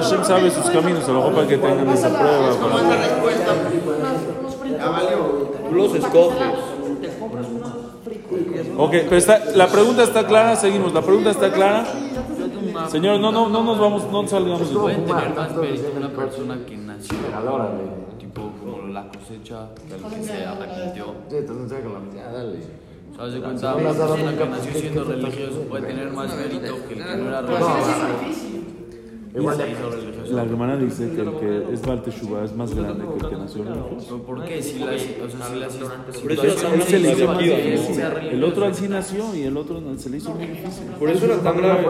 Hashem 0.00 0.24
sabe 0.24 0.50
sus 0.50 0.64
caminos, 0.70 1.04
a 1.08 1.12
lo 1.12 1.18
mejor 1.18 1.34
para 1.34 1.46
que 1.46 1.58
tengan 1.58 1.88
esa 1.90 2.08
prueba. 2.08 3.19
Tú 5.68 5.74
los 5.74 5.94
escoges. 5.94 6.38
Ok, 8.76 8.90
pero 8.90 9.16
está, 9.16 9.44
la 9.56 9.68
pregunta 9.68 10.02
está 10.02 10.26
clara, 10.26 10.56
seguimos, 10.56 10.92
la 10.92 11.02
pregunta 11.02 11.30
está 11.30 11.52
clara. 11.52 11.84
Señor, 12.88 13.20
no, 13.20 13.30
no, 13.32 13.48
no 13.48 13.62
nos 13.62 13.78
vamos, 13.78 14.10
no 14.10 14.26
salgamos 14.26 14.68
de 14.70 14.76
Pueden 14.76 15.04
tener 15.04 15.34
más 15.34 15.56
mérito 15.56 15.92
una 15.96 16.08
persona 16.10 16.58
que 16.66 16.76
nació, 16.76 17.16
tipo 18.18 18.52
como 18.60 18.88
la 18.88 19.08
cosecha, 19.08 19.68
del 19.88 20.02
que 20.02 20.22
se 20.22 20.44
arrepintió. 20.44 21.14
Sí, 21.28 21.36
entonces 21.36 21.72
entrega 21.72 21.88
la 21.90 22.16
ya, 22.16 22.32
dale. 22.32 22.58
¿Sabes 23.16 23.34
de 23.34 23.40
cuenta? 23.40 23.74
Una 23.74 23.92
persona 23.92 24.38
que 24.38 24.46
nació 24.46 24.72
siendo 24.72 25.04
religioso 25.04 25.60
puede 25.68 25.86
tener 25.86 26.10
más 26.10 26.34
mérito 26.36 26.76
que 26.88 26.94
el 26.94 27.04
que 27.04 27.16
no 27.16 27.28
era 27.28 27.42
religioso. 27.42 28.59
Igual. 29.34 29.58
La 30.32 30.42
hermana 30.42 30.76
dice 30.76 31.08
que 31.10 31.20
el 31.20 31.32
que 31.38 31.72
es 31.72 31.82
Baal 31.82 32.02
Teshuvah 32.02 32.44
es 32.44 32.54
más 32.54 32.74
grande 32.74 33.04
que 33.04 33.24
el 33.24 33.30
que 33.30 33.36
nació 33.36 33.64
religioso. 33.64 34.06
¿Pero 34.08 34.22
por 34.22 34.44
qué? 34.44 34.62
Si 34.62 34.78
las, 34.80 34.94
o 34.94 35.30
sea, 35.30 35.46
si 35.48 35.58
las 35.58 35.76
Por 36.18 36.32
eso 36.32 36.72
Él 36.74 36.82
se 36.82 36.98
le 36.98 37.12
hizo 37.12 37.26
más 37.26 37.38
difícil. 37.38 38.00
El 38.00 38.44
otro 38.44 38.64
así 38.66 38.88
nació 38.88 39.34
y 39.34 39.42
el 39.42 39.56
otro 39.56 39.80
se 39.98 40.10
le 40.10 40.16
hizo 40.16 40.30
muy 40.30 40.46
difícil. 40.46 40.86
Por 40.98 41.10
eso 41.10 41.24
era 41.26 41.38
tan 41.38 41.56
grande, 41.56 41.84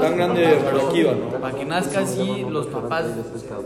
tan 0.00 0.16
grande 0.16 0.46
Akiva, 0.46 1.12
¿no? 1.12 1.40
Para 1.40 1.58
que 1.58 1.64
nazca 1.66 2.00
así, 2.00 2.46
los 2.48 2.66
papás 2.68 3.04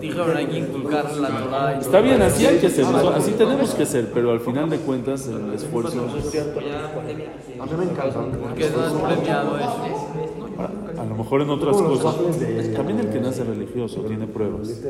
dijeron 0.01 0.37
hay 0.37 0.47
que 0.47 0.59
inculcar 0.59 1.17
la 1.17 1.29
Torah. 1.29 1.77
y 1.77 1.81
Está 1.81 2.01
bien, 2.01 2.23
así 2.23 2.47
hay 2.47 2.59
que 2.59 2.71
ser, 2.71 2.85
así 2.87 3.33
tenemos 3.33 3.75
que 3.75 3.87
ser, 3.87 4.11
pero 4.13 4.33
al 4.33 4.41
final 4.41 4.69
de 4.69 4.79
cuentas 4.79 5.29
el 5.29 5.53
esfuerzo... 5.55 6.09
A 7.61 7.67
mí 7.67 7.73
me 7.79 7.85
encanta. 7.85 8.21
Porque 8.21 8.71
no 8.71 8.87
es 8.87 9.17
premiado 9.17 9.59
eso. 9.59 10.82
A 11.03 11.05
lo 11.05 11.17
mejor 11.17 11.43
en 11.43 11.51
otras 11.51 11.77
cosas. 11.77 12.17
También 12.77 13.01
el 13.01 13.09
que 13.11 13.21
nace 13.21 13.43
religioso 13.45 14.01
tiene 14.03 14.27
pruebas. 14.27 14.81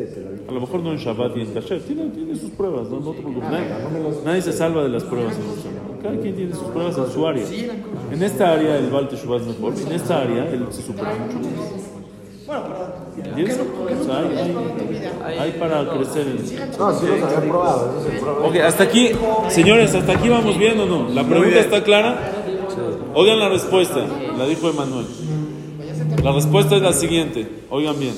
A 0.48 0.52
lo 0.52 0.60
mejor 0.60 0.80
no 0.80 0.92
en 0.92 0.98
Shabbat 0.98 1.36
y 1.36 1.40
en 1.42 1.46
Kasher, 1.54 1.80
tiene, 1.82 2.04
tiene 2.10 2.36
sus 2.36 2.50
pruebas, 2.50 2.88
no, 2.90 3.00
no 3.00 3.10
te 3.12 3.20
preocupes. 3.22 3.50
Nadie, 3.50 3.66
nadie 4.24 4.42
se 4.42 4.52
salva 4.52 4.82
de 4.82 4.88
las 4.90 5.04
pruebas 5.04 5.34
en 5.36 5.42
Shabbat. 5.42 6.02
Cada 6.02 6.16
quien 6.18 6.34
tiene 6.36 6.52
sus 6.54 6.64
pruebas 6.64 6.98
en 6.98 7.06
su 7.10 7.26
área. 7.26 7.44
En 8.12 8.22
esta 8.22 8.52
área 8.52 8.76
el 8.76 8.90
Baal 8.90 9.08
Teshuvah 9.08 9.36
es 9.38 9.46
mejor, 9.46 9.74
en 9.86 9.92
esta 9.92 10.20
área 10.20 10.48
él 10.50 10.66
se 10.70 10.82
supera 10.82 11.14
mucho 11.14 11.38
más. 11.38 11.92
¿Entiendes? 13.24 13.58
O 14.00 14.04
sea, 14.04 14.18
hay, 14.18 14.56
hay- 15.24 15.38
hay 15.38 15.52
para 15.52 15.88
crecer 15.96 16.26
en... 16.26 16.36
No, 16.78 16.92
sí 16.92 17.06
los 17.06 17.22
había 17.22 17.40
probado. 17.48 17.92
Ok, 18.44 18.56
hasta 18.56 18.82
aquí, 18.84 19.10
señores, 19.48 19.94
hasta 19.94 20.12
aquí 20.12 20.28
vamos 20.28 20.58
bien 20.58 20.78
o 20.80 20.86
no. 20.86 21.08
La 21.10 21.24
pregunta 21.24 21.60
está 21.60 21.82
clara. 21.82 22.32
Oigan 23.14 23.38
la 23.38 23.48
respuesta, 23.48 24.04
la 24.36 24.46
dijo 24.46 24.68
Emanuel. 24.68 25.06
La 26.20 26.32
respuesta 26.32 26.76
es 26.76 26.82
la 26.82 26.92
siguiente, 26.92 27.46
oigan 27.70 27.98
bien. 27.98 28.14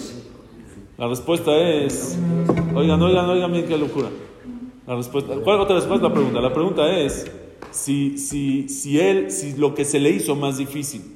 La 0.99 1.09
respuesta 1.09 1.57
es, 1.57 2.18
oigan, 2.74 3.03
oigan, 3.03 3.28
oigan 3.28 3.53
bien 3.53 3.66
qué 3.66 3.76
locura. 3.76 4.09
La 4.86 4.97
respuesta, 4.97 5.34
¿cuál 5.42 5.61
otra 5.61 5.76
respuesta? 5.76 6.09
La 6.09 6.14
pregunta, 6.14 6.40
la 6.40 6.53
pregunta 6.53 6.99
es 6.99 7.30
si, 7.70 8.18
si, 8.18 8.68
si 8.68 9.01
él, 9.01 9.30
si 9.30 9.55
lo 9.57 9.74
que 9.74 9.84
se 9.84 9.99
le 10.01 10.11
hizo 10.11 10.36
más 10.36 10.59
difícil 10.59 11.14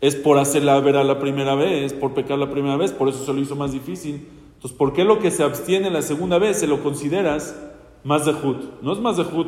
es 0.00 0.16
por 0.16 0.38
hacerla 0.38 0.78
ver 0.80 0.96
a 0.96 1.04
la 1.04 1.18
primera 1.20 1.54
vez, 1.54 1.92
por 1.92 2.12
pecar 2.12 2.38
la 2.38 2.50
primera 2.50 2.76
vez, 2.76 2.92
por 2.92 3.08
eso 3.08 3.24
se 3.24 3.32
lo 3.32 3.40
hizo 3.40 3.54
más 3.54 3.72
difícil. 3.72 4.26
Entonces, 4.54 4.76
¿por 4.76 4.92
qué 4.92 5.04
lo 5.04 5.20
que 5.20 5.30
se 5.30 5.42
abstiene 5.42 5.90
la 5.90 6.02
segunda 6.02 6.38
vez 6.38 6.58
se 6.58 6.66
lo 6.66 6.82
consideras 6.82 7.56
más 8.04 8.26
de 8.26 8.32
Jud? 8.32 8.56
No 8.82 8.92
es 8.92 8.98
más 8.98 9.16
de 9.16 9.24
Jud 9.24 9.46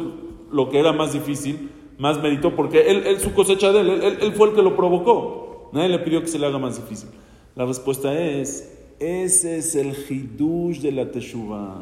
lo 0.52 0.70
que 0.70 0.78
era 0.78 0.92
más 0.92 1.12
difícil, 1.12 1.70
más 1.98 2.22
mérito, 2.22 2.54
porque 2.54 2.90
él, 2.90 3.04
él 3.06 3.20
su 3.20 3.32
cosecha 3.34 3.72
de 3.72 3.80
él, 3.80 3.90
él, 3.90 4.18
él 4.20 4.32
fue 4.32 4.48
el 4.48 4.54
que 4.54 4.62
lo 4.62 4.76
provocó. 4.76 5.53
Nadie 5.74 5.88
le 5.88 5.98
pidió 5.98 6.20
que 6.20 6.28
se 6.28 6.38
le 6.38 6.46
haga 6.46 6.58
más 6.58 6.76
difícil. 6.76 7.08
La 7.56 7.66
respuesta 7.66 8.16
es 8.16 8.72
Ese 9.00 9.58
es 9.58 9.74
el 9.74 9.92
hidush 10.08 10.78
de 10.78 10.92
la 10.92 11.10
Teshuvah. 11.10 11.80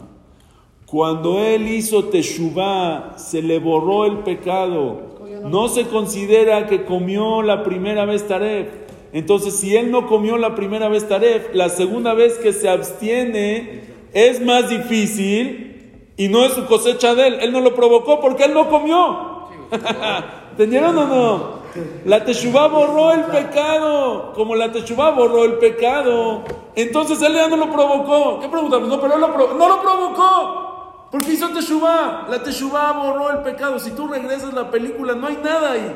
Cuando 0.86 1.38
él 1.38 1.68
hizo 1.68 2.04
Teshuvah, 2.04 3.18
se 3.18 3.42
le 3.42 3.58
borró 3.58 4.06
el 4.06 4.20
pecado. 4.20 5.12
No 5.44 5.68
se 5.68 5.84
considera 5.84 6.66
que 6.66 6.84
comió 6.84 7.42
la 7.42 7.62
primera 7.64 8.06
vez 8.06 8.26
Taref. 8.26 8.68
Entonces, 9.12 9.56
si 9.56 9.76
él 9.76 9.90
no 9.90 10.06
comió 10.06 10.38
la 10.38 10.54
primera 10.54 10.88
vez 10.88 11.06
Taref, 11.06 11.54
la 11.54 11.68
segunda 11.68 12.14
vez 12.14 12.38
que 12.38 12.54
se 12.54 12.70
abstiene 12.70 13.82
es 14.14 14.40
más 14.42 14.70
difícil 14.70 16.06
y 16.16 16.28
no 16.28 16.46
es 16.46 16.52
su 16.54 16.64
cosecha 16.64 17.14
de 17.14 17.26
él. 17.26 17.38
Él 17.42 17.52
no 17.52 17.60
lo 17.60 17.74
provocó 17.74 18.20
porque 18.20 18.44
él 18.44 18.54
no 18.54 18.70
comió. 18.70 19.48
¿Entendieron 20.52 20.96
o 20.96 21.06
no? 21.06 21.61
La 22.04 22.24
Teshuvah 22.24 22.68
borró 22.68 23.12
el 23.12 23.24
pecado. 23.24 24.32
Como 24.34 24.54
la 24.54 24.70
Teshuvah 24.70 25.10
borró 25.10 25.44
el 25.44 25.54
pecado, 25.54 26.42
entonces 26.74 27.20
él 27.22 27.34
ya 27.34 27.48
no 27.48 27.56
lo 27.56 27.70
provocó. 27.70 28.40
¿Qué 28.40 28.48
preguntamos? 28.48 28.88
No, 28.88 29.00
pero 29.00 29.14
él 29.14 29.20
lo 29.20 29.28
no 29.28 29.68
lo 29.68 29.80
provocó. 29.80 31.08
Porque 31.10 31.32
hizo 31.32 31.48
Teshuvah. 31.50 32.26
La 32.30 32.42
Teshuvah 32.42 32.92
borró 32.92 33.30
el 33.30 33.38
pecado. 33.38 33.78
Si 33.78 33.90
tú 33.90 34.08
regresas 34.08 34.54
la 34.54 34.70
película, 34.70 35.14
no 35.14 35.26
hay 35.26 35.38
nada 35.42 35.72
ahí. 35.72 35.94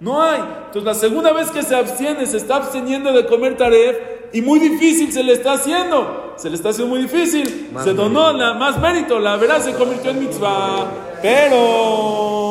No 0.00 0.22
hay. 0.22 0.40
Entonces 0.66 0.84
la 0.84 0.94
segunda 0.94 1.32
vez 1.32 1.50
que 1.50 1.62
se 1.62 1.74
abstiene, 1.74 2.26
se 2.26 2.36
está 2.36 2.56
absteniendo 2.56 3.12
de 3.12 3.26
comer 3.26 3.56
taref 3.56 3.96
y 4.32 4.42
muy 4.42 4.58
difícil 4.58 5.12
se 5.12 5.22
le 5.22 5.32
está 5.32 5.52
haciendo. 5.54 6.34
Se 6.36 6.50
le 6.50 6.56
está 6.56 6.70
haciendo 6.70 6.94
muy 6.94 7.02
difícil. 7.02 7.70
se 7.82 7.94
donó 7.94 8.32
la, 8.32 8.54
más 8.54 8.78
mérito. 8.80 9.18
La 9.18 9.36
verdad 9.36 9.60
se 9.60 9.74
convirtió 9.74 10.10
en 10.10 10.20
mitzvah. 10.20 10.86
Pero, 11.22 12.43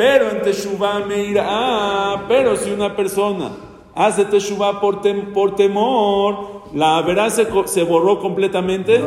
pero 0.00 0.30
en 0.30 0.40
Teshuvah 0.40 1.00
me 1.00 1.24
irá. 1.24 1.44
Ah, 1.46 2.24
pero 2.26 2.56
si 2.56 2.70
una 2.70 2.96
persona 2.96 3.50
hace 3.94 4.24
Teshuvah 4.24 4.80
por, 4.80 5.02
tem- 5.02 5.30
por 5.34 5.54
temor, 5.56 6.62
¿la 6.72 7.02
verá 7.02 7.28
se, 7.28 7.46
se 7.66 7.82
borró 7.82 8.18
completamente? 8.18 8.98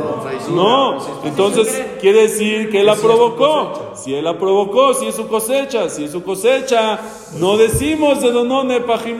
No. 0.51 0.99
Entonces 1.25 1.83
quiere 1.99 2.21
decir 2.21 2.69
que 2.69 2.81
él 2.81 2.85
la 2.85 2.93
provocó. 2.95 3.93
Si 3.95 4.13
él 4.13 4.23
la 4.23 4.37
provocó, 4.37 4.93
si 4.93 5.07
es 5.07 5.15
su 5.15 5.27
cosecha, 5.27 5.89
si 5.89 6.03
es 6.03 6.11
su 6.11 6.21
cosecha, 6.23 6.99
no 7.39 7.57
decimos 7.57 8.21
de 8.21 8.31
donone 8.31 8.81
pajim 8.81 9.17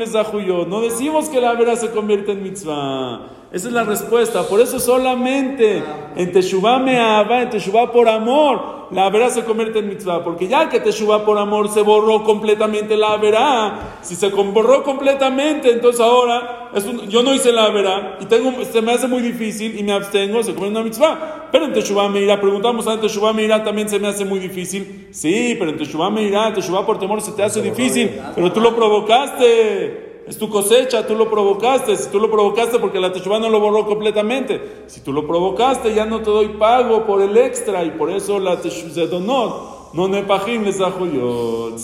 no 0.68 0.80
decimos 0.82 1.28
que 1.28 1.42
la 1.42 1.54
verá 1.54 1.76
se 1.76 1.90
convierte 1.90 2.34
en 2.34 2.44
mitzvah. 2.44 3.20
Esa 3.54 3.68
es 3.68 3.74
la 3.74 3.84
respuesta. 3.84 4.42
Por 4.48 4.60
eso 4.62 4.80
solamente 4.80 5.84
en 6.16 6.32
Teshuvah 6.32 6.80
me 6.80 7.00
en 7.44 7.52
Teshuvah 7.52 7.92
por 7.92 8.10
amor, 8.10 8.88
la 8.90 9.12
verá 9.12 9.30
se 9.30 9.44
convierte 9.44 9.78
en 9.78 9.90
mitzvah. 9.90 10.24
Porque 10.24 10.48
ya 10.48 10.70
que 10.70 10.80
Teshuvah 10.80 11.24
por 11.24 11.38
amor 11.38 11.70
se 11.70 11.82
borró 11.82 12.24
completamente 12.24 12.98
la 12.98 13.16
verá, 13.18 13.98
si 14.02 14.16
se 14.16 14.30
borró 14.30 14.82
completamente, 14.82 15.72
entonces 15.72 16.02
ahora 16.02 16.72
es 16.74 16.84
un- 16.86 17.08
yo 17.08 17.22
no 17.22 17.32
hice 17.32 17.52
la 17.52 17.70
verá 17.70 18.18
y 18.20 18.26
tengo, 18.26 18.52
se 18.66 18.82
me 18.82 18.92
hace 18.94 19.08
muy 19.08 19.22
difícil 19.22 19.80
y 19.80 19.84
me 19.84 19.94
abstengo, 19.94 20.42
se 20.42 20.56
convierte 20.56 20.66
en 20.70 20.76
una 20.78 20.84
mitzvah. 20.84 21.50
Pero 21.52 21.66
en 21.66 21.74
Teshuvah 21.74 22.10
me 22.10 22.22
irá, 22.22 22.42
preguntamos 22.42 22.88
a 22.88 23.00
Teshuvah 23.00 23.34
me 23.34 23.44
irá 23.44 23.64
también 23.64 23.88
se 23.88 24.00
me 24.00 24.08
hace 24.08 24.26
muy 24.26 24.40
difícil. 24.40 25.10
Sí, 25.12 25.56
pero 25.60 25.70
en 25.70 25.78
Teshuvah 25.78 26.10
me 26.10 26.24
irá, 26.24 26.52
Teshuvah 26.52 26.88
por 26.88 26.98
temor 26.98 27.22
se 27.22 27.34
te 27.34 27.44
hace 27.44 27.62
difícil, 27.62 28.20
pero 28.34 28.52
tú 28.52 28.60
lo 28.62 28.76
provocaste. 28.76 30.03
Es 30.28 30.38
tu 30.38 30.50
cosecha, 30.50 31.06
tú 31.06 31.16
lo 31.16 31.30
provocaste. 31.30 31.96
Si 31.98 32.10
tú 32.10 32.20
lo 32.20 32.32
provocaste 32.32 32.80
porque 32.80 33.00
la 33.00 33.12
Teshuvah 33.12 33.40
no 33.40 33.50
lo 33.50 33.60
borró 33.60 33.86
completamente. 33.86 34.84
Si 34.88 35.02
tú 35.02 35.12
lo 35.12 35.28
provocaste, 35.28 35.94
ya 35.94 36.06
no 36.06 36.22
te 36.22 36.30
doy 36.30 36.50
pago 36.60 37.06
por 37.06 37.22
el 37.22 37.38
extra. 37.38 37.84
Y 37.84 37.92
por 37.92 38.10
eso 38.10 38.40
la 38.40 38.62
Teshuvah 38.62 38.94
se 38.94 39.08
donó. 39.08 39.90
No 39.94 40.08
nepajim 40.08 40.64
les 40.64 40.78
yo. 40.80 41.76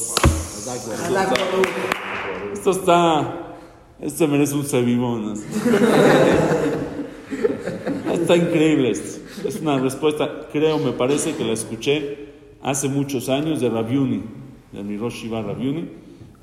Esto 2.54 2.72
está. 2.72 3.56
Esto 4.00 4.28
merece 4.28 4.56
un 4.56 4.64
cebibón. 4.64 5.34
Está 8.14 8.36
increíble. 8.36 8.92
Es 8.92 9.60
una 9.62 9.78
respuesta, 9.78 10.48
creo, 10.52 10.80
me 10.80 10.92
parece 10.92 11.36
que 11.36 11.44
la 11.44 11.54
escuché 11.54 12.30
hace 12.62 12.88
muchos 12.88 13.30
años 13.30 13.62
de 13.62 13.70
Rabiuni, 13.70 14.24
de 14.72 14.84
mi 14.84 14.98
Rosh 14.98 15.24
Shiva 15.24 15.42
Rabiuni. 15.42 15.90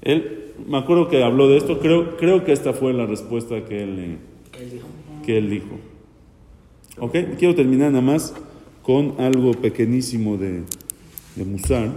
Él, 0.02 0.45
me 0.66 0.78
acuerdo 0.78 1.08
que 1.08 1.22
habló 1.22 1.48
de 1.48 1.56
esto, 1.56 1.80
creo, 1.80 2.16
creo 2.16 2.44
que 2.44 2.52
esta 2.52 2.72
fue 2.72 2.92
la 2.92 3.06
respuesta 3.06 3.64
que 3.64 3.82
él, 3.82 4.18
que 5.24 5.38
él 5.38 5.50
dijo. 5.50 5.78
Ok, 6.98 7.16
quiero 7.38 7.54
terminar 7.54 7.90
nada 7.90 8.02
más 8.02 8.34
con 8.82 9.14
algo 9.18 9.52
pequeñísimo 9.52 10.36
de, 10.36 10.62
de 11.34 11.44
Musar. 11.44 11.90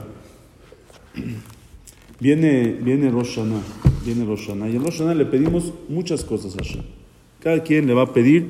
Viene, 2.20 2.78
viene 2.82 3.10
Rosh 3.10 3.36
Hashanah, 3.36 3.62
viene 4.04 4.26
Rosh 4.26 4.48
Hashanah, 4.48 4.68
y 4.68 4.76
en 4.76 4.84
Rosh 4.84 4.98
Hashanah 4.98 5.14
le 5.14 5.26
pedimos 5.26 5.72
muchas 5.88 6.26
cosas 6.26 6.54
a 6.56 6.58
Hashem. 6.58 6.84
Cada 7.40 7.64
quien 7.64 7.88
le 7.88 7.94
va 7.94 8.02
a 8.02 8.14
pedir 8.14 8.48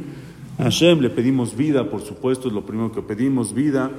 a 0.58 0.64
Hashem, 0.64 1.02
le 1.02 1.12
pedimos 1.12 1.56
vida, 1.56 1.88
por 1.88 2.02
supuesto, 2.02 2.48
es 2.48 2.54
lo 2.56 2.66
primero 2.66 2.92
que 2.92 3.04
pedimos, 3.04 3.54
vida, 3.54 3.92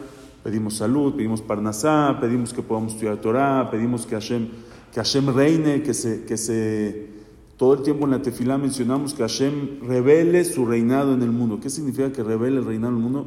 pedimos 0.42 0.74
salud, 0.74 1.14
pedimos 1.14 1.40
parnasá, 1.40 2.18
pedimos 2.20 2.52
que 2.52 2.62
podamos 2.62 2.94
estudiar 2.94 3.18
Torah, 3.18 3.70
pedimos 3.70 4.06
que 4.06 4.16
Hashem, 4.16 4.48
que 4.92 5.00
Hashem 5.00 5.34
reine, 5.34 5.82
que 5.82 5.94
se, 5.94 6.24
que 6.24 6.36
se, 6.36 7.08
todo 7.56 7.74
el 7.74 7.82
tiempo 7.82 8.04
en 8.06 8.12
la 8.12 8.22
tefilá 8.22 8.58
mencionamos 8.58 9.14
que 9.14 9.22
Hashem 9.22 9.80
revele 9.86 10.44
su 10.44 10.66
reinado 10.66 11.14
en 11.14 11.22
el 11.22 11.30
mundo. 11.30 11.60
¿Qué 11.60 11.70
significa 11.70 12.10
que 12.12 12.22
revele 12.22 12.58
el 12.58 12.64
reinado 12.64 12.92
en 12.92 12.98
el 12.98 13.02
mundo? 13.02 13.26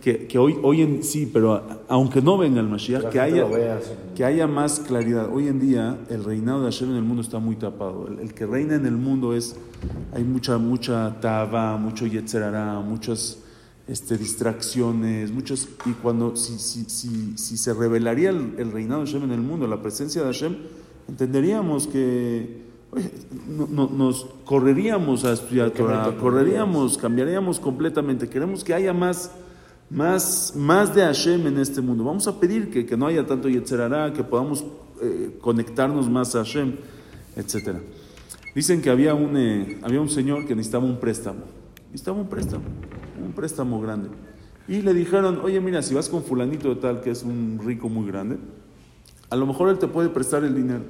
Que, 0.00 0.26
que 0.26 0.38
hoy, 0.38 0.56
hoy 0.62 0.80
en 0.80 1.02
sí, 1.02 1.28
pero 1.30 1.62
aunque 1.88 2.22
no 2.22 2.38
venga 2.38 2.60
el 2.60 2.68
Mashiach, 2.68 3.10
que 3.10 3.20
haya, 3.20 3.46
que 4.14 4.24
haya 4.24 4.46
más 4.46 4.80
claridad. 4.80 5.28
Hoy 5.30 5.46
en 5.46 5.60
día 5.60 5.98
el 6.08 6.24
reinado 6.24 6.64
de 6.64 6.72
Hashem 6.72 6.90
en 6.90 6.96
el 6.96 7.02
mundo 7.02 7.20
está 7.22 7.38
muy 7.38 7.56
tapado. 7.56 8.08
El, 8.08 8.18
el 8.20 8.32
que 8.32 8.46
reina 8.46 8.76
en 8.76 8.86
el 8.86 8.96
mundo 8.96 9.34
es, 9.34 9.56
hay 10.14 10.24
mucha, 10.24 10.56
mucha 10.56 11.20
taba, 11.20 11.76
mucho 11.76 12.06
yetzerará, 12.06 12.80
muchas 12.80 13.40
este, 13.86 14.16
distracciones, 14.16 15.32
muchas, 15.32 15.68
y 15.84 15.90
cuando, 15.92 16.34
si, 16.34 16.58
si, 16.58 16.84
si, 16.84 17.36
si 17.36 17.56
se 17.58 17.74
revelaría 17.74 18.30
el, 18.30 18.54
el 18.56 18.72
reinado 18.72 19.02
de 19.02 19.06
Hashem 19.06 19.24
en 19.24 19.32
el 19.32 19.40
mundo, 19.42 19.66
la 19.66 19.82
presencia 19.82 20.22
de 20.22 20.28
Hashem, 20.28 20.56
entenderíamos 21.10 21.86
que 21.86 22.62
oye, 22.92 23.10
no- 23.48 23.66
no- 23.70 23.90
nos 23.90 24.26
correríamos 24.44 25.24
a 25.24 25.32
estudiar 25.32 25.70
Torah, 25.70 26.16
correríamos, 26.20 26.96
cambiaríamos 26.98 27.60
completamente. 27.60 28.28
Queremos 28.28 28.64
que 28.64 28.74
haya 28.74 28.92
más, 28.92 29.30
más, 29.90 30.54
más 30.56 30.94
de 30.94 31.02
Hashem 31.02 31.46
en 31.46 31.58
este 31.58 31.80
mundo. 31.80 32.04
Vamos 32.04 32.26
a 32.26 32.38
pedir 32.40 32.70
que, 32.70 32.86
que 32.86 32.96
no 32.96 33.06
haya 33.06 33.26
tanto 33.26 33.48
Yetzerará, 33.48 34.12
que 34.12 34.22
podamos 34.24 34.64
eh, 35.02 35.36
conectarnos 35.40 36.08
más 36.10 36.34
a 36.34 36.38
Hashem, 36.38 36.74
etc. 37.36 37.76
Dicen 38.54 38.82
que 38.82 38.90
había 38.90 39.14
un, 39.14 39.36
eh, 39.36 39.78
había 39.82 40.00
un 40.00 40.08
señor 40.10 40.46
que 40.46 40.54
necesitaba 40.56 40.84
un 40.84 40.98
préstamo. 40.98 41.40
Necesitaba 41.86 42.18
un 42.20 42.28
préstamo, 42.28 42.64
un 43.24 43.32
préstamo 43.32 43.80
grande. 43.80 44.08
Y 44.68 44.82
le 44.82 44.94
dijeron, 44.94 45.40
oye, 45.42 45.60
mira, 45.60 45.82
si 45.82 45.94
vas 45.94 46.08
con 46.08 46.22
fulanito 46.22 46.68
de 46.68 46.76
tal, 46.76 47.00
que 47.00 47.10
es 47.10 47.22
un 47.24 47.58
rico 47.64 47.88
muy 47.88 48.06
grande, 48.06 48.36
a 49.28 49.36
lo 49.36 49.46
mejor 49.46 49.68
él 49.70 49.78
te 49.78 49.88
puede 49.88 50.08
prestar 50.08 50.44
el 50.44 50.54
dinero. 50.54 50.82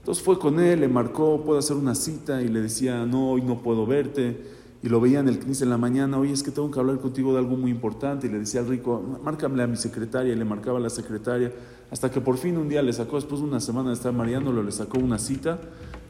Entonces 0.00 0.24
fue 0.24 0.38
con 0.38 0.58
él, 0.60 0.80
le 0.80 0.88
marcó, 0.88 1.42
puede 1.44 1.60
hacer 1.60 1.76
una 1.76 1.94
cita 1.94 2.42
y 2.42 2.48
le 2.48 2.60
decía, 2.60 3.06
no, 3.06 3.30
hoy 3.30 3.42
no 3.42 3.62
puedo 3.62 3.86
verte. 3.86 4.58
Y 4.82 4.88
lo 4.88 4.98
veía 4.98 5.20
en 5.20 5.28
el 5.28 5.38
CNIS 5.38 5.60
en 5.60 5.68
la 5.68 5.76
mañana, 5.76 6.18
oye, 6.18 6.32
es 6.32 6.42
que 6.42 6.50
tengo 6.50 6.70
que 6.70 6.80
hablar 6.80 6.98
contigo 7.00 7.34
de 7.34 7.38
algo 7.38 7.56
muy 7.56 7.70
importante. 7.70 8.26
Y 8.26 8.30
le 8.30 8.38
decía 8.38 8.60
al 8.60 8.68
rico, 8.68 9.18
márcame 9.22 9.62
a 9.62 9.66
mi 9.66 9.76
secretaria. 9.76 10.32
Y 10.32 10.36
le 10.36 10.44
marcaba 10.46 10.78
a 10.78 10.80
la 10.80 10.88
secretaria. 10.88 11.52
Hasta 11.90 12.10
que 12.10 12.22
por 12.22 12.38
fin 12.38 12.56
un 12.56 12.68
día 12.68 12.80
le 12.80 12.92
sacó, 12.94 13.16
después 13.16 13.42
de 13.42 13.46
una 13.46 13.60
semana 13.60 13.90
de 13.90 13.96
estar 13.96 14.12
mareándolo, 14.14 14.62
le 14.62 14.72
sacó 14.72 14.98
una 14.98 15.18
cita. 15.18 15.60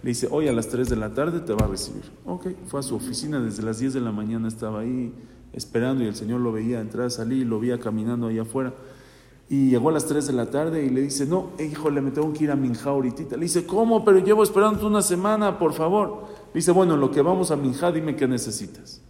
Le 0.05 0.11
dice, 0.11 0.29
hoy 0.31 0.47
a 0.47 0.53
las 0.53 0.69
3 0.69 0.89
de 0.89 0.95
la 0.95 1.13
tarde 1.13 1.41
te 1.41 1.53
va 1.53 1.67
a 1.67 1.69
recibir. 1.69 2.05
Ok, 2.25 2.47
fue 2.67 2.79
a 2.79 2.83
su 2.85 2.95
oficina, 2.95 3.41
desde 3.41 3.65
las 3.65 3.81
10 3.81 3.95
de 3.95 4.01
la 4.01 4.13
mañana 4.13 4.47
estaba 4.47 4.81
ahí 4.81 5.13
esperando 5.53 6.05
y 6.05 6.07
el 6.07 6.15
señor 6.15 6.41
lo 6.41 6.53
veía 6.53 6.81
entrar, 6.81 7.11
salir, 7.11 7.47
lo 7.47 7.59
veía 7.59 7.81
caminando 7.81 8.29
ahí 8.29 8.39
afuera. 8.39 8.73
Y 9.51 9.69
llegó 9.69 9.89
a 9.89 9.93
las 9.93 10.07
3 10.07 10.29
de 10.29 10.33
la 10.33 10.47
tarde 10.47 10.85
y 10.85 10.91
le 10.91 11.03
dice, 11.03 11.27
no, 11.27 11.51
híjole, 11.59 12.01
me 12.01 12.13
tengo 12.13 12.33
que 12.33 12.45
ir 12.45 12.53
a 12.53 12.57
Minjá 12.57 12.91
ahorita. 12.91 13.37
Le 13.37 13.43
dice, 13.43 13.67
¿cómo? 13.67 14.05
Pero 14.05 14.21
llevo 14.21 14.45
esperando 14.45 14.87
una 14.87 15.03
semana, 15.03 15.59
por 15.59 15.73
favor. 15.73 16.23
Le 16.55 16.61
dice, 16.61 16.71
bueno, 16.71 16.95
en 16.95 17.01
lo 17.01 17.11
que 17.11 17.21
vamos 17.21 17.51
a 17.51 17.57
Minjá, 17.57 17.91
dime 17.91 18.15
qué 18.15 18.29
necesitas. 18.29 19.03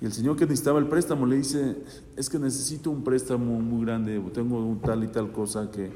Y 0.00 0.06
el 0.06 0.12
señor 0.12 0.36
que 0.36 0.44
necesitaba 0.44 0.80
el 0.80 0.88
préstamo 0.88 1.24
le 1.24 1.36
dice, 1.36 1.76
es 2.16 2.28
que 2.28 2.36
necesito 2.40 2.90
un 2.90 3.04
préstamo 3.04 3.60
muy 3.60 3.86
grande, 3.86 4.20
tengo 4.32 4.58
un 4.58 4.80
tal 4.80 5.04
y 5.04 5.06
tal 5.06 5.30
cosa 5.30 5.70
que, 5.70 5.88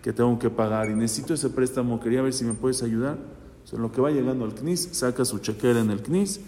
que 0.00 0.12
tengo 0.12 0.38
que 0.38 0.48
pagar 0.48 0.88
y 0.88 0.94
necesito 0.94 1.34
ese 1.34 1.50
préstamo, 1.50 1.98
quería 1.98 2.22
ver 2.22 2.32
si 2.32 2.44
me 2.44 2.54
puedes 2.54 2.84
ayudar. 2.84 3.18
O 3.64 3.66
sea, 3.66 3.80
lo 3.80 3.90
que 3.90 4.00
va 4.00 4.12
llegando 4.12 4.44
al 4.44 4.54
CNIS, 4.54 4.90
saca 4.92 5.24
su 5.24 5.40
chequera 5.40 5.80
en 5.80 5.90
el 5.90 6.02
CNIS 6.02 6.40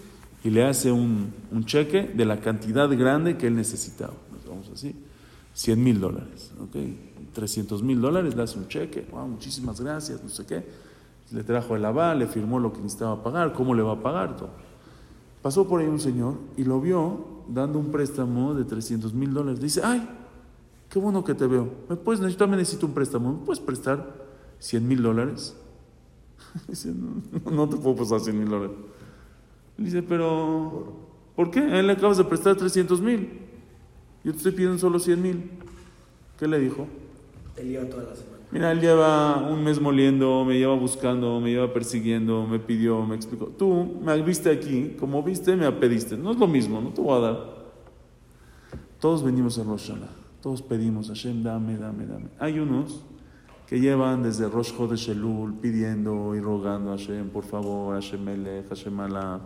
y 0.44 0.50
le 0.50 0.64
hace 0.64 0.92
un, 0.92 1.34
un 1.50 1.64
cheque 1.64 2.12
de 2.14 2.24
la 2.24 2.38
cantidad 2.38 2.88
grande 2.96 3.36
que 3.36 3.48
él 3.48 3.56
necesitaba. 3.56 4.14
Nos 4.32 4.46
vamos 4.46 4.70
así. 4.72 4.94
100 5.54 5.82
mil 5.82 6.00
dólares, 6.00 6.52
¿ok? 6.60 6.76
300 7.32 7.82
mil 7.82 8.00
dólares, 8.00 8.36
le 8.36 8.42
hace 8.42 8.58
un 8.58 8.68
cheque, 8.68 9.06
wow, 9.10 9.26
muchísimas 9.26 9.80
gracias, 9.80 10.22
no 10.22 10.28
sé 10.28 10.46
qué. 10.46 10.64
Le 11.32 11.42
trajo 11.42 11.74
el 11.74 11.84
aval, 11.84 12.18
le 12.18 12.26
firmó 12.26 12.60
lo 12.60 12.72
que 12.72 12.78
necesitaba 12.80 13.22
pagar, 13.22 13.52
cómo 13.52 13.74
le 13.74 13.82
va 13.82 13.92
a 13.92 14.02
pagar, 14.02 14.36
todo. 14.36 14.50
Pasó 15.42 15.66
por 15.66 15.80
ahí 15.80 15.86
un 15.86 15.98
señor 15.98 16.34
y 16.56 16.64
lo 16.64 16.80
vio 16.80 17.42
dando 17.48 17.78
un 17.78 17.90
préstamo 17.90 18.54
de 18.54 18.64
300 18.64 19.12
mil 19.14 19.32
dólares. 19.32 19.60
Dice, 19.60 19.80
ay, 19.82 20.08
qué 20.88 20.98
bueno 20.98 21.24
que 21.24 21.34
te 21.34 21.46
veo. 21.46 21.68
¿Me 21.88 21.96
puedes, 21.96 22.20
yo 22.20 22.36
también 22.36 22.58
necesito 22.58 22.86
un 22.86 22.94
préstamo, 22.94 23.32
¿me 23.32 23.44
puedes 23.44 23.60
prestar 23.60 24.14
100 24.58 24.86
mil 24.86 25.02
dólares? 25.02 25.56
Dice, 26.68 26.92
no, 26.92 27.50
no 27.50 27.68
te 27.68 27.76
puedo 27.76 27.96
prestar 27.96 28.20
100 28.20 28.38
mil 28.38 28.48
dólares. 28.48 28.76
Dice, 29.76 30.02
pero 30.02 31.04
¿Por 31.34 31.50
qué? 31.50 31.60
A 31.60 31.80
él 31.80 31.86
le 31.86 31.94
acabas 31.94 32.16
de 32.16 32.24
prestar 32.24 32.56
300 32.56 33.00
mil. 33.00 33.28
Yo 34.24 34.32
te 34.32 34.38
estoy 34.38 34.52
pidiendo 34.52 34.78
solo 34.78 34.98
100 34.98 35.22
mil. 35.22 35.50
¿Qué 36.38 36.48
le 36.48 36.58
dijo? 36.58 36.88
Te 37.54 37.62
lío 37.62 37.86
toda 37.86 38.04
la 38.04 38.16
semana. 38.16 38.34
Mira, 38.50 38.72
él 38.72 38.80
lleva 38.80 39.48
un 39.50 39.62
mes 39.62 39.80
moliendo, 39.80 40.44
me 40.44 40.56
lleva 40.58 40.74
buscando, 40.74 41.40
me 41.40 41.50
lleva 41.50 41.72
persiguiendo, 41.72 42.46
me 42.46 42.58
pidió, 42.58 43.04
me 43.04 43.16
explicó. 43.16 43.46
Tú 43.46 44.00
me 44.02 44.20
viste 44.22 44.50
aquí, 44.50 44.96
como 44.98 45.22
viste, 45.22 45.56
me 45.56 45.70
pediste. 45.72 46.16
No 46.16 46.30
es 46.30 46.38
lo 46.38 46.46
mismo, 46.46 46.80
no 46.80 46.90
te 46.90 47.00
voy 47.00 47.18
a 47.18 47.20
dar. 47.20 47.54
Todos 49.00 49.22
venimos 49.22 49.58
a 49.58 49.64
Rosh 49.64 49.88
Hashanah, 49.88 50.10
todos 50.40 50.62
pedimos, 50.62 51.08
Hashem, 51.08 51.42
dame, 51.42 51.76
dame, 51.76 52.06
dame. 52.06 52.26
Hay 52.38 52.58
unos 52.58 53.02
que 53.66 53.80
llevan 53.80 54.22
desde 54.22 54.48
Rosh 54.48 54.72
Chodesh 54.72 55.08
Elul 55.10 55.54
pidiendo 55.54 56.34
y 56.34 56.40
rogando 56.40 56.92
a 56.92 56.96
Hashem, 56.96 57.30
por 57.30 57.44
favor, 57.44 57.94
Hashem 57.94 58.22
Melech, 58.22 58.68
Hashem 58.68 58.98
Allah, 59.00 59.40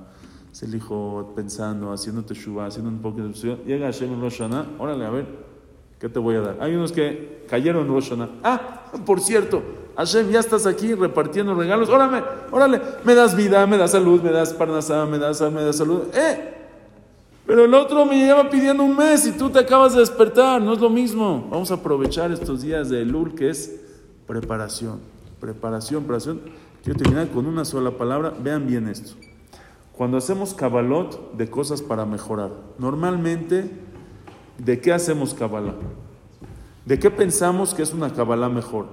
Selichot, 0.53 1.35
pensando, 1.35 1.93
haciendo 1.93 2.25
teshuva, 2.25 2.67
haciendo 2.67 2.91
un 2.91 2.99
poco 2.99 3.23
de 3.23 3.31
teshuva. 3.31 3.57
Llega 3.67 3.87
Hashem 3.87 4.13
en 4.13 4.21
Rosh 4.21 4.39
Hashanah, 4.39 4.67
órale, 4.79 5.05
a 5.05 5.11
ver, 5.11 5.27
¿qué 5.99 6.09
te 6.09 6.19
voy 6.19 6.37
a 6.37 6.41
dar? 6.41 6.57
Hay 6.61 6.75
unos 6.75 6.93
que 6.93 7.45
cayeron 7.49 7.87
en 7.87 7.93
Rosh. 7.93 8.13
Ah, 8.43 8.91
por 9.05 9.21
cierto, 9.21 9.63
Hashem, 9.97 10.31
ya 10.31 10.41
estás 10.41 10.67
aquí 10.67 10.95
repartiendo 10.95 11.55
regalos, 11.55 11.89
órale, 11.89 12.23
órale, 12.51 12.81
me 13.05 13.15
das 13.15 13.35
vida, 13.35 13.67
me 13.67 13.77
das 13.77 13.91
salud, 13.91 14.23
me 14.23 14.31
das 14.31 14.53
parnasá, 14.53 15.05
me 15.07 15.19
das, 15.19 15.41
me 15.41 15.63
das 15.63 15.77
salud. 15.77 16.03
¡Eh! 16.15 16.55
Pero 17.49 17.65
el 17.65 17.73
otro 17.73 18.05
me 18.05 18.15
lleva 18.17 18.51
pidiendo 18.51 18.83
un 18.85 18.95
mes 18.95 19.27
y 19.27 19.33
tú 19.33 19.49
te 19.49 19.59
acabas 19.59 19.95
de 19.95 20.01
despertar, 20.01 20.61
no 20.61 20.75
es 20.75 20.81
lo 20.81 20.91
mismo. 20.91 21.49
Vamos 21.51 21.71
a 21.71 21.75
aprovechar 21.75 22.31
estos 22.31 22.61
días 22.61 22.91
de 22.91 23.01
Elul 23.01 23.35
que 23.35 23.49
es 23.49 23.81
preparación, 24.27 25.01
preparación, 25.41 26.03
preparación. 26.03 26.41
Quiero 26.85 26.99
terminar 26.99 27.29
con 27.31 27.47
una 27.47 27.65
sola 27.65 27.91
palabra, 27.91 28.35
vean 28.39 28.67
bien 28.67 28.87
esto. 28.87 29.15
Cuando 29.99 30.17
hacemos 30.17 30.55
cabalot 30.55 31.33
de 31.33 31.51
cosas 31.51 31.83
para 31.83 32.07
mejorar, 32.07 32.53
normalmente, 32.79 33.69
¿de 34.57 34.81
qué 34.81 34.93
hacemos 34.93 35.35
cabalá? 35.35 35.75
¿De 36.87 37.01
qué 37.01 37.11
pensamos 37.11 37.75
que 37.75 37.83
es 37.83 37.93
una 37.93 38.13
cabalá 38.13 38.49
mejor? 38.49 38.87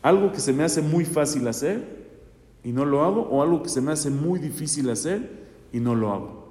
¿Algo 0.00 0.32
que 0.32 0.40
se 0.40 0.54
me 0.54 0.64
hace 0.64 0.80
muy 0.80 1.04
fácil 1.04 1.46
hacer 1.48 2.08
y 2.64 2.72
no 2.72 2.86
lo 2.86 3.04
hago? 3.04 3.28
¿O 3.30 3.42
algo 3.42 3.62
que 3.62 3.68
se 3.68 3.82
me 3.82 3.92
hace 3.92 4.08
muy 4.08 4.40
difícil 4.40 4.88
hacer 4.88 5.48
y 5.70 5.80
no 5.80 5.94
lo 5.94 6.14
hago? 6.14 6.48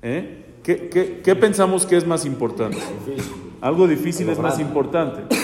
¿Eh? 0.00 0.46
¿Qué, 0.62 0.88
qué, 0.88 1.20
qué 1.22 1.36
pensamos 1.36 1.84
que 1.84 1.98
es 1.98 2.06
más 2.06 2.24
importante? 2.24 2.78
Algo 3.60 3.86
difícil 3.86 4.30
es 4.30 4.38
más 4.38 4.58
importante. 4.58 5.36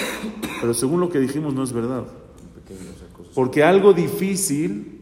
Pero 0.59 0.72
según 0.72 1.01
lo 1.01 1.11
que 1.11 1.20
dijimos 1.20 1.53
no 1.53 1.64
es 1.64 1.72
verdad. 1.74 2.05
Porque 3.34 3.62
algo 3.62 3.93
difícil, 3.93 4.97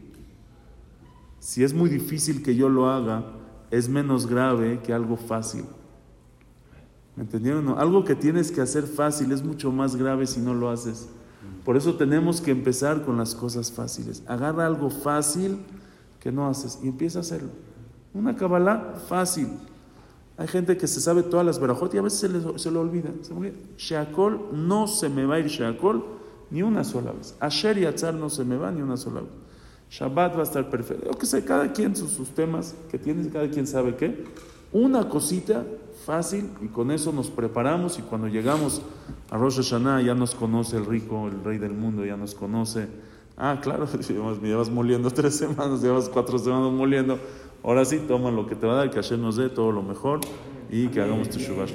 si 1.47 1.63
es 1.63 1.73
muy 1.73 1.89
difícil 1.89 2.43
que 2.43 2.57
yo 2.57 2.67
lo 2.67 2.89
haga, 2.89 3.23
es 3.71 3.87
menos 3.87 4.27
grave 4.27 4.81
que 4.83 4.91
algo 4.91 5.15
fácil. 5.15 5.63
¿Me 7.15 7.23
entendieron? 7.23 7.63
No, 7.63 7.77
algo 7.77 8.03
que 8.03 8.15
tienes 8.15 8.51
que 8.51 8.59
hacer 8.59 8.83
fácil 8.83 9.31
es 9.31 9.41
mucho 9.41 9.71
más 9.71 9.95
grave 9.95 10.27
si 10.27 10.41
no 10.41 10.53
lo 10.53 10.69
haces. 10.69 11.07
Por 11.63 11.77
eso 11.77 11.95
tenemos 11.95 12.41
que 12.41 12.51
empezar 12.51 13.05
con 13.05 13.15
las 13.15 13.33
cosas 13.33 13.71
fáciles. 13.71 14.23
Agarra 14.27 14.65
algo 14.65 14.89
fácil 14.89 15.59
que 16.19 16.33
no 16.33 16.49
haces 16.49 16.79
y 16.83 16.89
empieza 16.89 17.19
a 17.19 17.21
hacerlo. 17.21 17.51
Una 18.13 18.35
cabalá 18.35 18.95
fácil. 19.07 19.47
Hay 20.35 20.49
gente 20.49 20.75
que 20.75 20.87
se 20.87 20.99
sabe 20.99 21.23
todas 21.23 21.45
las 21.45 21.61
verajot 21.61 21.93
y 21.93 21.97
a 21.97 22.01
veces 22.01 22.19
se, 22.19 22.27
le, 22.27 22.41
lo 22.41 22.81
olvida. 22.81 23.11
Se 23.21 23.33
olvida. 23.33 23.55
No 24.51 24.87
se 24.87 25.07
me 25.07 25.25
va 25.25 25.35
a 25.35 25.39
ir 25.39 25.47
Sheakol 25.47 26.03
ni 26.51 26.61
una 26.61 26.83
sola 26.83 27.13
vez. 27.13 27.37
Asher 27.39 27.77
y 27.77 27.85
Atzar 27.85 28.15
no 28.15 28.29
se 28.29 28.43
me 28.43 28.57
va 28.57 28.69
ni 28.69 28.81
una 28.81 28.97
sola 28.97 29.21
vez. 29.21 29.46
Shabbat 29.89 30.35
va 30.35 30.41
a 30.41 30.43
estar 30.43 30.69
perfecto. 30.69 31.05
Yo 31.05 31.17
que 31.17 31.25
sé, 31.25 31.43
cada 31.43 31.71
quien 31.71 31.95
sus, 31.95 32.11
sus 32.11 32.29
temas 32.29 32.75
que 32.89 32.97
tiene, 32.97 33.29
cada 33.29 33.49
quien 33.49 33.67
sabe 33.67 33.95
qué. 33.95 34.25
Una 34.71 35.07
cosita 35.07 35.65
fácil 36.05 36.49
y 36.61 36.67
con 36.67 36.91
eso 36.91 37.11
nos 37.11 37.29
preparamos 37.29 37.99
y 37.99 38.01
cuando 38.01 38.27
llegamos 38.27 38.81
a 39.29 39.37
Rosh 39.37 39.57
Hashanah 39.57 40.01
ya 40.01 40.15
nos 40.15 40.35
conoce 40.35 40.77
el 40.77 40.85
rico, 40.85 41.27
el 41.27 41.43
rey 41.43 41.57
del 41.57 41.73
mundo, 41.73 42.05
ya 42.05 42.17
nos 42.17 42.35
conoce. 42.35 42.87
Ah, 43.37 43.59
claro, 43.61 43.87
me 44.41 44.47
llevas 44.47 44.69
moliendo 44.69 45.11
tres 45.11 45.35
semanas, 45.35 45.81
llevas 45.81 46.09
cuatro 46.09 46.39
semanas 46.39 46.71
moliendo. 46.71 47.19
Ahora 47.63 47.85
sí, 47.85 47.99
toma 48.07 48.31
lo 48.31 48.47
que 48.47 48.55
te 48.55 48.65
va 48.65 48.73
a 48.73 48.75
dar, 48.77 48.89
que 48.89 48.95
Hashem 48.95 49.21
nos 49.21 49.35
dé 49.35 49.49
todo 49.49 49.71
lo 49.71 49.83
mejor 49.83 50.21
y 50.69 50.87
que 50.87 51.01
hagamos 51.01 51.29
tu 51.29 51.39
Shubash. 51.39 51.73